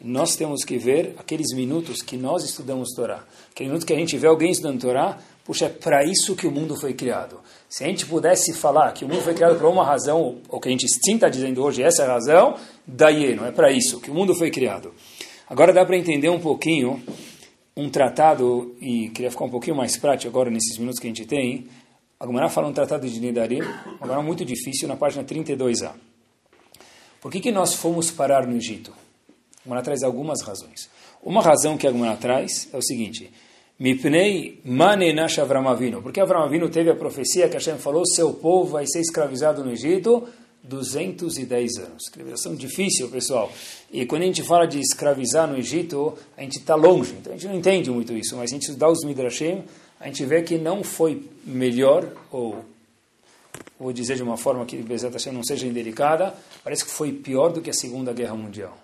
Nós 0.00 0.36
temos 0.36 0.64
que 0.64 0.76
ver 0.76 1.14
aqueles 1.18 1.54
minutos 1.54 2.02
que 2.02 2.16
nós 2.16 2.44
estudamos 2.44 2.90
Torá. 2.94 3.24
Aquele 3.50 3.70
minuto 3.70 3.86
que 3.86 3.92
a 3.92 3.98
gente 3.98 4.18
vê 4.18 4.26
alguém 4.26 4.50
estudando 4.50 4.80
Torá, 4.80 5.18
Puxa, 5.44 5.66
é 5.66 5.68
para 5.68 6.02
isso 6.04 6.34
que 6.34 6.46
o 6.46 6.50
mundo 6.50 6.74
foi 6.74 6.94
criado. 6.94 7.38
Se 7.68 7.84
a 7.84 7.86
gente 7.86 8.06
pudesse 8.06 8.54
falar 8.54 8.92
que 8.92 9.04
o 9.04 9.08
mundo 9.08 9.20
foi 9.20 9.34
criado 9.34 9.58
por 9.58 9.68
uma 9.68 9.84
razão, 9.84 10.38
ou 10.48 10.58
que 10.58 10.68
a 10.68 10.70
gente 10.70 10.88
sim 10.88 11.16
está 11.16 11.28
dizendo 11.28 11.62
hoje, 11.62 11.82
essa 11.82 12.02
é 12.02 12.06
a 12.06 12.12
razão, 12.14 12.56
daí 12.86 13.34
não 13.34 13.44
é 13.44 13.52
para 13.52 13.70
isso 13.70 14.00
que 14.00 14.10
o 14.10 14.14
mundo 14.14 14.34
foi 14.34 14.50
criado. 14.50 14.94
Agora 15.46 15.70
dá 15.70 15.84
para 15.84 15.98
entender 15.98 16.30
um 16.30 16.40
pouquinho 16.40 17.02
um 17.76 17.90
tratado, 17.90 18.74
e 18.80 19.10
queria 19.10 19.30
ficar 19.30 19.44
um 19.44 19.50
pouquinho 19.50 19.76
mais 19.76 19.98
prático 19.98 20.30
agora 20.30 20.48
nesses 20.48 20.78
minutos 20.78 20.98
que 20.98 21.06
a 21.08 21.10
gente 21.10 21.26
tem. 21.26 21.66
A 22.18 22.24
Gumara 22.24 22.48
fala 22.48 22.68
um 22.68 22.72
tratado 22.72 23.06
de 23.06 23.20
Nidarim, 23.20 23.60
agora 24.00 24.22
muito 24.22 24.46
difícil, 24.46 24.88
na 24.88 24.96
página 24.96 25.24
32a. 25.24 25.92
Por 27.24 27.32
que, 27.32 27.40
que 27.40 27.50
nós 27.50 27.72
fomos 27.72 28.10
parar 28.10 28.46
no 28.46 28.54
Egito? 28.54 28.90
A 28.90 29.64
Gumara 29.64 29.82
traz 29.82 30.02
algumas 30.02 30.42
razões. 30.42 30.90
Uma 31.22 31.40
razão 31.40 31.78
que 31.78 31.86
a 31.86 31.90
Gumara 31.90 32.18
traz 32.18 32.68
é 32.70 32.76
o 32.76 32.82
seguinte 32.82 33.32
Mipnei 33.78 34.60
manenash 34.62 35.38
Avramavino. 35.38 36.02
Porque 36.02 36.20
Avramavino 36.20 36.68
teve 36.68 36.90
a 36.90 36.94
profecia 36.94 37.48
que 37.48 37.54
Hashem 37.54 37.78
falou: 37.78 38.04
seu 38.04 38.34
povo 38.34 38.72
vai 38.72 38.86
ser 38.86 39.00
escravizado 39.00 39.64
no 39.64 39.72
Egito 39.72 40.28
210 40.64 41.78
anos. 41.78 42.02
Escravização 42.02 42.54
difícil, 42.54 43.08
pessoal. 43.08 43.50
E 43.90 44.04
quando 44.04 44.20
a 44.20 44.26
gente 44.26 44.42
fala 44.42 44.66
de 44.66 44.78
escravizar 44.78 45.48
no 45.48 45.56
Egito, 45.56 46.12
a 46.36 46.42
gente 46.42 46.58
está 46.58 46.74
longe. 46.74 47.14
Então 47.18 47.32
a 47.32 47.36
gente 47.36 47.48
não 47.48 47.56
entende 47.56 47.90
muito 47.90 48.12
isso. 48.12 48.36
Mas 48.36 48.50
a 48.50 48.54
gente 48.54 48.70
dá 48.72 48.86
os 48.86 49.02
Midrashim, 49.02 49.64
a 49.98 50.08
gente 50.08 50.26
vê 50.26 50.42
que 50.42 50.58
não 50.58 50.84
foi 50.84 51.26
melhor, 51.42 52.06
ou 52.30 52.62
vou 53.78 53.92
dizer 53.92 54.16
de 54.16 54.22
uma 54.22 54.36
forma 54.36 54.64
que 54.64 54.76
Hashem 54.76 55.32
não 55.32 55.42
seja 55.42 55.66
indelicada, 55.66 56.34
parece 56.62 56.84
que 56.84 56.90
foi 56.90 57.12
pior 57.12 57.52
do 57.52 57.60
que 57.60 57.70
a 57.70 57.72
Segunda 57.72 58.12
Guerra 58.12 58.34
Mundial. 58.34 58.76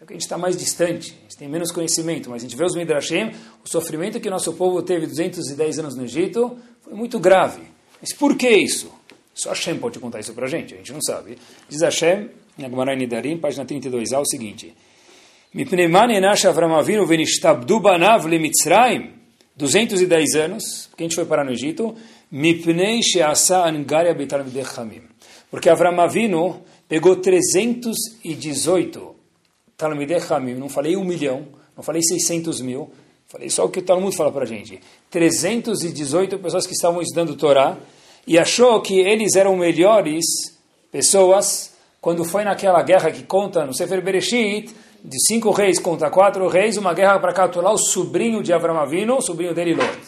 É 0.00 0.06
que 0.06 0.12
a 0.12 0.16
gente 0.16 0.22
está 0.22 0.36
mais 0.36 0.56
distante, 0.56 1.16
a 1.18 1.22
gente 1.22 1.36
tem 1.38 1.48
menos 1.48 1.70
conhecimento, 1.70 2.28
mas 2.28 2.42
a 2.42 2.46
gente 2.46 2.56
vê 2.56 2.64
os 2.64 2.74
Midrashim, 2.74 3.32
o 3.64 3.68
sofrimento 3.68 4.20
que 4.20 4.28
nosso 4.28 4.52
povo 4.52 4.82
teve 4.82 5.06
210 5.06 5.78
anos 5.78 5.96
no 5.96 6.04
Egito 6.04 6.58
foi 6.82 6.94
muito 6.94 7.18
grave. 7.18 7.62
Mas 8.00 8.12
por 8.12 8.36
que 8.36 8.48
isso? 8.48 8.92
Só 9.32 9.48
Hashem 9.50 9.78
pode 9.78 9.98
contar 9.98 10.20
isso 10.20 10.34
para 10.34 10.46
a 10.46 10.48
gente, 10.48 10.74
a 10.74 10.76
gente 10.76 10.92
não 10.92 11.00
sabe. 11.00 11.38
Diz 11.68 11.80
Hashem, 11.80 12.28
em 12.58 12.64
Agmarai 12.64 12.96
Nidarim, 12.96 13.38
página 13.38 13.64
32a, 13.64 14.20
o 14.20 14.26
seguinte: 14.26 14.74
banav 17.80 18.26
lemitzraim 18.26 19.23
210 19.56 20.34
anos, 20.34 20.86
porque 20.90 21.04
a 21.04 21.06
gente 21.06 21.14
foi 21.14 21.24
parar 21.24 21.44
no 21.44 21.52
Egito, 21.52 21.94
porque 25.50 25.68
Avram 25.70 26.00
Avinu 26.00 26.62
pegou 26.88 27.16
318 27.16 29.14
Talmidei 29.76 30.18
Hamim, 30.30 30.54
não 30.54 30.68
falei 30.68 30.96
um 30.96 31.04
milhão, 31.04 31.46
não 31.76 31.82
falei 31.82 32.02
600 32.02 32.60
mil, 32.60 32.90
falei 33.26 33.50
só 33.50 33.64
o 33.64 33.68
que 33.68 33.80
o 33.80 33.82
Talmud 33.82 34.16
fala 34.16 34.30
para 34.30 34.44
a 34.44 34.46
gente. 34.46 34.80
318 35.10 36.38
pessoas 36.38 36.66
que 36.66 36.74
estavam 36.74 37.02
estudando 37.02 37.36
Torá 37.36 37.76
e 38.26 38.38
achou 38.38 38.80
que 38.80 38.98
eles 39.00 39.34
eram 39.34 39.56
melhores 39.56 40.24
pessoas 40.90 41.72
quando 42.00 42.24
foi 42.24 42.44
naquela 42.44 42.82
guerra 42.82 43.10
que 43.10 43.22
conta 43.24 43.64
no 43.64 43.74
Sefer 43.74 44.02
Bereshit, 44.02 44.74
de 45.04 45.18
cinco 45.26 45.50
reis 45.50 45.78
contra 45.78 46.08
quatro 46.08 46.48
reis, 46.48 46.78
uma 46.78 46.94
guerra 46.94 47.18
para 47.18 47.34
capturar 47.34 47.72
o 47.72 47.78
sobrinho 47.78 48.42
de 48.42 48.54
Avram 48.54 48.78
Avinu, 48.78 49.18
o 49.18 49.22
sobrinho 49.22 49.52
dele 49.52 49.74
Lot. 49.74 49.98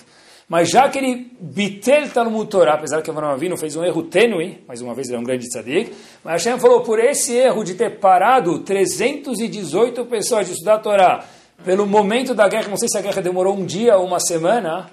Mas 0.48 0.70
já 0.70 0.88
que 0.88 0.96
ele 0.96 1.30
bitel 1.38 2.08
Talmud 2.08 2.48
Torah, 2.48 2.74
apesar 2.74 3.02
que 3.02 3.10
Avram 3.10 3.28
Avinu 3.28 3.58
fez 3.58 3.76
um 3.76 3.84
erro 3.84 4.04
tênue, 4.04 4.64
mais 4.66 4.80
uma 4.80 4.94
vez 4.94 5.08
ele 5.08 5.18
é 5.18 5.20
um 5.20 5.24
grande 5.24 5.46
tzadik, 5.48 5.92
mas 6.24 6.44
Hashem 6.44 6.58
falou, 6.58 6.80
por 6.80 6.98
esse 6.98 7.34
erro 7.34 7.62
de 7.62 7.74
ter 7.74 7.98
parado 7.98 8.60
318 8.60 10.06
pessoas 10.06 10.46
de 10.46 10.52
estudar 10.52 10.76
a 10.76 10.78
Torá, 10.78 11.24
pelo 11.62 11.86
momento 11.86 12.34
da 12.34 12.48
guerra, 12.48 12.68
não 12.68 12.76
sei 12.78 12.88
se 12.88 12.96
a 12.96 13.02
guerra 13.02 13.20
demorou 13.20 13.54
um 13.54 13.66
dia 13.66 13.98
ou 13.98 14.06
uma 14.06 14.20
semana, 14.20 14.90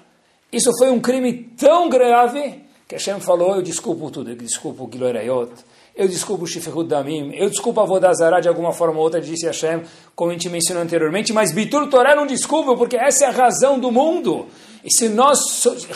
isso 0.52 0.70
foi 0.76 0.90
um 0.90 1.00
crime 1.00 1.32
tão 1.56 1.88
grave 1.88 2.62
que 2.86 2.96
Hashem 2.96 3.20
falou, 3.20 3.56
eu 3.56 3.62
desculpo 3.62 4.10
tudo, 4.10 4.30
eu 4.30 4.36
desculpo 4.36 4.84
o 4.84 4.90
Giloerayot, 4.92 5.52
eu 5.96 6.08
desculpo 6.08 6.44
o 6.44 6.46
Shiferud 6.46 6.88
Damim, 6.88 7.32
eu 7.34 7.48
desculpo 7.48 7.80
a 7.80 7.84
Vodazara 7.84 8.40
de 8.40 8.48
alguma 8.48 8.72
forma 8.72 8.96
ou 8.98 9.04
outra, 9.04 9.20
disse 9.20 9.46
Hashem, 9.46 9.82
como 10.14 10.30
a 10.30 10.34
gente 10.34 10.48
mencionou 10.48 10.82
anteriormente, 10.82 11.32
mas 11.32 11.52
Bitur 11.52 11.88
Torá 11.88 12.16
não 12.16 12.26
desculpa, 12.26 12.76
porque 12.76 12.96
essa 12.96 13.26
é 13.26 13.28
a 13.28 13.30
razão 13.30 13.78
do 13.78 13.92
mundo. 13.92 14.46
E 14.82 14.90
se 14.92 15.08
nós 15.08 15.38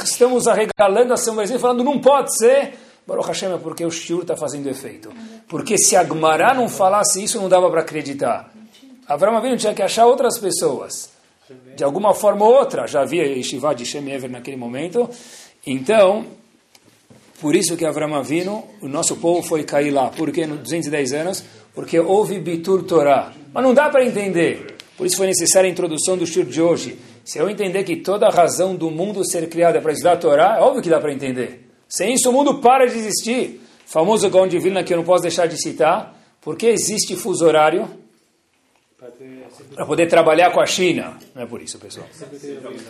estamos 0.05 0.47
arregalando 0.47 1.13
a 1.13 1.17
São 1.17 1.35
Brasil 1.35 1.59
falando 1.59 1.83
não 1.83 2.01
pode 2.01 2.37
ser, 2.39 2.75
Baruch 3.07 3.27
Hashem 3.27 3.53
é 3.53 3.59
porque 3.59 3.85
o 3.85 3.91
shiur 3.91 4.23
está 4.23 4.37
fazendo 4.37 4.69
efeito. 4.69 5.11
Porque 5.49 5.77
se 5.79 5.97
a 5.97 6.05
Gemara 6.05 6.55
não 6.55 6.69
falasse 6.69 7.25
isso, 7.25 7.41
não 7.41 7.49
dava 7.49 7.71
para 7.71 7.81
acreditar. 7.81 8.53
Avram 9.09 9.37
Avinu 9.37 9.57
tinha 9.57 9.75
que 9.75 9.83
achar 9.83 10.07
outras 10.07 10.39
pessoas. 10.39 11.11
De 11.75 11.83
alguma 11.83 12.13
forma 12.13 12.45
ou 12.45 12.55
outra, 12.55 12.87
já 12.87 13.01
havia 13.01 13.27
Yeshiva 13.27 13.75
de 13.75 13.87
Shem 13.87 14.11
Ever 14.11 14.31
naquele 14.31 14.59
momento. 14.59 15.09
Então, 15.67 16.27
por 17.41 17.55
isso 17.55 17.77
que 17.77 17.85
Avram 17.85 18.15
Avinu, 18.15 18.65
o 18.81 18.89
nosso 18.89 19.17
povo 19.17 19.43
foi 19.43 19.63
cair 19.63 19.91
lá. 19.91 20.09
Por 20.09 20.33
que? 20.33 20.45
Nos 20.45 20.61
210 20.61 21.13
anos? 21.13 21.45
Porque 21.75 21.99
houve 21.99 22.41
Bitur 22.41 22.83
Torah. 22.83 23.33
Mas 23.53 23.63
não 23.63 23.73
dá 23.73 23.89
para 23.89 24.05
entender. 24.05 24.77
Por 24.97 25.07
isso 25.07 25.17
foi 25.17 25.29
necessária 25.29 25.69
a 25.69 25.71
introdução 25.71 26.17
do 26.17 26.27
shur 26.27 26.45
de 26.45 26.61
hoje. 26.61 26.99
Se 27.25 27.39
eu 27.39 27.49
entender 27.49 27.85
que 27.85 27.97
toda 27.97 28.27
a 28.27 28.31
razão 28.31 28.75
do 28.75 28.91
mundo 28.91 29.25
ser 29.25 29.49
criada 29.49 29.79
é 29.79 29.81
para 29.81 29.93
estudar 29.93 30.15
a 30.15 30.17
Torá, 30.17 30.57
é 30.59 30.61
óbvio 30.61 30.83
que 30.83 30.89
dá 30.89 30.99
para 30.99 31.13
entender. 31.13 31.69
Sem 31.89 32.15
isso 32.15 32.29
o 32.29 32.33
mundo 32.33 32.59
para 32.59 32.87
de 32.87 32.99
existir. 32.99 33.61
O 33.87 33.91
famoso 33.91 34.29
Gaon 34.29 34.49
de 34.49 34.59
Vilna 34.59 34.83
que 34.83 34.93
eu 34.93 34.97
não 34.97 35.05
posso 35.05 35.23
deixar 35.23 35.47
de 35.47 35.57
citar. 35.57 36.19
Por 36.41 36.57
que 36.57 36.67
existe 36.67 37.15
fuso 37.15 37.47
horário? 37.47 37.89
Para 39.75 39.87
poder 39.87 40.09
trabalhar 40.09 40.51
com 40.51 40.61
a 40.61 40.67
China. 40.67 41.17
Não 41.35 41.43
é 41.43 41.47
por 41.47 41.63
isso, 41.63 41.79
pessoal. 41.79 42.07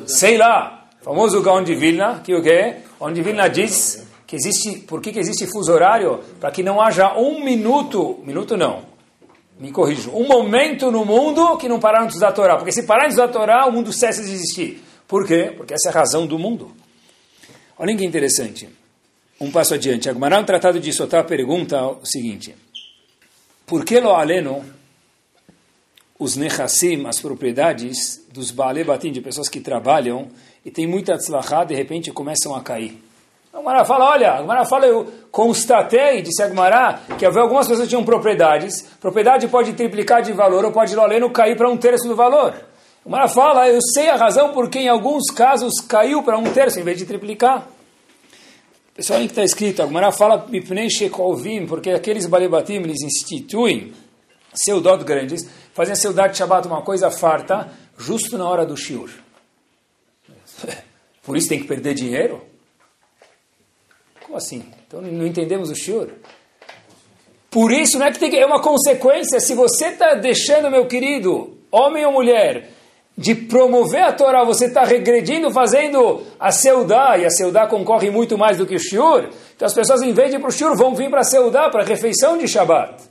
Sei 0.06 0.38
lá. 0.38 0.88
O 1.02 1.04
famoso 1.04 1.42
Gaon 1.42 1.62
de 1.62 1.74
Vilna, 1.74 2.20
que 2.24 2.34
o 2.34 2.42
quê? 2.42 2.76
Onde 2.98 3.20
Vilna 3.22 3.48
diz 3.48 4.07
que 4.28 4.36
existe, 4.36 4.80
por 4.80 5.00
que, 5.00 5.10
que 5.10 5.18
existe 5.18 5.46
fuso 5.46 5.72
horário? 5.72 6.20
Para 6.38 6.50
que 6.50 6.62
não 6.62 6.82
haja 6.82 7.18
um 7.18 7.42
minuto, 7.42 8.20
minuto 8.22 8.58
não, 8.58 8.82
me 9.58 9.72
corrijo, 9.72 10.10
um 10.10 10.28
momento 10.28 10.90
no 10.90 11.02
mundo 11.02 11.56
que 11.56 11.66
não 11.66 11.80
pararam 11.80 12.06
de 12.06 12.12
estudar 12.12 12.32
Torá. 12.32 12.56
Porque 12.56 12.70
se 12.70 12.82
parar 12.82 13.04
de 13.04 13.14
estudar 13.14 13.28
Torá, 13.28 13.66
o 13.66 13.72
mundo 13.72 13.90
cessa 13.90 14.22
de 14.22 14.30
existir. 14.30 14.84
Por 15.08 15.26
quê? 15.26 15.54
Porque 15.56 15.72
essa 15.72 15.88
é 15.88 15.90
a 15.90 15.94
razão 15.94 16.26
do 16.26 16.38
mundo. 16.38 16.70
Olha 17.78 17.96
que 17.96 18.04
interessante. 18.04 18.68
Um 19.40 19.50
passo 19.50 19.72
adiante. 19.72 20.10
Agmará, 20.10 20.38
no 20.38 20.44
Tratado 20.44 20.78
de 20.78 20.92
Sotá, 20.92 21.24
pergunta 21.24 21.82
o 21.86 22.04
seguinte. 22.04 22.54
Por 23.64 23.82
que 23.82 23.98
lo 23.98 24.10
aleno, 24.10 24.62
os 26.18 26.36
nechassim, 26.36 27.06
as 27.06 27.18
propriedades 27.18 28.26
dos 28.30 28.50
Baale 28.50 28.84
Batim, 28.84 29.10
de 29.10 29.22
pessoas 29.22 29.48
que 29.48 29.60
trabalham 29.60 30.28
e 30.62 30.70
tem 30.70 30.86
muita 30.86 31.16
tzlachá, 31.16 31.64
de 31.64 31.74
repente 31.74 32.12
começam 32.12 32.54
a 32.54 32.60
cair? 32.60 33.07
Agmará 33.52 33.84
fala, 33.84 34.10
olha, 34.10 34.32
Agmará 34.32 34.64
fala, 34.64 34.86
eu 34.86 35.10
constatei, 35.30 36.22
disse 36.22 36.42
Agmará, 36.42 37.00
que 37.18 37.24
havia 37.24 37.40
algumas 37.40 37.66
pessoas 37.66 37.86
que 37.86 37.90
tinham 37.90 38.04
propriedades, 38.04 38.82
propriedade 39.00 39.48
pode 39.48 39.72
triplicar 39.72 40.22
de 40.22 40.32
valor 40.32 40.64
ou 40.64 40.72
pode, 40.72 40.94
Loleno, 40.94 41.30
cair 41.30 41.56
para 41.56 41.68
um 41.68 41.76
terço 41.76 42.06
do 42.06 42.14
valor. 42.14 42.54
Agmará 43.04 43.26
fala, 43.26 43.68
eu 43.68 43.80
sei 43.94 44.10
a 44.10 44.16
razão 44.16 44.52
por 44.52 44.68
que 44.68 44.80
em 44.80 44.88
alguns 44.88 45.30
casos 45.30 45.80
caiu 45.80 46.22
para 46.22 46.36
um 46.36 46.44
terço 46.44 46.78
em 46.78 46.82
vez 46.82 46.98
de 46.98 47.06
triplicar. 47.06 47.66
Pessoal, 48.94 49.20
que 49.20 49.26
está 49.26 49.44
escrito, 49.44 49.82
Agmará 49.82 50.12
fala, 50.12 50.46
Mipnei 50.48 50.90
Shekovim, 50.90 51.66
porque 51.66 51.90
aqueles 51.90 52.26
Balebatim, 52.26 52.74
eles 52.74 53.00
instituem 53.00 53.94
seudot 54.52 55.04
grandes, 55.04 55.48
fazem 55.72 55.92
a 55.92 55.96
seudat 55.96 56.36
Shabbat 56.36 56.66
uma 56.66 56.82
coisa 56.82 57.10
farta, 57.10 57.70
justo 57.96 58.36
na 58.36 58.48
hora 58.48 58.66
do 58.66 58.76
shiur. 58.76 59.10
Por 61.22 61.36
isso 61.36 61.48
tem 61.48 61.60
que 61.60 61.66
perder 61.68 61.94
dinheiro? 61.94 62.47
Como 64.28 64.36
assim? 64.36 64.62
Então 64.86 65.00
não 65.00 65.26
entendemos 65.26 65.70
o 65.70 65.74
shiur. 65.74 66.10
Por 67.50 67.72
isso 67.72 67.98
não 67.98 68.04
é 68.04 68.12
que 68.12 68.18
tem 68.18 68.30
que, 68.30 68.36
é 68.36 68.44
uma 68.44 68.60
consequência. 68.60 69.40
Se 69.40 69.54
você 69.54 69.86
está 69.86 70.12
deixando, 70.12 70.70
meu 70.70 70.86
querido, 70.86 71.56
homem 71.72 72.04
ou 72.04 72.12
mulher, 72.12 72.68
de 73.16 73.34
promover 73.34 74.02
a 74.02 74.12
Torá, 74.12 74.44
você 74.44 74.66
está 74.66 74.84
regredindo, 74.84 75.50
fazendo 75.50 76.24
a 76.38 76.52
Seudá, 76.52 77.16
e 77.16 77.24
a 77.24 77.30
Seudá 77.30 77.66
concorre 77.66 78.10
muito 78.10 78.36
mais 78.36 78.58
do 78.58 78.66
que 78.66 78.76
o 78.76 78.78
Shiur, 78.78 79.30
então 79.56 79.66
as 79.66 79.72
pessoas, 79.72 80.02
em 80.02 80.12
vez 80.12 80.30
de 80.30 80.36
ir 80.36 80.40
para 80.40 80.50
o 80.50 80.52
Shiur, 80.52 80.76
vão 80.76 80.94
vir 80.94 81.08
para 81.08 81.20
a 81.20 81.24
Seudá, 81.24 81.70
para 81.70 81.82
a 81.82 81.86
refeição 81.86 82.36
de 82.36 82.46
Shabbat. 82.46 83.02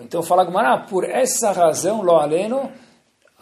Então 0.00 0.22
fala 0.22 0.42
Gmará, 0.42 0.78
por 0.78 1.04
essa 1.04 1.52
razão, 1.52 2.02
lo 2.02 2.16
aleno, 2.16 2.72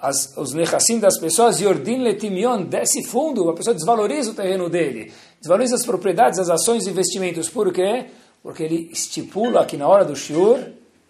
as, 0.00 0.36
os 0.36 0.52
nechassim 0.52 0.98
das 0.98 1.16
pessoas, 1.16 1.60
Yordin 1.60 2.02
letimion, 2.02 2.64
desce 2.64 3.04
fundo, 3.04 3.48
a 3.48 3.54
pessoa 3.54 3.72
desvaloriza 3.72 4.32
o 4.32 4.34
terreno 4.34 4.68
dele, 4.68 5.12
desvaloriza 5.42 5.74
as 5.74 5.84
propriedades, 5.84 6.38
as 6.38 6.48
ações 6.48 6.86
e 6.86 6.90
investimentos. 6.90 7.48
Por 7.48 7.72
quê? 7.72 8.06
Porque 8.42 8.62
ele 8.62 8.88
estipula 8.92 9.66
que 9.66 9.76
na 9.76 9.88
hora 9.88 10.04
do 10.04 10.14
shiur, 10.14 10.58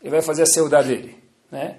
ele 0.01 0.11
vai 0.11 0.23
fazer 0.23 0.43
a 0.43 0.47
seudá 0.47 0.81
dele. 0.81 1.15
Né? 1.51 1.77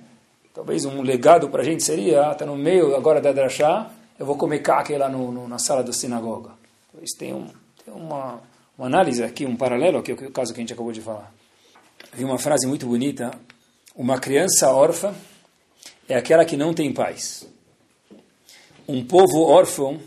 Talvez 0.53 0.85
um 0.85 1.01
legado 1.01 1.49
para 1.49 1.63
a 1.63 1.65
gente 1.65 1.83
seria, 1.83 2.31
está 2.31 2.45
no 2.45 2.55
meio 2.55 2.95
agora 2.95 3.19
da 3.19 3.31
drachá, 3.31 3.91
eu 4.19 4.25
vou 4.25 4.37
comer 4.37 4.59
kake 4.59 4.95
lá 4.95 5.09
no, 5.09 5.31
no, 5.31 5.47
na 5.47 5.57
sala 5.57 5.83
da 5.83 5.91
sinagoga. 5.91 6.51
Talvez 6.91 7.09
tenha 7.17 7.35
um, 7.35 7.47
uma, 7.87 8.39
uma 8.77 8.85
análise 8.85 9.23
aqui, 9.23 9.47
um 9.47 9.55
paralelo 9.55 9.97
aqui, 9.97 10.13
o 10.13 10.31
caso 10.31 10.53
que 10.53 10.59
a 10.59 10.61
gente 10.61 10.73
acabou 10.73 10.91
de 10.91 11.01
falar. 11.01 11.33
Vi 12.13 12.23
uma 12.23 12.37
frase 12.37 12.67
muito 12.67 12.85
bonita, 12.85 13.31
uma 13.95 14.19
criança 14.19 14.71
órfã, 14.71 15.15
é 16.07 16.15
aquela 16.15 16.45
que 16.45 16.55
não 16.55 16.71
tem 16.71 16.93
pais. 16.93 17.47
Um 18.87 19.03
povo 19.03 19.41
órfão 19.41 19.99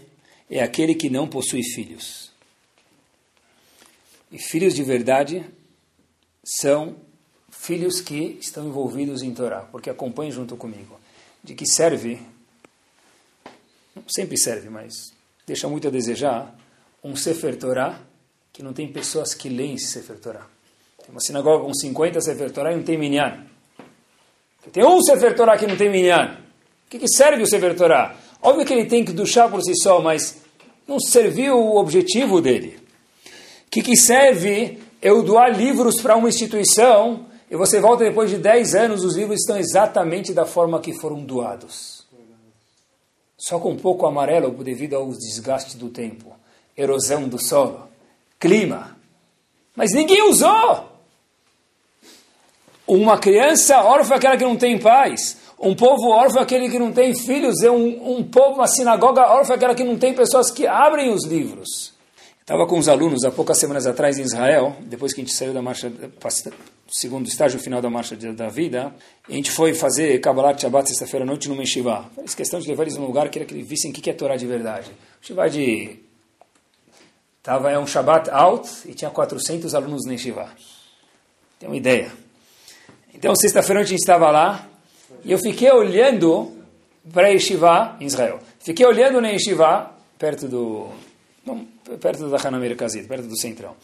é 0.49 0.63
aquele 0.63 0.95
que 0.95 1.11
não 1.11 1.27
possui 1.27 1.65
filhos. 1.65 2.36
E 4.37 4.39
filhos 4.39 4.75
de 4.75 4.83
verdade 4.83 5.47
são 6.45 6.97
filhos 7.51 8.03
que 8.03 8.37
estão 8.39 8.69
envolvidos 8.69 9.23
em 9.23 9.33
Torá, 9.33 9.61
porque 9.63 9.89
acompanham 9.89 10.31
junto 10.31 10.59
comigo. 10.59 11.01
De 11.43 11.55
que 11.55 11.65
serve, 11.67 12.21
sempre 14.07 14.37
serve, 14.37 14.69
mas 14.69 14.93
deixa 15.47 15.67
muito 15.69 15.89
a 15.89 15.91
desejar, 15.91 16.55
um 17.03 17.17
Sefer 17.17 17.57
Torá 17.59 17.99
que 18.53 18.63
não 18.63 18.75
tem 18.75 18.93
pessoas 18.93 19.33
que 19.33 19.49
leem 19.49 19.77
esse 19.77 19.87
Sefer 19.87 20.19
Torá. 20.19 20.47
Tem 20.99 21.09
uma 21.09 21.21
sinagoga 21.21 21.65
com 21.65 21.73
50 21.73 22.21
Sefer 22.21 22.53
Torá 22.53 22.75
e 22.75 22.77
não 22.77 22.83
tem 22.83 22.99
minyan. 22.99 23.43
Tem 24.71 24.85
um 24.85 25.01
Sefer 25.01 25.35
Torah 25.35 25.57
que 25.57 25.67
não 25.67 25.79
tem 25.79 25.91
minyan. 25.91 26.37
O 26.87 26.91
que, 26.91 26.99
que 26.99 27.09
serve 27.09 27.43
o 27.43 27.47
Sefer 27.47 27.75
Torah? 27.75 28.15
Óbvio 28.43 28.67
que 28.67 28.75
ele 28.75 28.85
tem 28.85 29.03
que 29.03 29.13
duchar 29.13 29.51
por 29.51 29.63
si 29.63 29.73
só, 29.77 30.03
mas 30.03 30.43
não 30.87 31.01
serviu 31.01 31.57
o 31.57 31.79
objetivo 31.79 32.43
dele. 32.43 32.85
Que, 33.77 33.83
que 33.83 33.95
serve 33.95 34.79
eu 35.03 35.23
doar 35.23 35.55
livros 35.55 36.01
para 36.01 36.17
uma 36.17 36.31
instituição 36.31 37.27
e 37.51 37.57
você 37.57 37.79
volta 37.79 38.05
depois 38.05 38.31
de 38.31 38.39
10 38.39 38.75
anos, 38.75 39.05
os 39.05 39.17
livros 39.17 39.41
estão 39.41 39.59
exatamente 39.59 40.33
da 40.33 40.47
forma 40.47 40.81
que 40.81 40.95
foram 40.95 41.23
doados. 41.23 42.07
Só 43.37 43.59
com 43.59 43.73
um 43.73 43.77
pouco 43.77 44.07
amarelo 44.07 44.51
devido 44.65 44.95
ao 44.95 45.11
desgaste 45.11 45.77
do 45.77 45.91
tempo, 45.91 46.35
erosão 46.75 47.29
do 47.29 47.39
solo, 47.39 47.87
clima. 48.41 48.97
Mas 49.75 49.93
ninguém 49.93 50.23
usou! 50.23 50.87
Uma 52.87 53.19
criança 53.19 53.83
órfã 53.83 54.15
é 54.15 54.17
aquela 54.17 54.39
que 54.39 54.45
não 54.45 54.57
tem 54.57 54.79
pais. 54.79 55.37
Um 55.61 55.75
povo 55.75 56.09
órfão 56.09 56.41
é 56.41 56.45
aquele 56.45 56.71
que 56.71 56.79
não 56.79 56.93
tem 56.93 57.15
filhos. 57.15 57.63
É 57.63 57.71
um, 57.71 58.21
um 58.21 58.25
povo, 58.25 58.55
uma 58.55 58.69
sinagoga 58.69 59.27
órfã 59.27 59.53
é 59.53 59.57
aquela 59.57 59.75
que 59.75 59.85
não 59.85 59.99
tem 59.99 60.15
pessoas 60.15 60.51
que 60.51 60.67
abrem 60.67 61.13
os 61.13 61.27
livros. 61.27 61.95
Estava 62.47 62.65
com 62.65 62.79
os 62.79 62.89
alunos 62.89 63.25
há 63.25 63.31
poucas 63.33 63.59
semanas 63.59 63.89
atrás 63.89 64.21
em 64.21 64.23
Israel, 64.23 64.77
depois 64.83 65.13
que 65.13 65.21
a 65.21 65.25
gente 65.25 65.35
saiu 65.35 65.53
da 65.53 65.61
marcha, 65.61 65.93
segundo 66.87 67.27
estágio 67.27 67.59
final 67.59 67.83
da 67.83 67.91
marcha 67.91 68.15
da 68.15 68.47
vida, 68.47 68.95
a 69.29 69.33
gente 69.33 69.51
foi 69.51 69.75
fazer 69.75 70.21
Kabbalah 70.21 70.57
Shabbat 70.57 70.89
sexta-feira 70.89 71.25
à 71.25 71.27
noite 71.27 71.49
no 71.49 71.57
Meshivá. 71.57 72.09
Fiz 72.23 72.37
questão 72.37 72.61
de 72.61 72.69
levar 72.69 72.85
eles 72.85 72.97
num 72.97 73.05
lugar 73.05 73.29
que, 73.31 73.45
que 73.45 73.53
eles 73.53 73.69
vissem 73.69 73.91
o 73.91 73.95
que 73.95 74.09
é 74.09 74.13
Torá 74.13 74.37
de 74.37 74.47
verdade. 74.47 74.93
Meshivá 75.21 75.49
de... 75.49 75.99
Tava, 77.43 77.73
é 77.73 77.77
um 77.81 77.85
Shabbat 77.85 78.31
out 78.31 78.71
e 78.85 78.95
tinha 78.95 79.11
400 79.11 79.75
alunos 79.75 80.05
no 80.05 80.13
Meshivá. 80.13 80.49
Tem 81.59 81.69
uma 81.69 81.77
ideia. 81.77 82.13
Então, 83.13 83.35
sexta-feira 83.35 83.81
a 83.81 83.85
gente 83.85 83.99
estava 83.99 84.31
lá 84.31 84.69
e 85.25 85.33
eu 85.33 85.39
fiquei 85.41 85.73
olhando 85.73 86.57
para 87.13 87.27
a 87.27 87.33
em 87.33 88.07
Israel. 88.07 88.39
Fiquei 88.61 88.87
olhando 88.87 89.21
na 89.21 89.31
Yeshiva, 89.31 89.91
perto 90.17 90.47
do, 90.47 90.93
não, 91.47 91.65
perto 91.99 92.29
da 92.29 92.37
Hanam 92.37 92.61
Merkazit, 92.61 93.07
perto 93.07 93.27
do 93.27 93.39
centrão. 93.39 93.77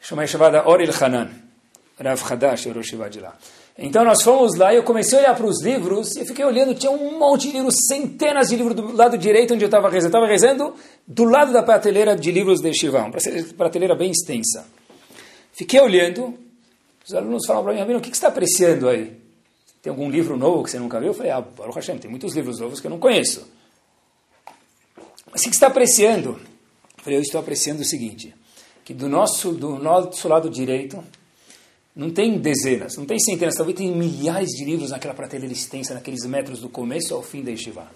Chama 0.00 0.22
a 0.22 0.24
Yeshiva 0.24 0.50
da 0.50 0.68
Oril 0.68 0.90
Hanan. 1.00 1.30
Rav 2.00 2.32
Hadash, 2.32 2.66
Yeshiva 2.66 3.08
de 3.08 3.20
lá. 3.20 3.36
Então 3.76 4.04
nós 4.04 4.22
fomos 4.22 4.56
lá 4.56 4.72
e 4.72 4.76
eu 4.76 4.84
comecei 4.84 5.18
a 5.18 5.22
olhar 5.22 5.36
para 5.36 5.46
os 5.46 5.62
livros 5.62 6.14
e 6.14 6.20
eu 6.20 6.26
fiquei 6.26 6.44
olhando, 6.44 6.74
tinha 6.74 6.92
um 6.92 7.18
monte 7.18 7.48
de 7.48 7.54
livros, 7.54 7.74
centenas 7.88 8.48
de 8.48 8.56
livros 8.56 8.76
do 8.76 8.92
lado 8.96 9.18
direito 9.18 9.52
onde 9.52 9.64
eu 9.64 9.66
estava 9.66 9.88
rezando. 9.90 10.08
Estava 10.08 10.26
rezando 10.26 10.74
do 11.06 11.24
lado 11.24 11.52
da 11.52 11.62
prateleira 11.62 12.16
de 12.16 12.30
livros 12.30 12.60
de 12.60 12.88
uma 12.88 13.10
prateleira 13.56 13.96
bem 13.96 14.12
extensa. 14.12 14.66
Fiquei 15.52 15.80
olhando, 15.80 16.34
os 17.04 17.14
alunos 17.14 17.46
falam 17.46 17.64
para 17.64 17.72
mim, 17.72 17.80
Rabino, 17.80 17.98
o 17.98 18.02
que, 18.02 18.10
que 18.10 18.16
você 18.16 18.20
está 18.20 18.28
apreciando 18.28 18.88
aí? 18.88 19.16
Tem 19.82 19.90
algum 19.90 20.08
livro 20.08 20.36
novo 20.36 20.64
que 20.64 20.70
você 20.70 20.78
nunca 20.78 20.98
viu? 20.98 21.08
Eu 21.08 21.14
falei, 21.14 21.32
ah, 21.32 21.40
Baruch 21.40 21.76
Hashem, 21.76 21.98
tem 21.98 22.10
muitos 22.10 22.34
livros 22.34 22.60
novos 22.60 22.80
que 22.80 22.86
eu 22.86 22.90
não 22.90 22.98
conheço. 22.98 23.46
Mas 25.30 25.40
o 25.40 25.44
que 25.44 25.50
você 25.50 25.50
está 25.50 25.66
apreciando? 25.66 26.40
Eu 27.06 27.20
estou 27.20 27.40
apreciando 27.40 27.82
o 27.82 27.84
seguinte, 27.84 28.34
que 28.84 28.94
do 28.94 29.08
nosso, 29.08 29.52
do 29.52 29.78
nosso 29.78 30.26
lado 30.28 30.48
direito, 30.48 31.02
não 31.94 32.10
tem 32.10 32.38
dezenas, 32.38 32.96
não 32.96 33.04
tem 33.04 33.18
centenas, 33.18 33.54
talvez 33.54 33.78
tem 33.78 33.90
milhares 33.94 34.50
de 34.50 34.64
livros 34.64 34.90
naquela 34.90 35.14
prateleira 35.14 35.52
extensa, 35.52 35.94
naqueles 35.94 36.24
metros 36.26 36.60
do 36.60 36.68
começo 36.68 37.14
ao 37.14 37.22
fim 37.22 37.42
da 37.42 37.50
Yeshiva. 37.50 37.86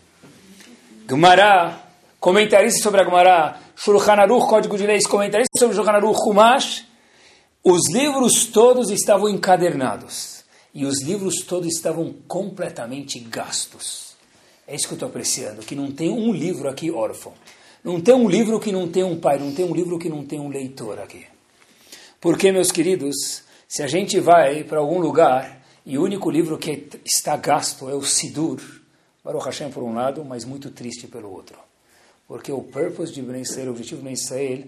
Gemara, 1.08 1.80
comentarista 2.20 2.82
sobre 2.82 3.00
a 3.00 3.04
Gemara, 3.04 3.58
Shulchan 3.74 4.12
Aruch, 4.12 4.46
Código 4.46 4.76
de 4.76 4.86
Leis, 4.86 5.06
comentarista 5.06 5.58
sobre 5.58 5.74
Shulchan 5.74 5.92
Aruch, 5.92 6.20
Humash, 6.28 6.86
Os 7.64 7.90
livros 7.90 8.46
todos 8.46 8.90
estavam 8.90 9.28
encadernados 9.28 10.44
e 10.72 10.84
os 10.84 11.02
livros 11.02 11.42
todos 11.46 11.66
estavam 11.74 12.14
completamente 12.28 13.18
gastos. 13.18 14.16
É 14.66 14.76
isso 14.76 14.86
que 14.86 14.92
eu 14.92 14.96
estou 14.96 15.08
apreciando, 15.08 15.62
que 15.62 15.74
não 15.74 15.90
tem 15.90 16.10
um 16.10 16.32
livro 16.32 16.68
aqui 16.68 16.90
órfão. 16.90 17.32
Não 17.82 18.00
tem 18.00 18.14
um 18.14 18.28
livro 18.28 18.58
que 18.58 18.72
não 18.72 18.88
tem 18.88 19.04
um 19.04 19.18
pai, 19.18 19.38
não 19.38 19.52
tem 19.52 19.64
um 19.64 19.74
livro 19.74 19.98
que 19.98 20.08
não 20.08 20.24
tem 20.24 20.40
um 20.40 20.48
leitor 20.48 20.98
aqui. 20.98 21.26
Porque, 22.20 22.50
meus 22.50 22.72
queridos, 22.72 23.42
se 23.68 23.82
a 23.82 23.86
gente 23.86 24.18
vai 24.18 24.64
para 24.64 24.78
algum 24.78 24.98
lugar 24.98 25.62
e 25.86 25.96
o 25.96 26.02
único 26.02 26.30
livro 26.30 26.58
que 26.58 26.88
está 27.04 27.36
gasto 27.36 27.88
é 27.88 27.94
o 27.94 28.02
Sidur, 28.02 28.60
Baruch 29.24 29.44
Hashem 29.44 29.70
por 29.70 29.82
um 29.82 29.94
lado, 29.94 30.24
mas 30.24 30.44
muito 30.44 30.70
triste 30.70 31.06
pelo 31.06 31.30
outro. 31.30 31.58
Porque 32.26 32.50
o 32.52 32.62
purpose 32.62 33.12
de 33.12 33.22
Ben 33.22 33.40
Israel, 33.40 33.68
o 33.68 33.70
objetivo 33.70 34.00
de 34.00 34.04
Ben 34.04 34.14
Israel, 34.14 34.64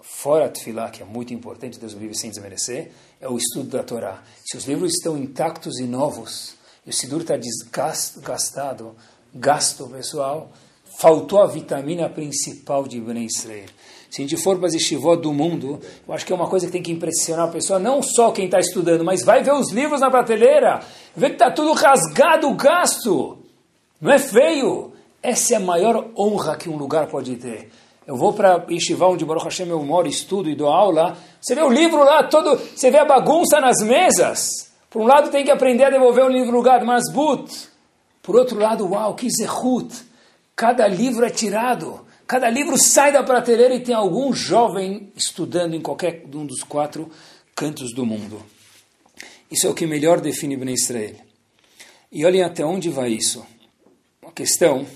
fora 0.00 0.48
Tfilah, 0.48 0.90
que 0.90 1.02
é 1.02 1.04
muito 1.04 1.32
importante, 1.32 1.78
Deus 1.78 1.94
vive 1.94 2.14
sem 2.14 2.30
desmerecer, 2.30 2.90
é 3.20 3.28
o 3.28 3.36
estudo 3.38 3.70
da 3.70 3.82
Torá. 3.82 4.22
Se 4.44 4.56
os 4.56 4.64
livros 4.64 4.92
estão 4.94 5.16
intactos 5.16 5.78
e 5.78 5.84
novos, 5.84 6.56
e 6.86 6.90
o 6.90 6.92
Sidur 6.92 7.20
está 7.20 7.36
desgastado, 7.36 8.96
gasto 9.34 9.88
pessoal, 9.88 10.52
faltou 10.98 11.40
a 11.40 11.46
vitamina 11.46 12.08
principal 12.08 12.84
de 12.84 13.00
Ben 13.00 13.24
Israel. 13.24 13.66
Se 14.10 14.22
a 14.22 14.24
gente 14.24 14.36
for 14.36 14.56
para 14.58 14.68
as 14.68 14.74
yeshivot 14.74 15.16
do 15.20 15.32
mundo, 15.32 15.80
eu 16.06 16.14
acho 16.14 16.24
que 16.24 16.32
é 16.32 16.36
uma 16.36 16.48
coisa 16.48 16.66
que 16.66 16.72
tem 16.72 16.82
que 16.82 16.92
impressionar 16.92 17.48
a 17.48 17.50
pessoa, 17.50 17.80
não 17.80 18.00
só 18.00 18.30
quem 18.30 18.44
está 18.44 18.60
estudando, 18.60 19.04
mas 19.04 19.24
vai 19.24 19.42
ver 19.42 19.52
os 19.52 19.72
livros 19.72 20.00
na 20.00 20.08
prateleira, 20.08 20.80
vê 21.16 21.30
que 21.30 21.34
está 21.34 21.50
tudo 21.50 21.72
rasgado, 21.72 22.54
gasto. 22.54 23.38
Não 24.00 24.12
é 24.12 24.18
feio. 24.18 24.92
Essa 25.20 25.54
é 25.54 25.56
a 25.56 25.60
maior 25.60 26.10
honra 26.16 26.56
que 26.56 26.68
um 26.68 26.76
lugar 26.76 27.08
pode 27.08 27.34
ter. 27.36 27.70
Eu 28.06 28.16
vou 28.16 28.32
para 28.32 28.64
Yeshiva, 28.70 29.08
onde 29.08 29.24
Baruch 29.24 29.46
Hashem 29.46 29.68
eu 29.68 29.82
moro, 29.82 30.06
estudo 30.06 30.48
e 30.48 30.54
dou 30.54 30.68
aula. 30.68 31.16
Você 31.40 31.54
vê 31.54 31.62
o 31.62 31.70
livro 31.70 32.04
lá 32.04 32.22
todo, 32.22 32.56
você 32.56 32.90
vê 32.90 32.98
a 32.98 33.04
bagunça 33.04 33.60
nas 33.60 33.82
mesas. 33.82 34.70
Por 34.90 35.02
um 35.02 35.06
lado 35.06 35.30
tem 35.30 35.44
que 35.44 35.50
aprender 35.50 35.84
a 35.84 35.90
devolver 35.90 36.24
o 36.24 36.28
livro 36.28 36.54
lugar, 36.54 36.84
mas 36.84 37.10
but. 37.10 37.50
Por 38.22 38.36
outro 38.36 38.58
lado, 38.60 38.88
uau, 38.88 39.14
que 39.14 39.28
zehut. 39.28 39.92
Cada 40.56 40.86
livro 40.86 41.24
é 41.24 41.30
tirado. 41.30 42.06
Cada 42.26 42.48
livro 42.48 42.78
sai 42.78 43.12
da 43.12 43.22
prateleira 43.22 43.74
e 43.74 43.80
tem 43.80 43.94
algum 43.94 44.32
jovem 44.32 45.12
estudando 45.16 45.74
em 45.74 45.80
qualquer 45.80 46.24
um 46.32 46.46
dos 46.46 46.62
quatro 46.62 47.10
cantos 47.54 47.92
do 47.92 48.06
mundo. 48.06 48.42
Isso 49.50 49.66
é 49.66 49.70
o 49.70 49.74
que 49.74 49.86
melhor 49.86 50.20
define 50.20 50.56
Ben 50.56 50.72
Israel. 50.72 51.16
E 52.10 52.24
olhem 52.24 52.42
até 52.42 52.64
onde 52.64 52.88
vai 52.88 53.10
isso. 53.10 53.44
Uma 54.22 54.32
questão, 54.32 54.86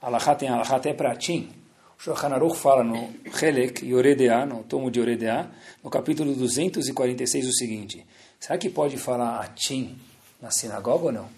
Alahá 0.00 0.34
tem 0.34 0.48
Alahá 0.48 0.76
até 0.76 0.92
para 0.92 1.12
Atim. 1.12 1.50
O 1.98 2.02
Shulchan 2.02 2.30
fala 2.54 2.82
no 2.82 3.14
Helek 3.40 3.86
Yoredea, 3.86 4.44
no 4.44 4.62
tomo 4.64 4.90
de 4.90 4.98
Yoredea, 4.98 5.50
no 5.82 5.88
capítulo 5.88 6.34
246, 6.34 7.46
o 7.46 7.52
seguinte. 7.52 8.06
Será 8.40 8.58
que 8.58 8.68
pode 8.68 8.96
falar 8.96 9.40
Atim 9.40 9.96
na 10.40 10.50
sinagoga 10.50 11.06
ou 11.06 11.12
não? 11.12 11.28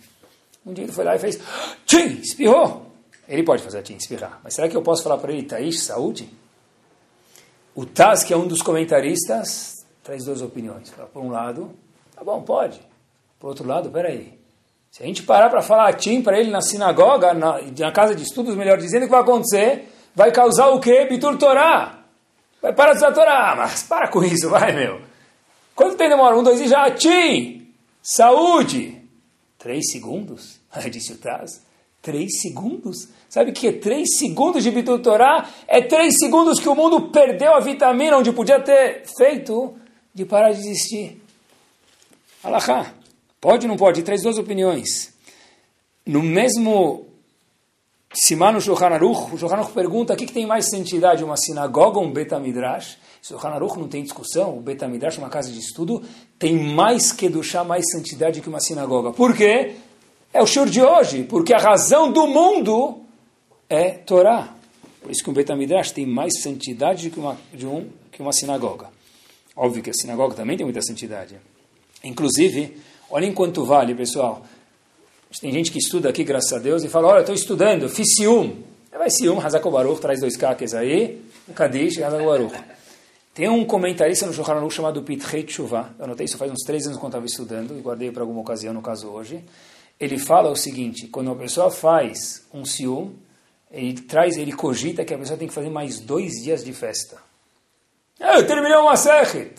Um 0.65 0.73
dia 0.73 0.85
ele 0.85 0.93
foi 0.93 1.05
lá 1.05 1.17
e 1.17 1.19
fez 1.19 1.39
Tim, 1.87 2.21
espirrou. 2.21 2.88
Ele 3.29 3.43
pode 3.43 3.63
fazer 3.63 3.83
Tim, 3.83 3.97
espirrar. 3.97 4.41
Mas 4.43 4.55
será 4.55 4.69
que 4.69 4.77
eu 4.77 4.83
posso 4.83 5.03
falar 5.03 5.19
para 5.19 5.33
ele, 5.33 5.43
Taish, 5.43 5.83
saúde? 5.83 6.31
O 7.75 7.85
Taz, 7.85 8.25
que 8.25 8.33
é 8.33 8.37
um 8.37 8.47
dos 8.47 8.63
comentaristas, 8.63 9.87
traz 10.03 10.25
duas 10.25 10.41
opiniões. 10.41 10.91
Por 11.13 11.23
um 11.23 11.31
lado, 11.31 11.71
tá 12.17 12.25
bom, 12.25 12.41
pode. 12.43 12.81
Por 13.39 13.49
outro 13.49 13.67
lado, 13.67 13.91
peraí. 13.91 14.39
Se 14.91 15.03
a 15.03 15.07
gente 15.07 15.23
parar 15.23 15.51
para 15.51 15.61
falar 15.61 15.93
Tim 15.93 16.23
para 16.23 16.41
ele 16.41 16.51
na 16.51 16.63
sinagoga, 16.63 17.35
na, 17.35 17.61
na, 17.61 17.93
casa 17.93 18.15
de 18.15 18.23
estudos, 18.23 18.57
melhor 18.57 18.79
dizendo, 18.79 19.03
o 19.03 19.07
que 19.07 19.13
vai 19.13 19.21
acontecer? 19.21 19.93
Vai 20.15 20.33
causar 20.33 20.69
o 20.71 20.81
quê? 20.81 21.05
Bitur 21.05 21.37
Torá. 21.37 21.99
Vai 22.61 22.73
parar 22.73 22.93
de 22.93 22.97
estudar 22.97 23.15
Torá. 23.15 23.55
Mas 23.57 23.83
para 23.83 24.09
com 24.09 24.25
isso, 24.25 24.49
vai, 24.49 24.73
meu. 24.73 25.01
Quanto 25.75 25.97
tempo 25.97 26.11
demora? 26.11 26.37
Um, 26.37 26.43
dois 26.43 26.61
e 26.61 26.67
já. 26.67 26.91
Tim, 26.91 27.73
saúde. 28.03 29.01
Três 29.59 29.93
segundos? 29.93 30.59
Aí 30.73 30.89
disse 30.91 31.13
o 31.13 31.19
Taz. 31.19 31.68
Três 32.09 32.41
segundos? 32.41 33.07
Sabe 33.29 33.51
o 33.51 33.53
que 33.53 33.69
é 33.69 33.73
três 33.73 34.17
segundos 34.17 34.63
de 34.63 34.71
Bitur 34.71 34.99
Torá? 35.01 35.47
É 35.67 35.83
três 35.83 36.15
segundos 36.19 36.59
que 36.59 36.67
o 36.67 36.75
mundo 36.75 37.11
perdeu 37.11 37.55
a 37.55 37.61
vitamina 37.61 38.17
onde 38.17 38.33
podia 38.33 38.59
ter 38.59 39.03
feito 39.19 39.75
de 40.15 40.25
parar 40.25 40.53
de 40.53 40.59
existir. 40.59 41.21
Alahá. 42.43 42.95
Pode 43.39 43.67
ou 43.67 43.69
não 43.69 43.77
pode? 43.77 44.03
Traz 44.03 44.23
duas 44.23 44.39
opiniões. 44.39 45.13
No 46.07 46.23
mesmo 46.23 47.05
Simano 48.15 48.55
no 48.55 48.61
Shulchan 48.63 48.87
Aruch, 48.87 49.35
o 49.35 49.37
Shulchan 49.37 49.57
Aruch 49.57 49.73
pergunta 49.73 50.15
o 50.15 50.17
que, 50.17 50.25
que 50.25 50.33
tem 50.33 50.47
mais 50.47 50.71
santidade, 50.71 51.23
uma 51.23 51.37
sinagoga 51.37 51.99
ou 51.99 52.07
um 52.07 52.11
Betamidrash? 52.11 52.97
O 53.23 53.27
Shulchan 53.27 53.49
Aruch 53.49 53.79
não 53.79 53.87
tem 53.87 54.03
discussão, 54.03 54.57
o 54.57 54.63
Betamidrash, 54.63 55.19
uma 55.19 55.29
casa 55.29 55.53
de 55.53 55.59
estudo, 55.59 56.03
tem 56.39 56.57
mais 56.57 57.13
que 57.13 57.29
duchar, 57.29 57.67
mais 57.67 57.85
santidade 57.93 58.41
que 58.41 58.49
uma 58.49 58.61
sinagoga. 58.61 59.13
Por 59.13 59.37
quê? 59.37 59.77
É 60.33 60.43
o 60.43 60.47
shur 60.47 60.69
de 60.69 60.83
hoje, 60.83 61.25
porque 61.25 61.55
a 61.55 61.59
razão 61.59 62.13
do 62.13 62.27
mundo 62.27 63.01
é 63.69 63.91
Torá. 63.91 64.55
Por 65.01 65.11
isso 65.11 65.23
que 65.23 65.31
um 65.31 65.33
Betamidrash 65.33 65.93
tem 65.93 66.07
mais 66.07 66.43
santidade 66.43 67.11
que 67.11 67.19
uma, 67.19 67.37
de 67.53 67.67
um, 67.67 67.89
que 68.13 68.21
uma 68.21 68.33
sinagoga. 68.33 68.89
Óbvio 69.57 69.83
que 69.83 69.91
a 69.91 69.95
sinagoga 69.95 70.35
também 70.35 70.57
tem 70.57 70.67
muita 70.67 70.83
santidade. 70.83 71.37
Inclusive, 72.05 72.77
olhem 73.11 73.33
quanto 73.33 73.65
vale, 73.65 73.95
pessoal. 73.95 74.45
Tem 75.41 75.53
gente 75.53 75.73
que 75.73 75.79
estuda 75.79 76.09
aqui, 76.09 76.25
graças 76.25 76.53
a 76.53 76.59
Deus, 76.59 76.85
e 76.85 76.89
fala, 76.89 77.09
olha, 77.09 77.21
estou 77.21 77.35
estudando, 77.35 77.89
fiz 77.89 78.15
Sium. 78.17 78.63
Vai 78.93 79.11
Sium, 79.11 79.41
Hazako 79.41 79.71
Baruch, 79.71 80.01
traz 80.01 80.21
dois 80.21 80.37
caques 80.37 80.75
aí, 80.75 81.23
Kadish, 81.55 82.03
Hazako 82.03 82.25
Baruch. 82.25 82.55
Tem 83.35 83.49
um 83.49 83.65
comentarista 83.65 84.27
no 84.27 84.33
Shulchan 84.33 84.55
Aruch 84.55 84.75
chamado 84.75 85.01
Pitrei 85.03 85.45
Tshuva. 85.45 85.95
Eu 85.97 86.07
anotei 86.07 86.27
isso 86.27 86.37
faz 86.37 86.51
uns 86.51 86.65
três 86.67 86.87
anos 86.87 86.99
quando 86.99 87.13
estava 87.13 87.25
estudando, 87.25 87.79
e 87.79 87.81
guardei 87.81 88.11
para 88.11 88.23
alguma 88.23 88.41
ocasião, 88.41 88.75
no 88.75 88.83
caso 88.83 89.09
hoje. 89.09 89.45
Ele 89.99 90.19
fala 90.19 90.51
o 90.51 90.57
seguinte, 90.57 91.09
quando 91.09 91.29
uma 91.29 91.37
pessoa 91.37 91.71
faz 91.71 92.47
um 92.53 92.65
Sium, 92.65 93.15
ele 93.71 94.01
traz, 94.01 94.37
ele 94.37 94.53
cogita 94.53 95.05
que 95.05 95.13
a 95.13 95.19
pessoa 95.19 95.39
tem 95.39 95.49
que 95.49 95.55
fazer 95.55 95.71
mais 95.71 96.01
dois 96.01 96.43
dias 96.43 96.65
de 96.65 96.73
festa. 96.73 97.19
Eu 98.19 98.47
terminei 98.47 98.79
uma 98.79 98.97
Sechet. 98.97 99.55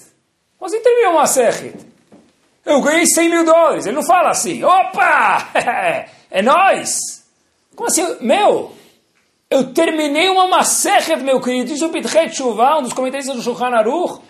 Você 0.60 0.80
terminou 0.80 1.14
uma 1.14 1.28
Sechet. 1.28 1.76
Eu 2.66 2.82
ganhei 2.82 3.06
100 3.06 3.30
mil 3.30 3.46
dólares. 3.46 3.86
Ele 3.86 3.96
não 3.96 4.04
fala 4.04 4.30
assim, 4.30 4.64
opa, 4.64 5.50
é 6.30 6.42
nós. 6.42 7.24
Como 7.76 7.88
assim? 7.88 8.18
Meu, 8.22 8.74
eu 9.50 9.74
terminei 9.74 10.30
uma 10.30 10.48
Masechet, 10.48 11.24
meu 11.24 11.42
querido. 11.42 11.74
É 11.74 11.86
o 11.86 11.90
Pitchet 11.90 12.36
Shuvah, 12.36 12.80
um 12.80 12.84
dos 12.84 12.94
comentaristas 12.94 13.36
do 13.36 13.42
Shulchan 13.42 13.76
Aruch. 13.76 14.22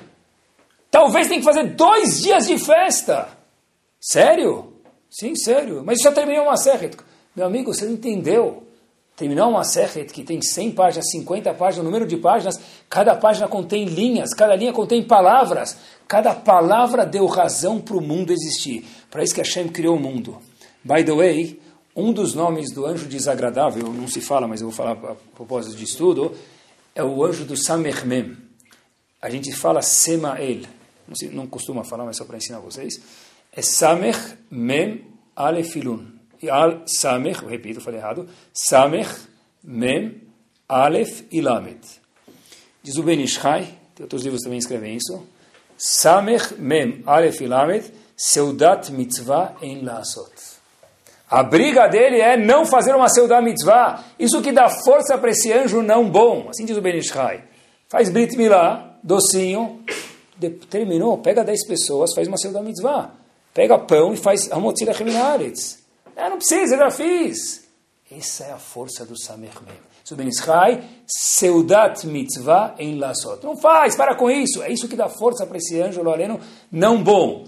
Talvez 0.89 1.27
tenha 1.27 1.39
que 1.39 1.45
fazer 1.45 1.63
dois 1.75 2.21
dias 2.21 2.47
de 2.47 2.57
festa. 2.57 3.27
Sério? 3.99 4.68
Sim, 5.09 5.35
sério. 5.35 5.83
Mas 5.85 5.99
já 6.01 6.11
terminei 6.11 6.39
uma 6.39 6.51
Masechet. 6.51 6.97
Meu 7.35 7.45
amigo, 7.45 7.73
você 7.73 7.85
não 7.85 7.93
entendeu. 7.93 8.63
Terminar 9.15 9.47
uma 9.47 9.65
Sechet 9.65 10.13
que 10.13 10.23
tem 10.23 10.41
100 10.41 10.71
páginas, 10.71 11.11
50 11.11 11.53
páginas, 11.53 11.83
número 11.83 12.07
de 12.07 12.15
páginas, 12.15 12.57
cada 12.89 13.15
página 13.15 13.49
contém 13.49 13.83
linhas, 13.83 14.33
cada 14.33 14.55
linha 14.55 14.71
contém 14.71 15.03
palavras. 15.03 15.77
Cada 16.07 16.33
palavra 16.33 17.05
deu 17.05 17.25
razão 17.25 17.81
para 17.81 17.97
o 17.97 18.01
mundo 18.01 18.31
existir. 18.31 18.85
Para 19.11 19.23
isso 19.23 19.33
que 19.33 19.41
Hashem 19.41 19.67
criou 19.67 19.97
o 19.97 19.99
mundo. 19.99 20.37
By 20.83 21.03
the 21.03 21.11
way, 21.11 21.59
um 21.95 22.13
dos 22.13 22.33
nomes 22.33 22.71
do 22.71 22.85
anjo 22.85 23.07
desagradável, 23.07 23.91
não 23.91 24.07
se 24.07 24.21
fala, 24.21 24.47
mas 24.47 24.61
eu 24.61 24.69
vou 24.69 24.75
falar 24.75 24.91
a 24.91 25.15
propósito 25.35 25.75
de 25.75 25.83
estudo, 25.83 26.33
é 26.95 27.03
o 27.03 27.23
anjo 27.23 27.43
do 27.43 27.57
Samermem. 27.57 28.37
A 29.21 29.29
gente 29.29 29.53
fala 29.53 29.81
Semael. 29.81 30.61
Não, 31.05 31.15
se, 31.15 31.27
não 31.27 31.45
costuma 31.45 31.83
falar, 31.83 32.05
mas 32.05 32.15
só 32.15 32.23
para 32.23 32.37
ensinar 32.37 32.59
vocês. 32.59 33.01
É 33.59 33.61
Samer 33.61 34.15
Mem 34.49 35.03
Alefilun. 35.35 36.05
Al 36.49 36.83
Samech, 36.85 37.43
eu 37.43 37.49
repito, 37.49 37.81
falei 37.81 37.99
errado, 37.99 38.25
Samech 38.53 39.09
Mem 39.61 40.21
Alef 40.65 41.25
Ilamet. 41.29 41.81
Diz 42.81 42.95
o 42.95 43.03
Ben 43.03 43.17
tem 43.17 44.03
outros 44.03 44.23
livros 44.23 44.43
também 44.43 44.59
escrevem 44.59 44.95
isso, 44.95 45.27
Samech 45.77 46.53
Mem 46.57 47.03
Alef 47.05 47.41
Ilamet, 47.41 47.91
Seudat 48.15 48.89
Mitzvah 48.91 49.57
em 49.61 49.83
Lasot. 49.83 50.31
A 51.29 51.43
briga 51.43 51.89
dele 51.89 52.21
é 52.21 52.37
não 52.37 52.65
fazer 52.65 52.95
uma 52.95 53.09
Seudat 53.09 53.43
Mitzvah, 53.43 54.05
isso 54.17 54.41
que 54.41 54.53
dá 54.53 54.69
força 54.69 55.17
para 55.17 55.31
esse 55.31 55.51
anjo 55.51 55.81
não 55.81 56.09
bom, 56.09 56.47
assim 56.49 56.63
diz 56.63 56.77
o 56.77 56.81
Ben 56.81 56.97
Ishai. 56.97 57.43
Faz 57.89 58.09
Brit 58.09 58.37
Milá, 58.37 58.97
docinho, 59.03 59.83
terminou, 60.69 61.17
pega 61.17 61.43
10 61.43 61.67
pessoas, 61.67 62.13
faz 62.15 62.25
uma 62.25 62.37
Seudat 62.37 62.63
Mitzvah. 62.63 63.18
Pega 63.53 63.77
pão 63.77 64.13
e 64.13 64.17
faz 64.17 64.51
Hamotzila 64.51 64.93
Cheminaretz. 64.93 65.79
Ah, 66.15 66.29
não 66.29 66.37
precisa, 66.37 66.75
eu 66.75 66.79
já 66.79 66.91
fiz. 66.91 67.67
Essa 68.11 68.45
é 68.45 68.51
a 68.51 68.57
força 68.57 69.05
do 69.05 69.19
Samer 69.19 69.53
Mem. 69.65 69.89
Suben 70.03 70.27
Israel, 70.27 70.79
Seudat 71.05 72.03
Mitzvah 72.05 72.73
em 72.79 72.97
Lasot. 72.97 73.43
Não 73.43 73.55
faz, 73.55 73.95
para 73.95 74.15
com 74.15 74.29
isso. 74.29 74.63
É 74.63 74.71
isso 74.71 74.87
que 74.87 74.95
dá 74.95 75.07
força 75.07 75.45
para 75.45 75.57
esse 75.57 75.79
anjo 75.79 76.01
loreno 76.01 76.39
não 76.71 77.03
bom. 77.03 77.45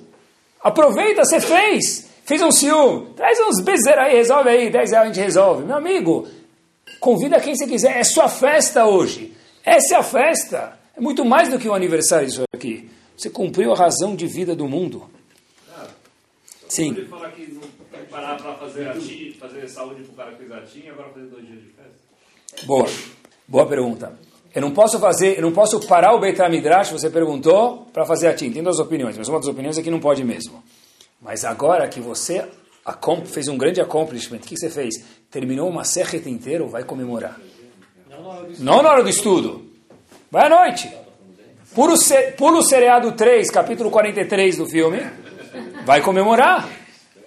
Aproveita, 0.62 1.26
você 1.26 1.39
fez. 1.41 2.08
Fez 2.24 2.39
um 2.41 2.52
ciúme. 2.52 3.14
Traz 3.16 3.39
uns 3.39 3.64
bezer 3.64 3.97
aí, 3.97 4.16
resolve 4.16 4.49
aí. 4.49 4.70
10 4.70 4.91
reais 4.91 4.93
a 4.93 5.12
gente 5.12 5.24
resolve. 5.24 5.66
Meu 5.66 5.76
amigo, 5.76 6.28
convida 6.99 7.41
quem 7.41 7.56
você 7.56 7.66
quiser. 7.66 7.97
É 7.97 8.04
sua 8.04 8.30
festa 8.30 8.86
hoje. 8.86 9.36
Essa 9.66 9.95
é 9.95 9.97
a 9.97 10.04
festa. 10.04 10.78
É 10.95 11.02
muito 11.02 11.26
mais 11.26 11.49
do 11.49 11.58
que 11.58 11.68
um 11.68 11.74
aniversário 11.74 12.28
isso 12.28 12.43
aqui. 12.54 12.89
Você 13.18 13.30
cumpriu 13.30 13.74
a 13.74 13.76
razão 13.76 14.16
de 14.16 14.28
vida 14.28 14.56
do 14.56 14.68
mundo. 14.68 15.10
Sim. 16.72 16.92
Ele 16.92 17.06
fala 17.06 17.30
que 17.32 17.52
não 17.52 17.62
parar 18.10 18.38
para 18.38 18.54
fazer, 18.54 19.36
fazer 19.38 19.68
saúde 19.68 20.04
para 20.04 20.14
o 20.14 20.16
cara 20.16 20.32
que 20.32 20.38
fez 20.38 20.52
atim, 20.54 20.88
agora 20.88 21.10
fazer 21.10 21.26
dois 21.26 21.46
dias 21.46 21.60
de 21.60 21.68
festa. 21.68 22.66
Boa. 22.66 22.88
Boa 23.46 23.68
pergunta. 23.68 24.18
Eu 24.56 24.62
não 24.62 24.72
posso 24.72 24.98
fazer, 24.98 25.38
eu 25.38 25.42
não 25.42 25.52
posso 25.52 25.86
parar 25.86 26.14
o 26.14 26.20
Beit 26.22 26.42
HaMidrash, 26.42 26.94
você 26.94 27.10
perguntou, 27.10 27.90
para 27.92 28.06
fazer 28.06 28.30
atim. 28.30 28.54
Tem 28.54 28.64
duas 28.64 28.80
opiniões, 28.80 29.18
mas 29.18 29.28
uma 29.28 29.38
das 29.38 29.50
opiniões 29.50 29.78
é 29.78 29.82
que 29.82 29.92
não 29.92 30.00
pode 30.00 30.24
mesmo. 30.24 30.64
Mas 31.22 31.44
agora 31.44 31.90
que 31.90 32.00
você 32.00 32.48
fez 33.26 33.50
um 33.50 33.58
grande 33.58 33.82
accomplishment, 33.82 34.38
o 34.38 34.40
que 34.40 34.56
você 34.56 34.70
fez? 34.70 35.04
Terminou 35.30 35.70
uma 35.70 35.84
serreta 35.84 36.30
inteira, 36.30 36.64
vai 36.64 36.86
comemorar. 36.86 37.38
Não 38.60 38.82
na 38.82 38.92
hora 38.92 39.04
do 39.04 39.10
estudo. 39.10 39.70
Vai 40.32 40.46
à 40.46 40.50
noite. 40.50 40.90
Pula 41.76 41.96
o, 41.96 41.98
pula 42.38 42.60
o 42.60 42.64
seriado 42.64 43.12
3, 43.12 43.52
capítulo 43.52 43.92
43 43.92 44.56
do 44.56 44.66
filme. 44.66 45.00
Vai 45.86 46.02
comemorar. 46.02 46.70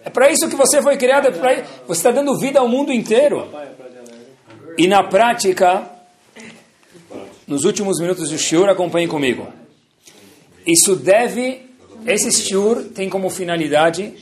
É 0.05 0.11
para 0.11 0.31
isso 0.31 0.49
que 0.49 0.57
você 0.57 0.83
foi 0.83 0.97
criado. 0.97 1.29
É 1.29 1.65
você 1.87 2.01
está 2.01 2.11
dando 2.11 2.39
vida 2.39 2.61
ao 2.61 2.69
mundo 2.69 2.93
inteiro. 2.93 3.49
E 4.77 4.87
na 4.87 5.03
prática, 5.05 5.89
nos 7.47 7.65
últimos 7.65 8.01
minutos 8.01 8.31
do 8.31 8.39
shiur, 8.39 8.69
acompanhem 8.69 9.09
comigo. 9.09 9.47
Isso 10.67 10.97
deve, 10.97 11.63
esse 12.07 12.33
shiur 12.33 12.85
tem 12.95 13.09
como 13.09 13.29
finalidade, 13.29 14.15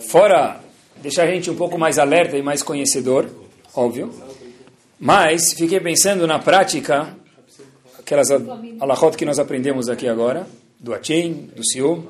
fora 0.00 0.60
deixar 0.96 1.24
a 1.24 1.26
gente 1.26 1.50
um 1.50 1.54
pouco 1.54 1.78
mais 1.78 1.98
alerta 1.98 2.36
e 2.36 2.42
mais 2.42 2.62
conhecedor, 2.62 3.28
óbvio, 3.74 4.12
mas 4.98 5.52
fiquei 5.52 5.78
pensando 5.78 6.26
na 6.26 6.38
prática, 6.38 7.14
aquelas 7.98 8.30
alahot 8.80 9.16
que 9.16 9.24
nós 9.24 9.38
aprendemos 9.38 9.88
aqui 9.88 10.08
agora, 10.08 10.46
do 10.80 10.94
Atim, 10.94 11.50
do 11.54 11.64
Siu, 11.64 12.08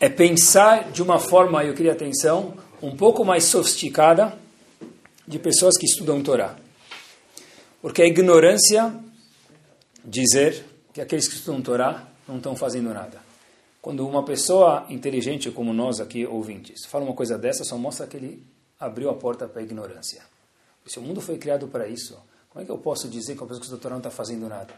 é 0.00 0.08
pensar 0.08 0.90
de 0.90 1.02
uma 1.02 1.18
forma, 1.18 1.62
eu 1.62 1.74
queria 1.74 1.92
atenção, 1.92 2.54
um 2.80 2.96
pouco 2.96 3.22
mais 3.22 3.44
sofisticada 3.44 4.36
de 5.28 5.38
pessoas 5.38 5.76
que 5.76 5.84
estudam 5.84 6.22
Torá. 6.22 6.56
Porque 7.82 8.00
a 8.00 8.06
ignorância 8.06 8.94
dizer 10.02 10.64
que 10.94 11.02
aqueles 11.02 11.28
que 11.28 11.34
estudam 11.34 11.60
Torá 11.60 12.08
não 12.26 12.38
estão 12.38 12.56
fazendo 12.56 12.92
nada. 12.94 13.20
Quando 13.82 14.06
uma 14.06 14.24
pessoa 14.24 14.86
inteligente 14.88 15.50
como 15.50 15.72
nós 15.72 16.00
aqui, 16.00 16.26
ouvintes, 16.26 16.86
fala 16.86 17.04
uma 17.04 17.14
coisa 17.14 17.36
dessa, 17.36 17.62
só 17.62 17.76
mostra 17.76 18.06
que 18.06 18.16
ele 18.16 18.42
abriu 18.78 19.10
a 19.10 19.14
porta 19.14 19.46
para 19.46 19.60
a 19.60 19.64
ignorância. 19.64 20.22
Se 20.86 20.98
o 20.98 21.02
mundo 21.02 21.20
foi 21.20 21.36
criado 21.36 21.68
para 21.68 21.86
isso, 21.86 22.18
como 22.48 22.62
é 22.62 22.64
que 22.64 22.72
eu 22.72 22.78
posso 22.78 23.06
dizer 23.06 23.34
que 23.34 23.42
uma 23.42 23.46
pessoa 23.46 23.60
que 23.60 23.66
estuda 23.66 23.82
Torá 23.82 23.94
não 23.94 24.00
está 24.00 24.10
fazendo 24.10 24.48
nada? 24.48 24.74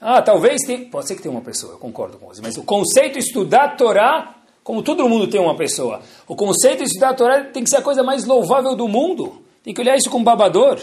Ah, 0.00 0.22
talvez 0.22 0.62
tem, 0.64 0.84
pode 0.84 1.08
ser 1.08 1.16
que 1.16 1.22
tenha 1.22 1.34
uma 1.34 1.40
pessoa, 1.40 1.72
eu 1.72 1.78
concordo 1.78 2.18
com 2.18 2.26
você, 2.28 2.40
mas 2.40 2.56
o 2.56 2.62
conceito 2.62 3.18
estudar 3.18 3.76
Torá, 3.76 4.36
como 4.62 4.82
todo 4.82 5.08
mundo 5.08 5.26
tem 5.28 5.40
uma 5.40 5.56
pessoa, 5.56 6.02
o 6.26 6.36
conceito 6.36 6.84
estudar 6.84 7.14
Torá 7.14 7.44
tem 7.44 7.64
que 7.64 7.70
ser 7.70 7.78
a 7.78 7.82
coisa 7.82 8.02
mais 8.02 8.24
louvável 8.24 8.76
do 8.76 8.86
mundo. 8.86 9.42
Tem 9.62 9.74
que 9.74 9.80
olhar 9.80 9.96
isso 9.96 10.08
com 10.08 10.22
babador. 10.22 10.80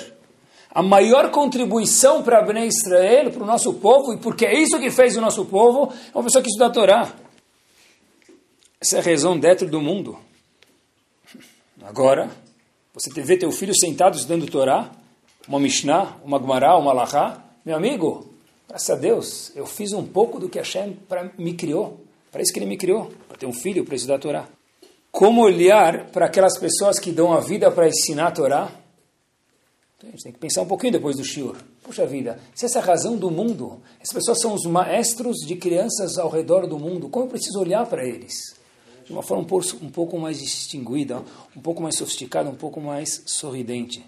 A 0.69 0.83
maior 0.83 1.31
contribuição 1.31 2.21
para 2.21 2.41
Bnei 2.41 2.67
Israel, 2.67 3.31
para 3.31 3.41
o 3.41 3.45
nosso 3.45 3.73
povo, 3.75 4.13
e 4.13 4.17
porque 4.17 4.45
é 4.45 4.59
isso 4.59 4.77
que 4.77 4.91
fez 4.91 5.15
o 5.15 5.21
nosso 5.21 5.45
povo, 5.45 5.91
é 6.13 6.17
uma 6.17 6.23
pessoa 6.23 6.43
que 6.43 6.49
estuda 6.49 6.67
a 6.67 6.69
Torá. 6.69 7.13
Essa 8.79 8.97
é 8.97 8.99
a 8.99 9.03
razão 9.03 9.39
dentro 9.39 9.67
do 9.67 9.81
mundo. 9.81 10.19
Agora, 11.81 12.29
você 12.93 13.09
vê 13.21 13.37
teu 13.37 13.51
filho 13.51 13.73
sentado 13.73 14.17
estudando 14.17 14.45
Torá, 14.45 14.91
uma 15.47 15.59
Mishnah, 15.59 16.17
uma 16.23 16.37
Gemara, 16.39 16.77
uma 16.77 16.91
Lahá, 16.91 17.41
meu 17.65 17.75
amigo, 17.77 18.34
graças 18.67 18.89
a 18.89 18.95
Deus, 18.95 19.51
eu 19.55 19.65
fiz 19.65 19.93
um 19.93 20.05
pouco 20.05 20.39
do 20.39 20.49
que 20.49 20.57
Hashem 20.57 20.93
pra, 21.07 21.31
me 21.37 21.53
criou, 21.53 21.99
para 22.31 22.41
isso 22.41 22.51
que 22.51 22.59
ele 22.59 22.65
me 22.65 22.77
criou, 22.77 23.11
para 23.27 23.37
ter 23.37 23.45
um 23.45 23.53
filho, 23.53 23.85
para 23.85 23.95
estudar 23.95 24.19
Torá. 24.19 24.47
Como 25.11 25.41
olhar 25.41 26.07
para 26.11 26.25
aquelas 26.25 26.57
pessoas 26.57 26.99
que 26.99 27.11
dão 27.11 27.31
a 27.31 27.39
vida 27.39 27.71
para 27.71 27.87
ensinar 27.87 28.27
a 28.27 28.31
Torá? 28.31 28.71
A 30.03 30.07
gente 30.07 30.23
tem 30.23 30.31
que 30.31 30.39
pensar 30.39 30.61
um 30.61 30.67
pouquinho 30.67 30.93
depois 30.93 31.15
do 31.15 31.23
shiur. 31.23 31.55
Puxa 31.81 32.05
vida, 32.05 32.39
se 32.53 32.65
essa 32.65 32.79
é 32.79 32.81
a 32.81 32.85
razão 32.85 33.15
do 33.15 33.31
mundo, 33.31 33.79
essas 33.99 34.13
pessoas 34.13 34.39
são 34.39 34.53
os 34.53 34.65
maestros 34.65 35.37
de 35.37 35.55
crianças 35.55 36.17
ao 36.17 36.29
redor 36.29 36.67
do 36.67 36.77
mundo, 36.77 37.09
como 37.09 37.25
eu 37.25 37.29
preciso 37.29 37.59
olhar 37.59 37.85
para 37.85 38.05
eles? 38.05 38.33
De 39.05 39.11
uma 39.11 39.23
forma 39.23 39.43
um 39.43 39.89
pouco 39.89 40.19
mais 40.19 40.39
distinguida, 40.39 41.23
um 41.55 41.61
pouco 41.61 41.81
mais 41.81 41.95
sofisticada, 41.95 42.49
um 42.49 42.55
pouco 42.55 42.81
mais 42.81 43.23
sorridente. 43.25 44.03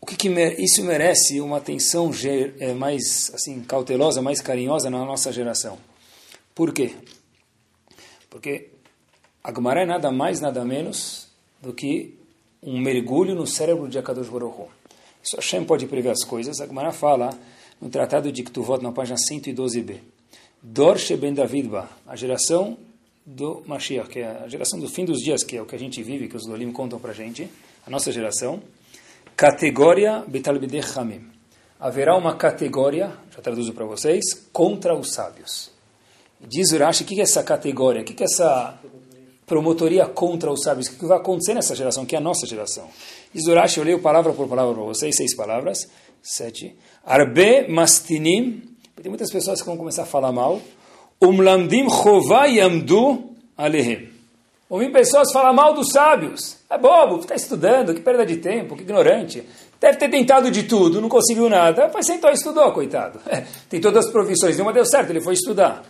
O 0.00 0.06
que, 0.06 0.16
que 0.16 0.28
isso 0.58 0.84
merece 0.84 1.40
uma 1.40 1.56
atenção 1.56 2.10
é, 2.60 2.72
mais 2.74 3.30
assim 3.34 3.62
cautelosa, 3.62 4.22
mais 4.22 4.40
carinhosa 4.40 4.88
na 4.90 5.04
nossa 5.04 5.32
geração? 5.32 5.78
Por 6.54 6.72
quê? 6.72 6.94
Porque 8.30 8.68
a 9.42 9.52
Gemara 9.52 9.82
é 9.82 9.86
nada 9.86 10.10
mais, 10.10 10.40
nada 10.40 10.64
menos 10.64 11.28
do 11.60 11.72
que 11.72 12.14
um 12.62 12.78
mergulho 12.78 13.34
no 13.34 13.46
cérebro 13.46 13.88
de 13.88 13.98
Akadosh 13.98 14.28
Baruch. 14.28 14.68
Isso 15.22 15.36
Hashem 15.36 15.64
pode 15.64 15.86
prever 15.86 16.10
as 16.10 16.24
coisas. 16.24 16.60
A 16.60 16.66
Gemara 16.66 16.92
fala 16.92 17.30
no 17.80 17.88
Tratado 17.88 18.30
de 18.30 18.42
Ktuvot, 18.42 18.82
na 18.82 18.92
página 18.92 19.16
112b. 19.16 20.00
Dor 20.62 20.98
Sheben 20.98 21.34
Davidba, 21.34 21.88
a 22.06 22.16
geração 22.16 22.76
do 23.24 23.62
Mashiach, 23.66 24.08
que 24.08 24.20
é 24.20 24.42
a 24.44 24.48
geração 24.48 24.78
do 24.78 24.88
fim 24.88 25.04
dos 25.04 25.20
dias, 25.20 25.42
que 25.42 25.56
é 25.56 25.62
o 25.62 25.66
que 25.66 25.74
a 25.74 25.78
gente 25.78 26.02
vive, 26.02 26.28
que 26.28 26.36
os 26.36 26.46
Lolim 26.46 26.72
contam 26.72 26.98
para 26.98 27.12
gente, 27.12 27.48
a 27.86 27.90
nossa 27.90 28.10
geração. 28.10 28.62
Categoria 29.36 30.24
Betalbideh 30.26 30.82
Hamim. 30.96 31.26
Haverá 31.78 32.16
uma 32.16 32.36
categoria, 32.36 33.12
já 33.30 33.42
traduzo 33.42 33.74
para 33.74 33.84
vocês, 33.84 34.24
contra 34.50 34.96
os 34.96 35.12
sábios. 35.12 35.70
Diz 36.40 36.72
Urashi, 36.72 37.02
o 37.02 37.06
que 37.06 37.20
é 37.20 37.22
essa 37.22 37.42
categoria? 37.42 38.00
O 38.00 38.04
que 38.04 38.22
é 38.22 38.24
essa 38.24 38.80
promotoria 39.44 40.06
contra 40.06 40.50
os 40.50 40.62
sábios? 40.62 40.86
O 40.86 40.98
que 40.98 41.04
vai 41.04 41.18
acontecer 41.18 41.52
nessa 41.52 41.76
geração, 41.76 42.06
que 42.06 42.14
é 42.14 42.18
a 42.18 42.20
nossa 42.20 42.46
geração? 42.46 42.88
Diz 43.34 43.46
Urashi, 43.46 43.76
eu 43.76 43.84
leio 43.84 44.00
palavra 44.00 44.32
por 44.32 44.48
palavra 44.48 44.74
para 44.74 44.84
vocês, 44.84 45.14
seis 45.14 45.36
palavras, 45.36 45.86
sete. 46.22 46.74
Arbe 47.04 47.68
mastinim, 47.68 48.62
tem 49.02 49.10
muitas 49.10 49.30
pessoas 49.30 49.60
que 49.60 49.66
vão 49.66 49.76
começar 49.76 50.04
a 50.04 50.06
falar 50.06 50.32
mal. 50.32 50.62
Umlamdim 51.20 51.90
chová 51.90 52.46
yamdu 52.46 53.36
alehem. 53.54 54.15
Ouvir 54.68 54.90
pessoas 54.90 55.32
falar 55.32 55.52
mal 55.52 55.74
dos 55.74 55.90
sábios. 55.92 56.56
É 56.68 56.76
bobo, 56.76 57.20
está 57.20 57.34
estudando, 57.34 57.94
que 57.94 58.00
perda 58.00 58.26
de 58.26 58.38
tempo, 58.38 58.76
que 58.76 58.82
ignorante. 58.82 59.46
Deve 59.80 59.98
ter 59.98 60.08
tentado 60.08 60.50
de 60.50 60.64
tudo, 60.64 61.00
não 61.00 61.08
conseguiu 61.08 61.48
nada. 61.48 61.90
Mas 61.92 62.06
sentou 62.06 62.30
e 62.30 62.34
estudou, 62.34 62.72
coitado. 62.72 63.20
É, 63.26 63.44
tem 63.68 63.80
todas 63.80 64.06
as 64.06 64.12
profissões, 64.12 64.56
nenhuma 64.56 64.72
deu 64.72 64.84
certo, 64.84 65.10
ele 65.10 65.20
foi 65.20 65.34
estudar. 65.34 65.84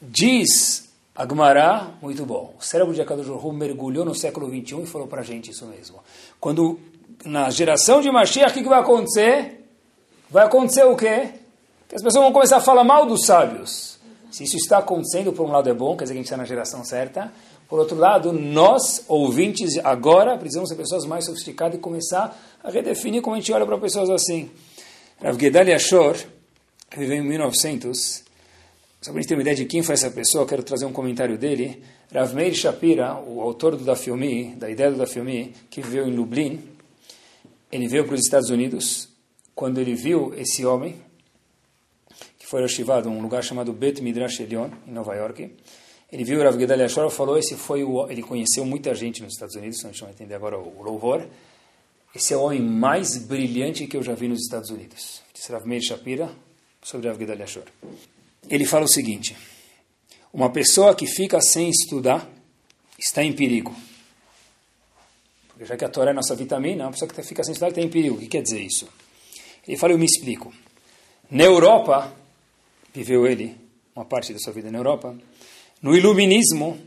Diz 0.00 0.88
Agmará, 1.18 1.88
muito 2.00 2.24
bom. 2.24 2.54
O 2.56 2.62
cérebro 2.62 2.94
de 2.94 3.02
Akadosh 3.02 3.26
mergulhou 3.52 4.04
no 4.04 4.14
século 4.14 4.46
XXI 4.48 4.82
e 4.82 4.86
falou 4.86 5.08
para 5.08 5.22
a 5.22 5.24
gente 5.24 5.50
isso 5.50 5.66
mesmo. 5.66 5.98
Quando 6.38 6.78
na 7.24 7.50
geração 7.50 8.00
de 8.00 8.08
Mashiach, 8.08 8.52
o 8.52 8.54
que, 8.54 8.62
que 8.62 8.68
vai 8.68 8.78
acontecer? 8.78 9.64
Vai 10.30 10.46
acontecer 10.46 10.84
o 10.84 10.94
quê? 10.94 11.30
Que 11.88 11.96
as 11.96 12.02
pessoas 12.02 12.22
vão 12.22 12.32
começar 12.32 12.58
a 12.58 12.60
falar 12.60 12.84
mal 12.84 13.04
dos 13.04 13.24
sábios. 13.24 13.98
Se 14.30 14.44
isso 14.44 14.56
está 14.56 14.78
acontecendo, 14.78 15.32
por 15.32 15.44
um 15.44 15.50
lado 15.50 15.68
é 15.68 15.74
bom, 15.74 15.96
quer 15.96 16.04
dizer 16.04 16.14
que 16.14 16.18
a 16.18 16.22
gente 16.22 16.26
está 16.26 16.36
na 16.36 16.44
geração 16.44 16.84
certa. 16.84 17.32
Por 17.68 17.78
outro 17.78 17.96
lado, 17.96 18.32
nós, 18.32 19.04
ouvintes, 19.06 19.76
agora 19.84 20.38
precisamos 20.38 20.70
ser 20.70 20.76
pessoas 20.76 21.04
mais 21.04 21.26
sofisticadas 21.26 21.76
e 21.76 21.80
começar 21.80 22.34
a 22.64 22.70
redefinir 22.70 23.20
como 23.20 23.36
a 23.36 23.38
gente 23.38 23.52
olha 23.52 23.66
para 23.66 23.76
pessoas 23.76 24.08
assim. 24.08 24.50
Rav 25.22 25.38
Gedali 25.38 25.74
Ashor, 25.74 26.16
que 26.88 26.98
viveu 26.98 27.18
em 27.18 27.28
1900, 27.28 28.24
só 29.02 29.10
para 29.10 29.18
a 29.18 29.20
gente 29.20 29.28
ter 29.28 29.34
uma 29.34 29.42
ideia 29.42 29.56
de 29.56 29.66
quem 29.66 29.82
foi 29.82 29.94
essa 29.94 30.10
pessoa, 30.10 30.46
quero 30.46 30.62
trazer 30.62 30.86
um 30.86 30.92
comentário 30.92 31.36
dele. 31.36 31.82
Rav 32.10 32.34
Meir 32.34 32.54
Shapira, 32.54 33.20
o 33.20 33.42
autor 33.42 33.76
do 33.76 33.84
Dafyomi, 33.84 34.54
da 34.56 34.70
ideia 34.70 34.90
do 34.90 34.96
Dafyomi, 34.96 35.54
que 35.68 35.82
viveu 35.82 36.08
em 36.08 36.16
Lublin, 36.16 36.62
ele 37.70 37.86
veio 37.86 38.06
para 38.06 38.14
os 38.14 38.22
Estados 38.22 38.48
Unidos. 38.48 39.10
Quando 39.54 39.78
ele 39.78 39.94
viu 39.94 40.32
esse 40.38 40.64
homem, 40.64 40.96
que 42.38 42.46
foi 42.46 42.62
archivado 42.62 43.10
um 43.10 43.20
lugar 43.20 43.44
chamado 43.44 43.74
Bet 43.74 44.00
Midrash 44.00 44.40
Elion, 44.40 44.70
em 44.86 44.92
Nova 44.92 45.14
York, 45.14 45.50
ele 46.10 46.24
viu 46.24 46.40
o 46.40 46.42
Rav 46.42 46.58
Gedalia 46.58 46.86
e 46.86 47.10
falou, 47.10 47.38
esse 47.38 47.54
foi 47.56 47.84
o, 47.84 48.08
ele 48.10 48.22
conheceu 48.22 48.64
muita 48.64 48.94
gente 48.94 49.22
nos 49.22 49.34
Estados 49.34 49.54
Unidos, 49.54 49.84
a 49.84 49.88
gente 49.88 50.00
vai 50.00 50.10
entender 50.10 50.34
agora 50.34 50.58
o, 50.58 50.82
louvor. 50.82 51.26
Esse 52.14 52.32
é 52.32 52.36
o 52.36 52.42
homem 52.42 52.62
mais 52.62 53.18
brilhante 53.18 53.86
que 53.86 53.96
eu 53.96 54.02
já 54.02 54.14
vi 54.14 54.28
nos 54.28 54.40
Estados 54.40 54.70
Unidos. 54.70 55.22
Disse 55.34 55.52
Rav 55.52 55.66
Meir 55.66 55.82
Shapira 55.82 56.30
sobre 56.82 57.08
Rav 57.08 57.18
Gedalia 57.18 57.46
ele 58.48 58.64
fala 58.64 58.84
o 58.84 58.88
seguinte: 58.88 59.36
uma 60.32 60.50
pessoa 60.50 60.94
que 60.94 61.06
fica 61.06 61.40
sem 61.40 61.70
estudar 61.70 62.28
está 62.98 63.22
em 63.22 63.32
perigo. 63.32 63.74
Porque 65.48 65.64
já 65.64 65.76
que 65.76 65.84
a 65.84 65.88
Torá 65.88 66.10
é 66.10 66.14
nossa 66.14 66.34
vitamina, 66.34 66.84
uma 66.84 66.92
pessoa 66.92 67.08
que 67.08 67.22
fica 67.22 67.42
sem 67.44 67.52
estudar 67.52 67.68
está 67.68 67.80
em 67.80 67.88
perigo. 67.88 68.16
O 68.16 68.18
que 68.18 68.28
quer 68.28 68.42
dizer 68.42 68.60
isso? 68.60 68.88
Ele 69.66 69.76
fala, 69.76 69.92
eu 69.92 69.98
me 69.98 70.06
explico. 70.06 70.52
Na 71.30 71.44
Europa, 71.44 72.12
viveu 72.94 73.26
ele 73.26 73.56
uma 73.94 74.04
parte 74.04 74.32
da 74.32 74.38
sua 74.38 74.52
vida 74.52 74.70
na 74.70 74.78
Europa, 74.78 75.16
no 75.80 75.96
iluminismo, 75.96 76.78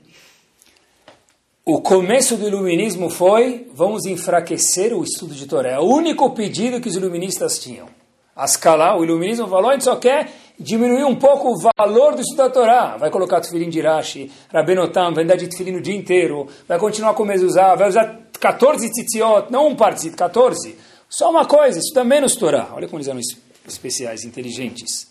o 1.64 1.82
começo 1.82 2.36
do 2.36 2.48
iluminismo 2.48 3.10
foi 3.10 3.68
vamos 3.74 4.06
enfraquecer 4.06 4.94
o 4.94 5.04
estudo 5.04 5.34
de 5.34 5.46
Torá. 5.46 5.72
É 5.72 5.80
o 5.80 5.86
único 5.86 6.30
pedido 6.32 6.82
que 6.82 6.90
os 6.90 6.96
iluministas 6.96 7.60
tinham. 7.60 7.88
Ascalá, 8.36 8.98
o 8.98 9.04
iluminismo 9.04 9.48
falou, 9.48 9.70
a 9.70 9.74
gente 9.74 9.84
só 9.84 9.96
quer 9.96 10.32
diminuir 10.60 11.04
um 11.04 11.16
pouco 11.16 11.54
o 11.54 11.72
valor 11.78 12.16
do 12.16 12.22
estudo 12.22 12.38
da 12.38 12.50
Torá. 12.50 12.98
Vai 12.98 13.10
colocar 13.10 13.42
tefilim 13.42 13.70
de 13.70 13.80
Rashi, 13.80 14.32
Rabenotam, 14.52 15.14
vai 15.14 15.24
andar 15.24 15.36
de 15.36 15.48
tefilim 15.48 15.76
o 15.76 15.82
dia 15.82 15.96
inteiro, 15.96 16.48
vai 16.68 16.80
continuar 16.80 17.14
com 17.14 17.24
mezuzá, 17.24 17.76
vai 17.76 17.90
usar 17.90 18.20
14 18.40 18.90
tzitziot, 18.90 19.52
não 19.52 19.68
um 19.68 19.76
par 19.76 19.94
de 19.94 20.10
14. 20.10 20.76
Só 21.08 21.30
uma 21.30 21.46
coisa, 21.46 21.78
estuda 21.78 22.04
menos 22.04 22.36
Torá. 22.36 22.70
Olha 22.74 22.88
como 22.88 22.98
eles 22.98 23.08
eram 23.08 23.20
especiais, 23.68 24.24
inteligentes. 24.24 25.08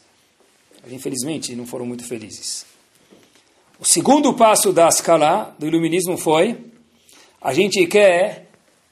Mas 0.82 0.92
infelizmente 0.92 1.54
não 1.54 1.66
foram 1.66 1.86
muito 1.86 2.04
felizes. 2.04 2.69
O 3.80 3.84
segundo 3.86 4.34
passo 4.34 4.74
da 4.74 4.88
escala 4.88 5.56
do 5.58 5.66
iluminismo 5.66 6.18
foi 6.18 6.66
a 7.40 7.54
gente 7.54 7.86
quer 7.86 8.50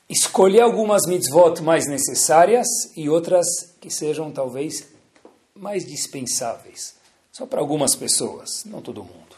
escolher 0.09 0.62
algumas 0.62 1.03
mitzvot 1.07 1.61
mais 1.61 1.86
necessárias 1.86 2.66
e 2.97 3.07
outras 3.07 3.47
que 3.82 3.91
sejam 3.91 4.30
talvez 4.30 4.89
mais 5.55 5.84
dispensáveis. 5.84 6.97
Só 7.30 7.45
para 7.45 7.61
algumas 7.61 7.95
pessoas, 7.95 8.64
não 8.64 8.80
todo 8.80 9.05
mundo. 9.05 9.36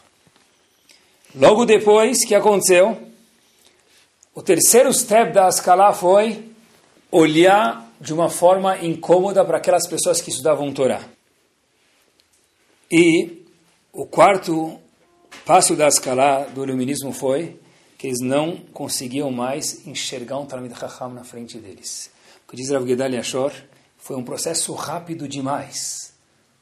Logo 1.35 1.65
depois, 1.65 2.23
que 2.23 2.33
aconteceu? 2.33 2.97
O 4.33 4.41
terceiro 4.41 4.93
step 4.93 5.33
da 5.33 5.49
escala 5.49 5.91
foi 5.91 6.49
olhar 7.11 7.91
de 7.99 8.13
uma 8.13 8.29
forma 8.29 8.77
incômoda 8.77 9.43
para 9.43 9.57
aquelas 9.57 9.85
pessoas 9.85 10.21
que 10.21 10.29
estudavam 10.29 10.71
Torá. 10.71 11.03
E 12.89 13.43
o 13.91 14.05
quarto 14.05 14.80
passo 15.45 15.75
da 15.75 15.87
escala 15.87 16.45
do 16.53 16.63
iluminismo 16.63 17.11
foi 17.11 17.59
que 17.97 18.07
eles 18.07 18.19
não 18.19 18.57
conseguiam 18.73 19.31
mais 19.31 19.85
enxergar 19.85 20.39
um 20.39 20.45
Talmud 20.45 20.73
Chacham 20.77 21.13
na 21.13 21.23
frente 21.23 21.57
deles. 21.59 22.09
O 22.45 22.49
que 22.51 22.57
diz 22.57 22.69
Rav 22.69 22.87
Gedali 22.87 23.17
Ashor 23.17 23.51
foi 23.97 24.15
um 24.15 24.23
processo 24.23 24.73
rápido 24.73 25.27
demais. 25.27 26.13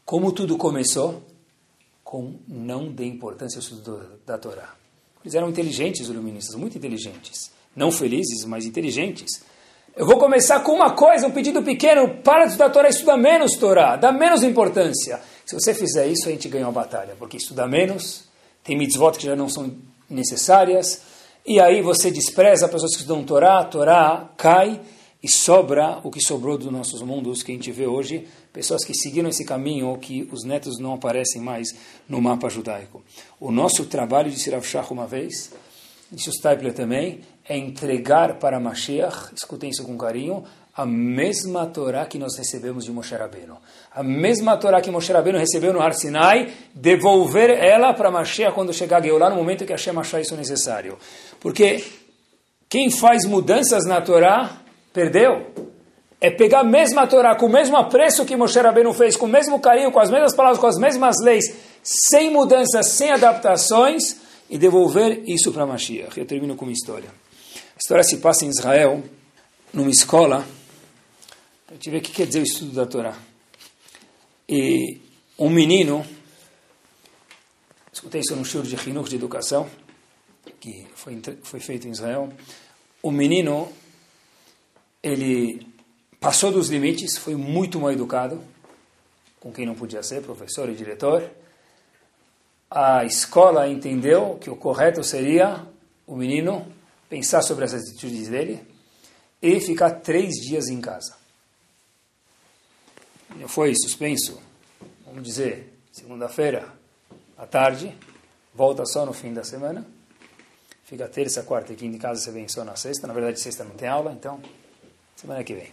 Como 0.05 0.31
tudo 0.31 0.57
começou? 0.57 1.23
Com 2.03 2.35
não 2.47 2.91
dê 2.91 3.05
importância 3.05 3.57
ao 3.57 3.61
estudo 3.61 4.19
da 4.25 4.37
Torá. 4.37 4.73
Eles 5.23 5.35
eram 5.35 5.49
inteligentes, 5.49 6.01
os 6.01 6.09
iluministas, 6.09 6.55
muito 6.55 6.77
inteligentes. 6.77 7.51
Não 7.75 7.91
felizes, 7.91 8.43
mas 8.45 8.65
inteligentes. 8.65 9.43
Eu 9.95 10.05
vou 10.05 10.17
começar 10.17 10.61
com 10.61 10.73
uma 10.73 10.91
coisa, 10.91 11.27
um 11.27 11.31
pedido 11.31 11.61
pequeno. 11.61 12.21
Para 12.23 12.45
de 12.45 12.51
estudar 12.51 12.69
Torá, 12.69 12.89
estuda 12.89 13.17
menos 13.17 13.57
Torá. 13.57 13.95
Dá 13.95 14.11
menos 14.11 14.43
importância. 14.43 15.19
Se 15.45 15.53
você 15.55 15.73
fizer 15.73 16.07
isso, 16.07 16.27
a 16.27 16.31
gente 16.31 16.47
ganha 16.47 16.65
uma 16.65 16.71
batalha. 16.71 17.15
Porque 17.17 17.37
estuda 17.37 17.67
menos, 17.67 18.28
tem 18.63 18.77
mitzvot 18.77 19.17
que 19.17 19.25
já 19.25 19.35
não 19.35 19.49
são 19.49 19.71
necessárias, 20.09 21.01
e 21.45 21.59
aí 21.59 21.81
você 21.81 22.11
despreza 22.11 22.67
pessoas 22.67 22.91
que 22.91 23.01
estudam 23.01 23.23
Torá, 23.23 23.63
Torá 23.63 24.29
cai 24.37 24.79
e 25.21 25.27
sobra 25.27 25.99
o 26.03 26.09
que 26.11 26.21
sobrou 26.21 26.57
dos 26.57 26.71
nossos 26.71 27.01
mundos 27.01 27.43
que 27.43 27.51
a 27.51 27.55
gente 27.55 27.71
vê 27.71 27.87
hoje, 27.87 28.27
pessoas 28.53 28.85
que 28.85 28.93
seguiram 28.93 29.29
esse 29.29 29.45
caminho 29.45 29.87
ou 29.87 29.97
que 29.97 30.27
os 30.31 30.43
netos 30.43 30.79
não 30.79 30.93
aparecem 30.93 31.41
mais 31.41 31.75
no 32.07 32.21
mapa 32.21 32.49
judaico. 32.49 33.03
O 33.39 33.51
nosso 33.51 33.85
trabalho, 33.85 34.31
disse 34.31 34.49
Rav 34.49 34.65
Shach 34.65 34.91
uma 34.91 35.05
vez, 35.05 35.51
disse 36.11 36.29
o 36.29 36.33
Stapler 36.33 36.73
também, 36.73 37.21
é 37.47 37.57
entregar 37.57 38.39
para 38.39 38.59
Mashiach, 38.59 39.33
escutem 39.35 39.69
isso 39.69 39.83
com 39.83 39.97
carinho, 39.97 40.43
a 40.75 40.85
mesma 40.85 41.65
Torá 41.65 42.05
que 42.05 42.17
nós 42.17 42.37
recebemos 42.37 42.85
de 42.85 42.91
Moshe 42.91 43.13
Rabbeinu. 43.15 43.57
A 43.99 44.03
mesma 44.03 44.55
Torá 44.55 44.79
que 44.79 44.89
Moshe 44.89 45.11
Rabbeinu 45.11 45.37
recebeu 45.37 45.73
no 45.73 45.81
Har 45.81 45.93
Sinai, 45.93 46.53
devolver 46.73 47.49
ela 47.49 47.93
para 47.93 48.09
Mashiach 48.09 48.55
quando 48.55 48.73
chegar 48.73 49.01
a 49.01 49.01
Geulah, 49.01 49.29
no 49.29 49.35
momento 49.35 49.65
que 49.65 49.73
Hashem 49.73 49.93
achar 49.97 50.21
isso 50.21 50.37
necessário. 50.37 50.97
Porque 51.37 51.83
quem 52.69 52.89
faz 52.89 53.25
mudanças 53.25 53.83
na 53.85 53.99
Torá, 53.99 54.61
perdeu. 54.93 55.47
É 56.21 56.31
pegar 56.31 56.61
a 56.61 56.63
mesma 56.63 57.05
Torá, 57.07 57.35
com 57.35 57.47
o 57.47 57.51
mesmo 57.51 57.75
apreço 57.75 58.23
que 58.23 58.37
Moshe 58.37 58.57
Rabbeinu 58.57 58.93
fez, 58.93 59.17
com 59.17 59.25
o 59.25 59.29
mesmo 59.29 59.59
carinho, 59.59 59.91
com 59.91 59.99
as 59.99 60.09
mesmas 60.09 60.33
palavras, 60.33 60.61
com 60.61 60.67
as 60.67 60.77
mesmas 60.77 61.17
leis, 61.21 61.43
sem 61.83 62.31
mudanças, 62.31 62.91
sem 62.91 63.11
adaptações, 63.11 64.15
e 64.49 64.57
devolver 64.57 65.23
isso 65.27 65.51
para 65.51 65.65
Mashiach. 65.65 66.17
Eu 66.17 66.25
termino 66.25 66.55
com 66.55 66.63
uma 66.63 66.71
história. 66.71 67.09
A 67.75 67.77
história 67.77 68.03
se 68.05 68.15
passa 68.19 68.45
em 68.45 68.47
Israel, 68.47 69.03
numa 69.73 69.89
escola, 69.89 70.45
gente 71.79 71.89
vê 71.89 71.97
o 71.97 72.01
que 72.01 72.11
quer 72.11 72.27
dizer 72.27 72.39
o 72.39 72.43
estudo 72.43 72.71
da 72.71 72.85
Torá. 72.85 73.28
E 74.51 74.99
um 75.37 75.47
menino, 75.47 76.03
escutei 77.93 78.21
isso 78.21 78.35
no 78.35 78.43
show 78.43 78.63
de 78.63 78.75
Hinur 78.75 79.07
de 79.07 79.15
educação, 79.15 79.69
que 80.59 80.87
foi, 80.95 81.21
foi 81.43 81.59
feito 81.59 81.87
em 81.87 81.91
Israel. 81.91 82.33
O 83.03 83.11
menino, 83.11 83.71
ele 85.03 85.67
passou 86.19 86.51
dos 86.51 86.67
limites, 86.67 87.15
foi 87.15 87.35
muito 87.35 87.79
mal 87.79 87.91
educado, 87.91 88.41
com 89.39 89.51
quem 89.51 89.67
não 89.67 89.75
podia 89.75 90.01
ser, 90.01 90.23
professor 90.23 90.67
e 90.67 90.73
diretor. 90.73 91.29
A 92.71 93.05
escola 93.05 93.69
entendeu 93.69 94.39
que 94.41 94.49
o 94.49 94.55
correto 94.55 95.03
seria 95.03 95.63
o 96.07 96.15
menino 96.15 96.65
pensar 97.07 97.43
sobre 97.43 97.65
as 97.65 97.75
atitudes 97.75 98.27
dele 98.27 98.59
e 99.39 99.59
ficar 99.61 99.91
três 100.01 100.33
dias 100.37 100.69
em 100.69 100.81
casa 100.81 101.18
foi 103.47 103.73
suspenso, 103.75 104.39
vamos 105.05 105.23
dizer, 105.23 105.73
segunda-feira 105.91 106.67
à 107.37 107.45
tarde, 107.45 107.95
volta 108.53 108.85
só 108.85 109.05
no 109.05 109.13
fim 109.13 109.33
da 109.33 109.43
semana, 109.43 109.85
fica 110.83 111.07
terça, 111.07 111.43
quarta 111.43 111.73
e 111.73 111.75
quinta 111.75 111.95
em 111.95 111.99
casa, 111.99 112.21
você 112.21 112.31
vem 112.31 112.47
só 112.47 112.63
na 112.63 112.75
sexta, 112.75 113.07
na 113.07 113.13
verdade 113.13 113.39
sexta 113.39 113.63
não 113.63 113.75
tem 113.75 113.87
aula, 113.87 114.11
então 114.11 114.41
semana 115.15 115.43
que 115.43 115.53
vem. 115.53 115.71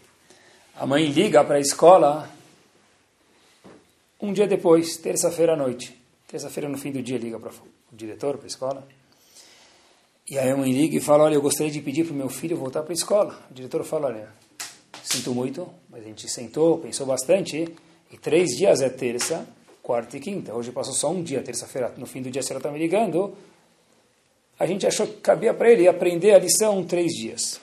A 0.75 0.87
mãe 0.87 1.07
liga 1.07 1.43
para 1.45 1.57
a 1.57 1.61
escola 1.61 2.31
um 4.21 4.33
dia 4.33 4.47
depois, 4.47 4.97
terça-feira 4.97 5.53
à 5.53 5.57
noite. 5.57 5.97
Terça-feira 6.27 6.69
no 6.69 6.79
fim 6.79 6.91
do 6.91 7.03
dia 7.03 7.19
liga 7.19 7.39
para 7.39 7.51
o 7.51 7.97
diretor, 7.97 8.37
para 8.37 8.47
a 8.47 8.49
escola. 8.49 8.89
E 10.29 10.39
aí 10.39 10.51
a 10.51 10.57
mãe 10.57 10.73
liga 10.73 10.97
e 10.97 11.01
fala, 11.01 11.25
olha, 11.25 11.35
eu 11.35 11.43
gostaria 11.43 11.71
de 11.71 11.81
pedir 11.81 12.05
para 12.05 12.13
o 12.13 12.17
meu 12.17 12.29
filho 12.29 12.57
voltar 12.57 12.83
para 12.83 12.93
a 12.93 12.95
escola. 12.95 13.47
O 13.51 13.55
diretor 13.55 13.85
fala, 13.85 14.09
olha, 14.09 14.29
sinto 15.05 15.35
muito, 15.35 15.71
mas 15.97 16.05
a 16.05 16.09
gente 16.09 16.29
sentou, 16.29 16.77
pensou 16.77 17.07
bastante, 17.07 17.75
e 18.13 18.19
três 18.19 18.51
dias 18.51 18.83
é 18.83 18.91
terça, 18.91 19.49
quarta 19.83 20.19
e 20.19 20.21
quinta. 20.21 20.55
Hoje 20.55 20.71
passou 20.71 20.93
só 20.93 21.11
um 21.11 21.23
dia, 21.23 21.43
terça-feira, 21.43 21.91
no 21.97 22.05
fim 22.05 22.21
do 22.21 22.31
dia 22.31 22.41
a 22.41 22.43
senhora 22.43 22.59
está 22.59 22.71
me 22.71 22.79
ligando. 22.79 23.35
A 24.59 24.67
gente 24.67 24.87
achou 24.87 25.07
que 25.07 25.15
cabia 25.21 25.55
para 25.55 25.71
ele 25.71 25.89
aprender 25.89 26.35
a 26.35 26.39
lição 26.39 26.85
três 26.85 27.13
dias. 27.13 27.59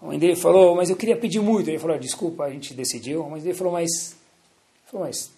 A 0.00 0.06
mãe 0.06 0.18
dele 0.18 0.36
falou, 0.36 0.74
mas 0.74 0.88
eu 0.88 0.96
queria 0.96 1.18
pedir 1.18 1.40
muito. 1.40 1.68
Ele 1.68 1.78
falou, 1.78 1.98
desculpa, 1.98 2.44
a 2.44 2.50
gente 2.50 2.72
decidiu. 2.72 3.26
A 3.26 3.28
mãe 3.28 3.42
dele 3.42 3.54
falou, 3.54 3.74
mas, 3.74 4.16
falou, 4.86 5.06
mas 5.06 5.30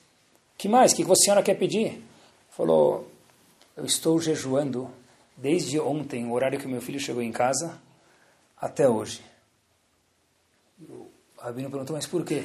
que 0.56 0.68
mais? 0.68 0.92
O 0.92 0.96
que 0.96 1.02
a 1.02 1.16
senhora 1.16 1.42
quer 1.42 1.54
pedir? 1.54 2.00
Falou, 2.50 3.08
eu 3.76 3.84
estou 3.84 4.20
jejuando 4.20 4.88
desde 5.36 5.80
ontem, 5.80 6.24
o 6.26 6.32
horário 6.32 6.60
que 6.60 6.68
meu 6.68 6.80
filho 6.80 7.00
chegou 7.00 7.20
em 7.20 7.32
casa, 7.32 7.80
até 8.60 8.88
hoje. 8.88 9.31
O 11.42 11.44
Rabino 11.44 11.68
perguntou, 11.68 11.96
mas 11.96 12.06
por 12.06 12.24
quê? 12.24 12.44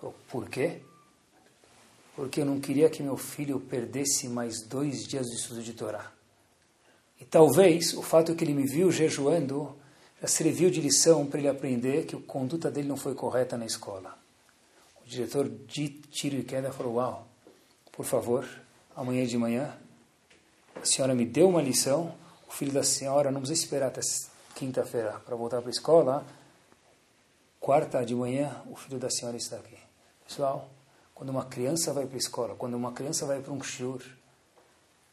Falou, 0.00 0.14
por 0.26 0.48
quê? 0.48 0.80
Porque 2.16 2.40
eu 2.40 2.46
não 2.46 2.58
queria 2.58 2.88
que 2.88 3.02
meu 3.02 3.18
filho 3.18 3.60
perdesse 3.60 4.26
mais 4.26 4.62
dois 4.62 5.06
dias 5.06 5.26
de 5.26 5.36
estudo 5.36 5.62
de 5.62 5.74
Torá. 5.74 6.10
E 7.20 7.26
talvez 7.26 7.92
o 7.92 8.02
fato 8.02 8.34
que 8.34 8.42
ele 8.42 8.54
me 8.54 8.66
viu 8.66 8.90
jejuando 8.90 9.76
já 10.22 10.26
serviu 10.26 10.70
de 10.70 10.80
lição 10.80 11.26
para 11.26 11.40
ele 11.40 11.48
aprender 11.48 12.06
que 12.06 12.16
a 12.16 12.20
conduta 12.20 12.70
dele 12.70 12.88
não 12.88 12.96
foi 12.96 13.14
correta 13.14 13.58
na 13.58 13.66
escola. 13.66 14.16
O 15.04 15.06
diretor 15.06 15.46
de 15.46 15.90
tiro 15.90 16.36
e 16.36 16.42
queda 16.42 16.72
falou, 16.72 16.94
uau, 16.94 17.28
por 17.92 18.06
favor, 18.06 18.48
amanhã 18.96 19.26
de 19.26 19.36
manhã, 19.36 19.76
a 20.74 20.86
senhora 20.86 21.14
me 21.14 21.26
deu 21.26 21.50
uma 21.50 21.60
lição, 21.60 22.14
o 22.48 22.52
filho 22.52 22.72
da 22.72 22.82
senhora 22.82 23.30
não 23.30 23.42
precisa 23.42 23.62
esperar 23.62 23.88
até 23.88 24.00
quinta-feira 24.54 25.20
para 25.24 25.36
voltar 25.36 25.60
para 25.60 25.68
a 25.68 25.70
escola, 25.70 26.26
quarta 27.68 28.02
de 28.02 28.14
manhã, 28.14 28.62
o 28.70 28.74
filho 28.74 28.98
da 28.98 29.10
senhora 29.10 29.36
está 29.36 29.56
aqui. 29.56 29.76
Pessoal, 30.26 30.70
quando 31.14 31.28
uma 31.28 31.44
criança 31.44 31.92
vai 31.92 32.06
para 32.06 32.14
a 32.14 32.18
escola, 32.18 32.54
quando 32.54 32.72
uma 32.72 32.92
criança 32.92 33.26
vai 33.26 33.40
para 33.40 33.52
um 33.52 33.62
shiur, 33.62 34.00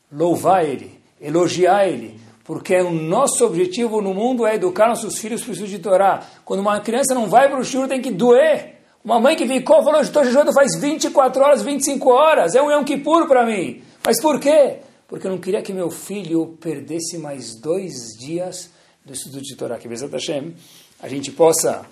louvar 0.09 0.63
ele, 0.63 0.97
elogiar 1.19 1.85
ele, 1.85 2.17
porque 2.45 2.77
o 2.77 2.91
nosso 2.91 3.45
objetivo 3.45 4.01
no 4.01 4.13
mundo 4.13 4.47
é 4.47 4.55
educar 4.55 4.87
nossos 4.87 5.17
filhos 5.17 5.41
para 5.41 5.49
o 5.49 5.51
estudo 5.51 5.69
de 5.69 5.79
Torá. 5.79 6.25
Quando 6.45 6.61
uma 6.61 6.79
criança 6.79 7.13
não 7.13 7.27
vai 7.27 7.49
para 7.49 7.59
o 7.59 7.63
shiur, 7.65 7.89
tem 7.89 8.01
que 8.01 8.09
doer. 8.09 8.77
Uma 9.03 9.19
mãe 9.19 9.35
que 9.35 9.45
ficou 9.45 9.83
falou, 9.83 9.99
estou 9.99 10.23
jejuando 10.23 10.53
faz 10.53 10.79
24 10.79 11.43
horas, 11.43 11.61
25 11.61 12.09
horas, 12.09 12.55
é 12.55 12.61
um 12.61 12.71
Yom 12.71 12.85
Kippur 12.85 13.27
para 13.27 13.45
mim. 13.45 13.83
Mas 14.01 14.21
por 14.21 14.39
quê? 14.39 14.77
Porque 15.09 15.27
eu 15.27 15.31
não 15.31 15.39
queria 15.39 15.61
que 15.61 15.73
meu 15.73 15.91
filho 15.91 16.55
perdesse 16.61 17.17
mais 17.17 17.59
dois 17.59 18.17
dias 18.17 18.71
do 19.05 19.11
estudo 19.11 19.41
de 19.41 19.57
Torá. 19.57 19.77
Que 19.77 19.89
Bezat 19.89 20.09
Hashem, 20.09 20.55
a 21.01 21.09
gente 21.09 21.33
possa 21.33 21.85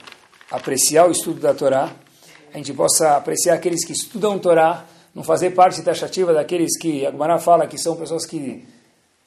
apreciar 0.54 1.08
o 1.08 1.12
estudo 1.12 1.40
da 1.40 1.52
Torá, 1.54 1.92
a 2.54 2.58
gente 2.58 2.72
possa 2.74 3.18
apreciar 3.18 3.56
aqueles 3.56 3.84
que 3.84 3.92
estudam 3.92 4.38
Torá, 4.38 4.86
não 5.14 5.24
fazer 5.24 5.50
parte 5.50 5.82
taxativa 5.82 6.32
daqueles 6.32 6.78
que 6.78 7.04
a 7.06 7.12
Gemara 7.12 7.40
fala 7.40 7.66
que 7.66 7.78
são 7.78 7.96
pessoas 7.96 8.24
que 8.24 8.64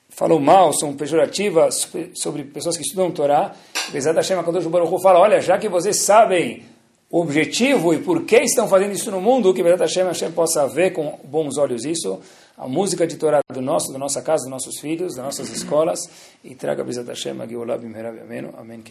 falam 0.08 0.38
mal, 0.38 0.72
são 0.72 0.94
pejorativas 0.94 1.88
sobre 2.14 2.44
pessoas 2.44 2.76
que 2.76 2.84
estudam 2.84 3.10
Torá. 3.10 3.52
Apesar 3.88 4.12
da 4.12 4.22
Shema 4.22 4.44
Kadosh 4.44 4.66
Baruch 4.66 5.02
fala, 5.02 5.18
olha, 5.18 5.40
já 5.40 5.58
que 5.58 5.68
vocês 5.68 6.00
sabem 6.02 6.64
o 7.10 7.20
objetivo 7.20 7.92
e 7.92 7.98
por 7.98 8.24
que 8.24 8.36
estão 8.36 8.68
fazendo 8.68 8.92
isso 8.92 9.10
no 9.10 9.20
mundo, 9.20 9.52
que 9.52 9.64
Bezat 9.64 9.80
Hashem, 9.80 10.04
Hashem 10.04 10.30
possa 10.30 10.68
ver 10.68 10.92
com 10.92 11.18
bons 11.24 11.58
olhos 11.58 11.84
isso, 11.84 12.20
a 12.56 12.68
música 12.68 13.04
de 13.04 13.16
Torá 13.16 13.40
do 13.52 13.60
nosso, 13.60 13.92
da 13.92 13.98
nossa 13.98 14.22
casa, 14.22 14.44
dos 14.44 14.50
nossos 14.50 14.78
filhos, 14.78 15.16
das 15.16 15.24
nossas 15.24 15.50
escolas, 15.50 16.08
e 16.44 16.54
traga 16.54 16.84
Bezat 16.84 17.08
Hashem, 17.08 17.40
Agiolá, 17.40 17.76
Bimhera, 17.76 18.10
Amém, 18.10 18.48
Amém, 18.56 18.82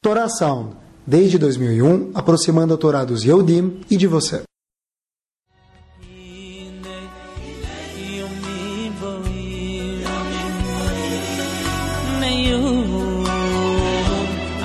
Torá 0.00 0.28
Sound, 0.28 0.76
desde 1.06 1.38
2001, 1.38 2.12
aproximando 2.14 2.74
a 2.74 2.76
Torá 2.76 3.04
dos 3.04 3.24
Yehudim 3.24 3.80
e 3.90 3.96
de 3.96 4.06
você. 4.06 4.42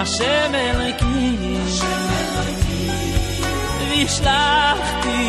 Hashem 0.03 0.53
Eloki 0.53 1.47
Vishlachti 3.89 5.21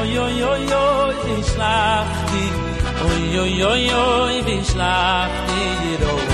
Oy 0.00 0.18
oy 0.18 0.42
oy 0.42 0.72
oy 0.72 1.14
Vishlachti 1.26 2.44
Oy 3.04 3.38
oy 3.38 3.62
oy 3.62 3.90
oy 3.90 4.42
Vishlachti 4.42 5.60
Yiro 5.84 6.27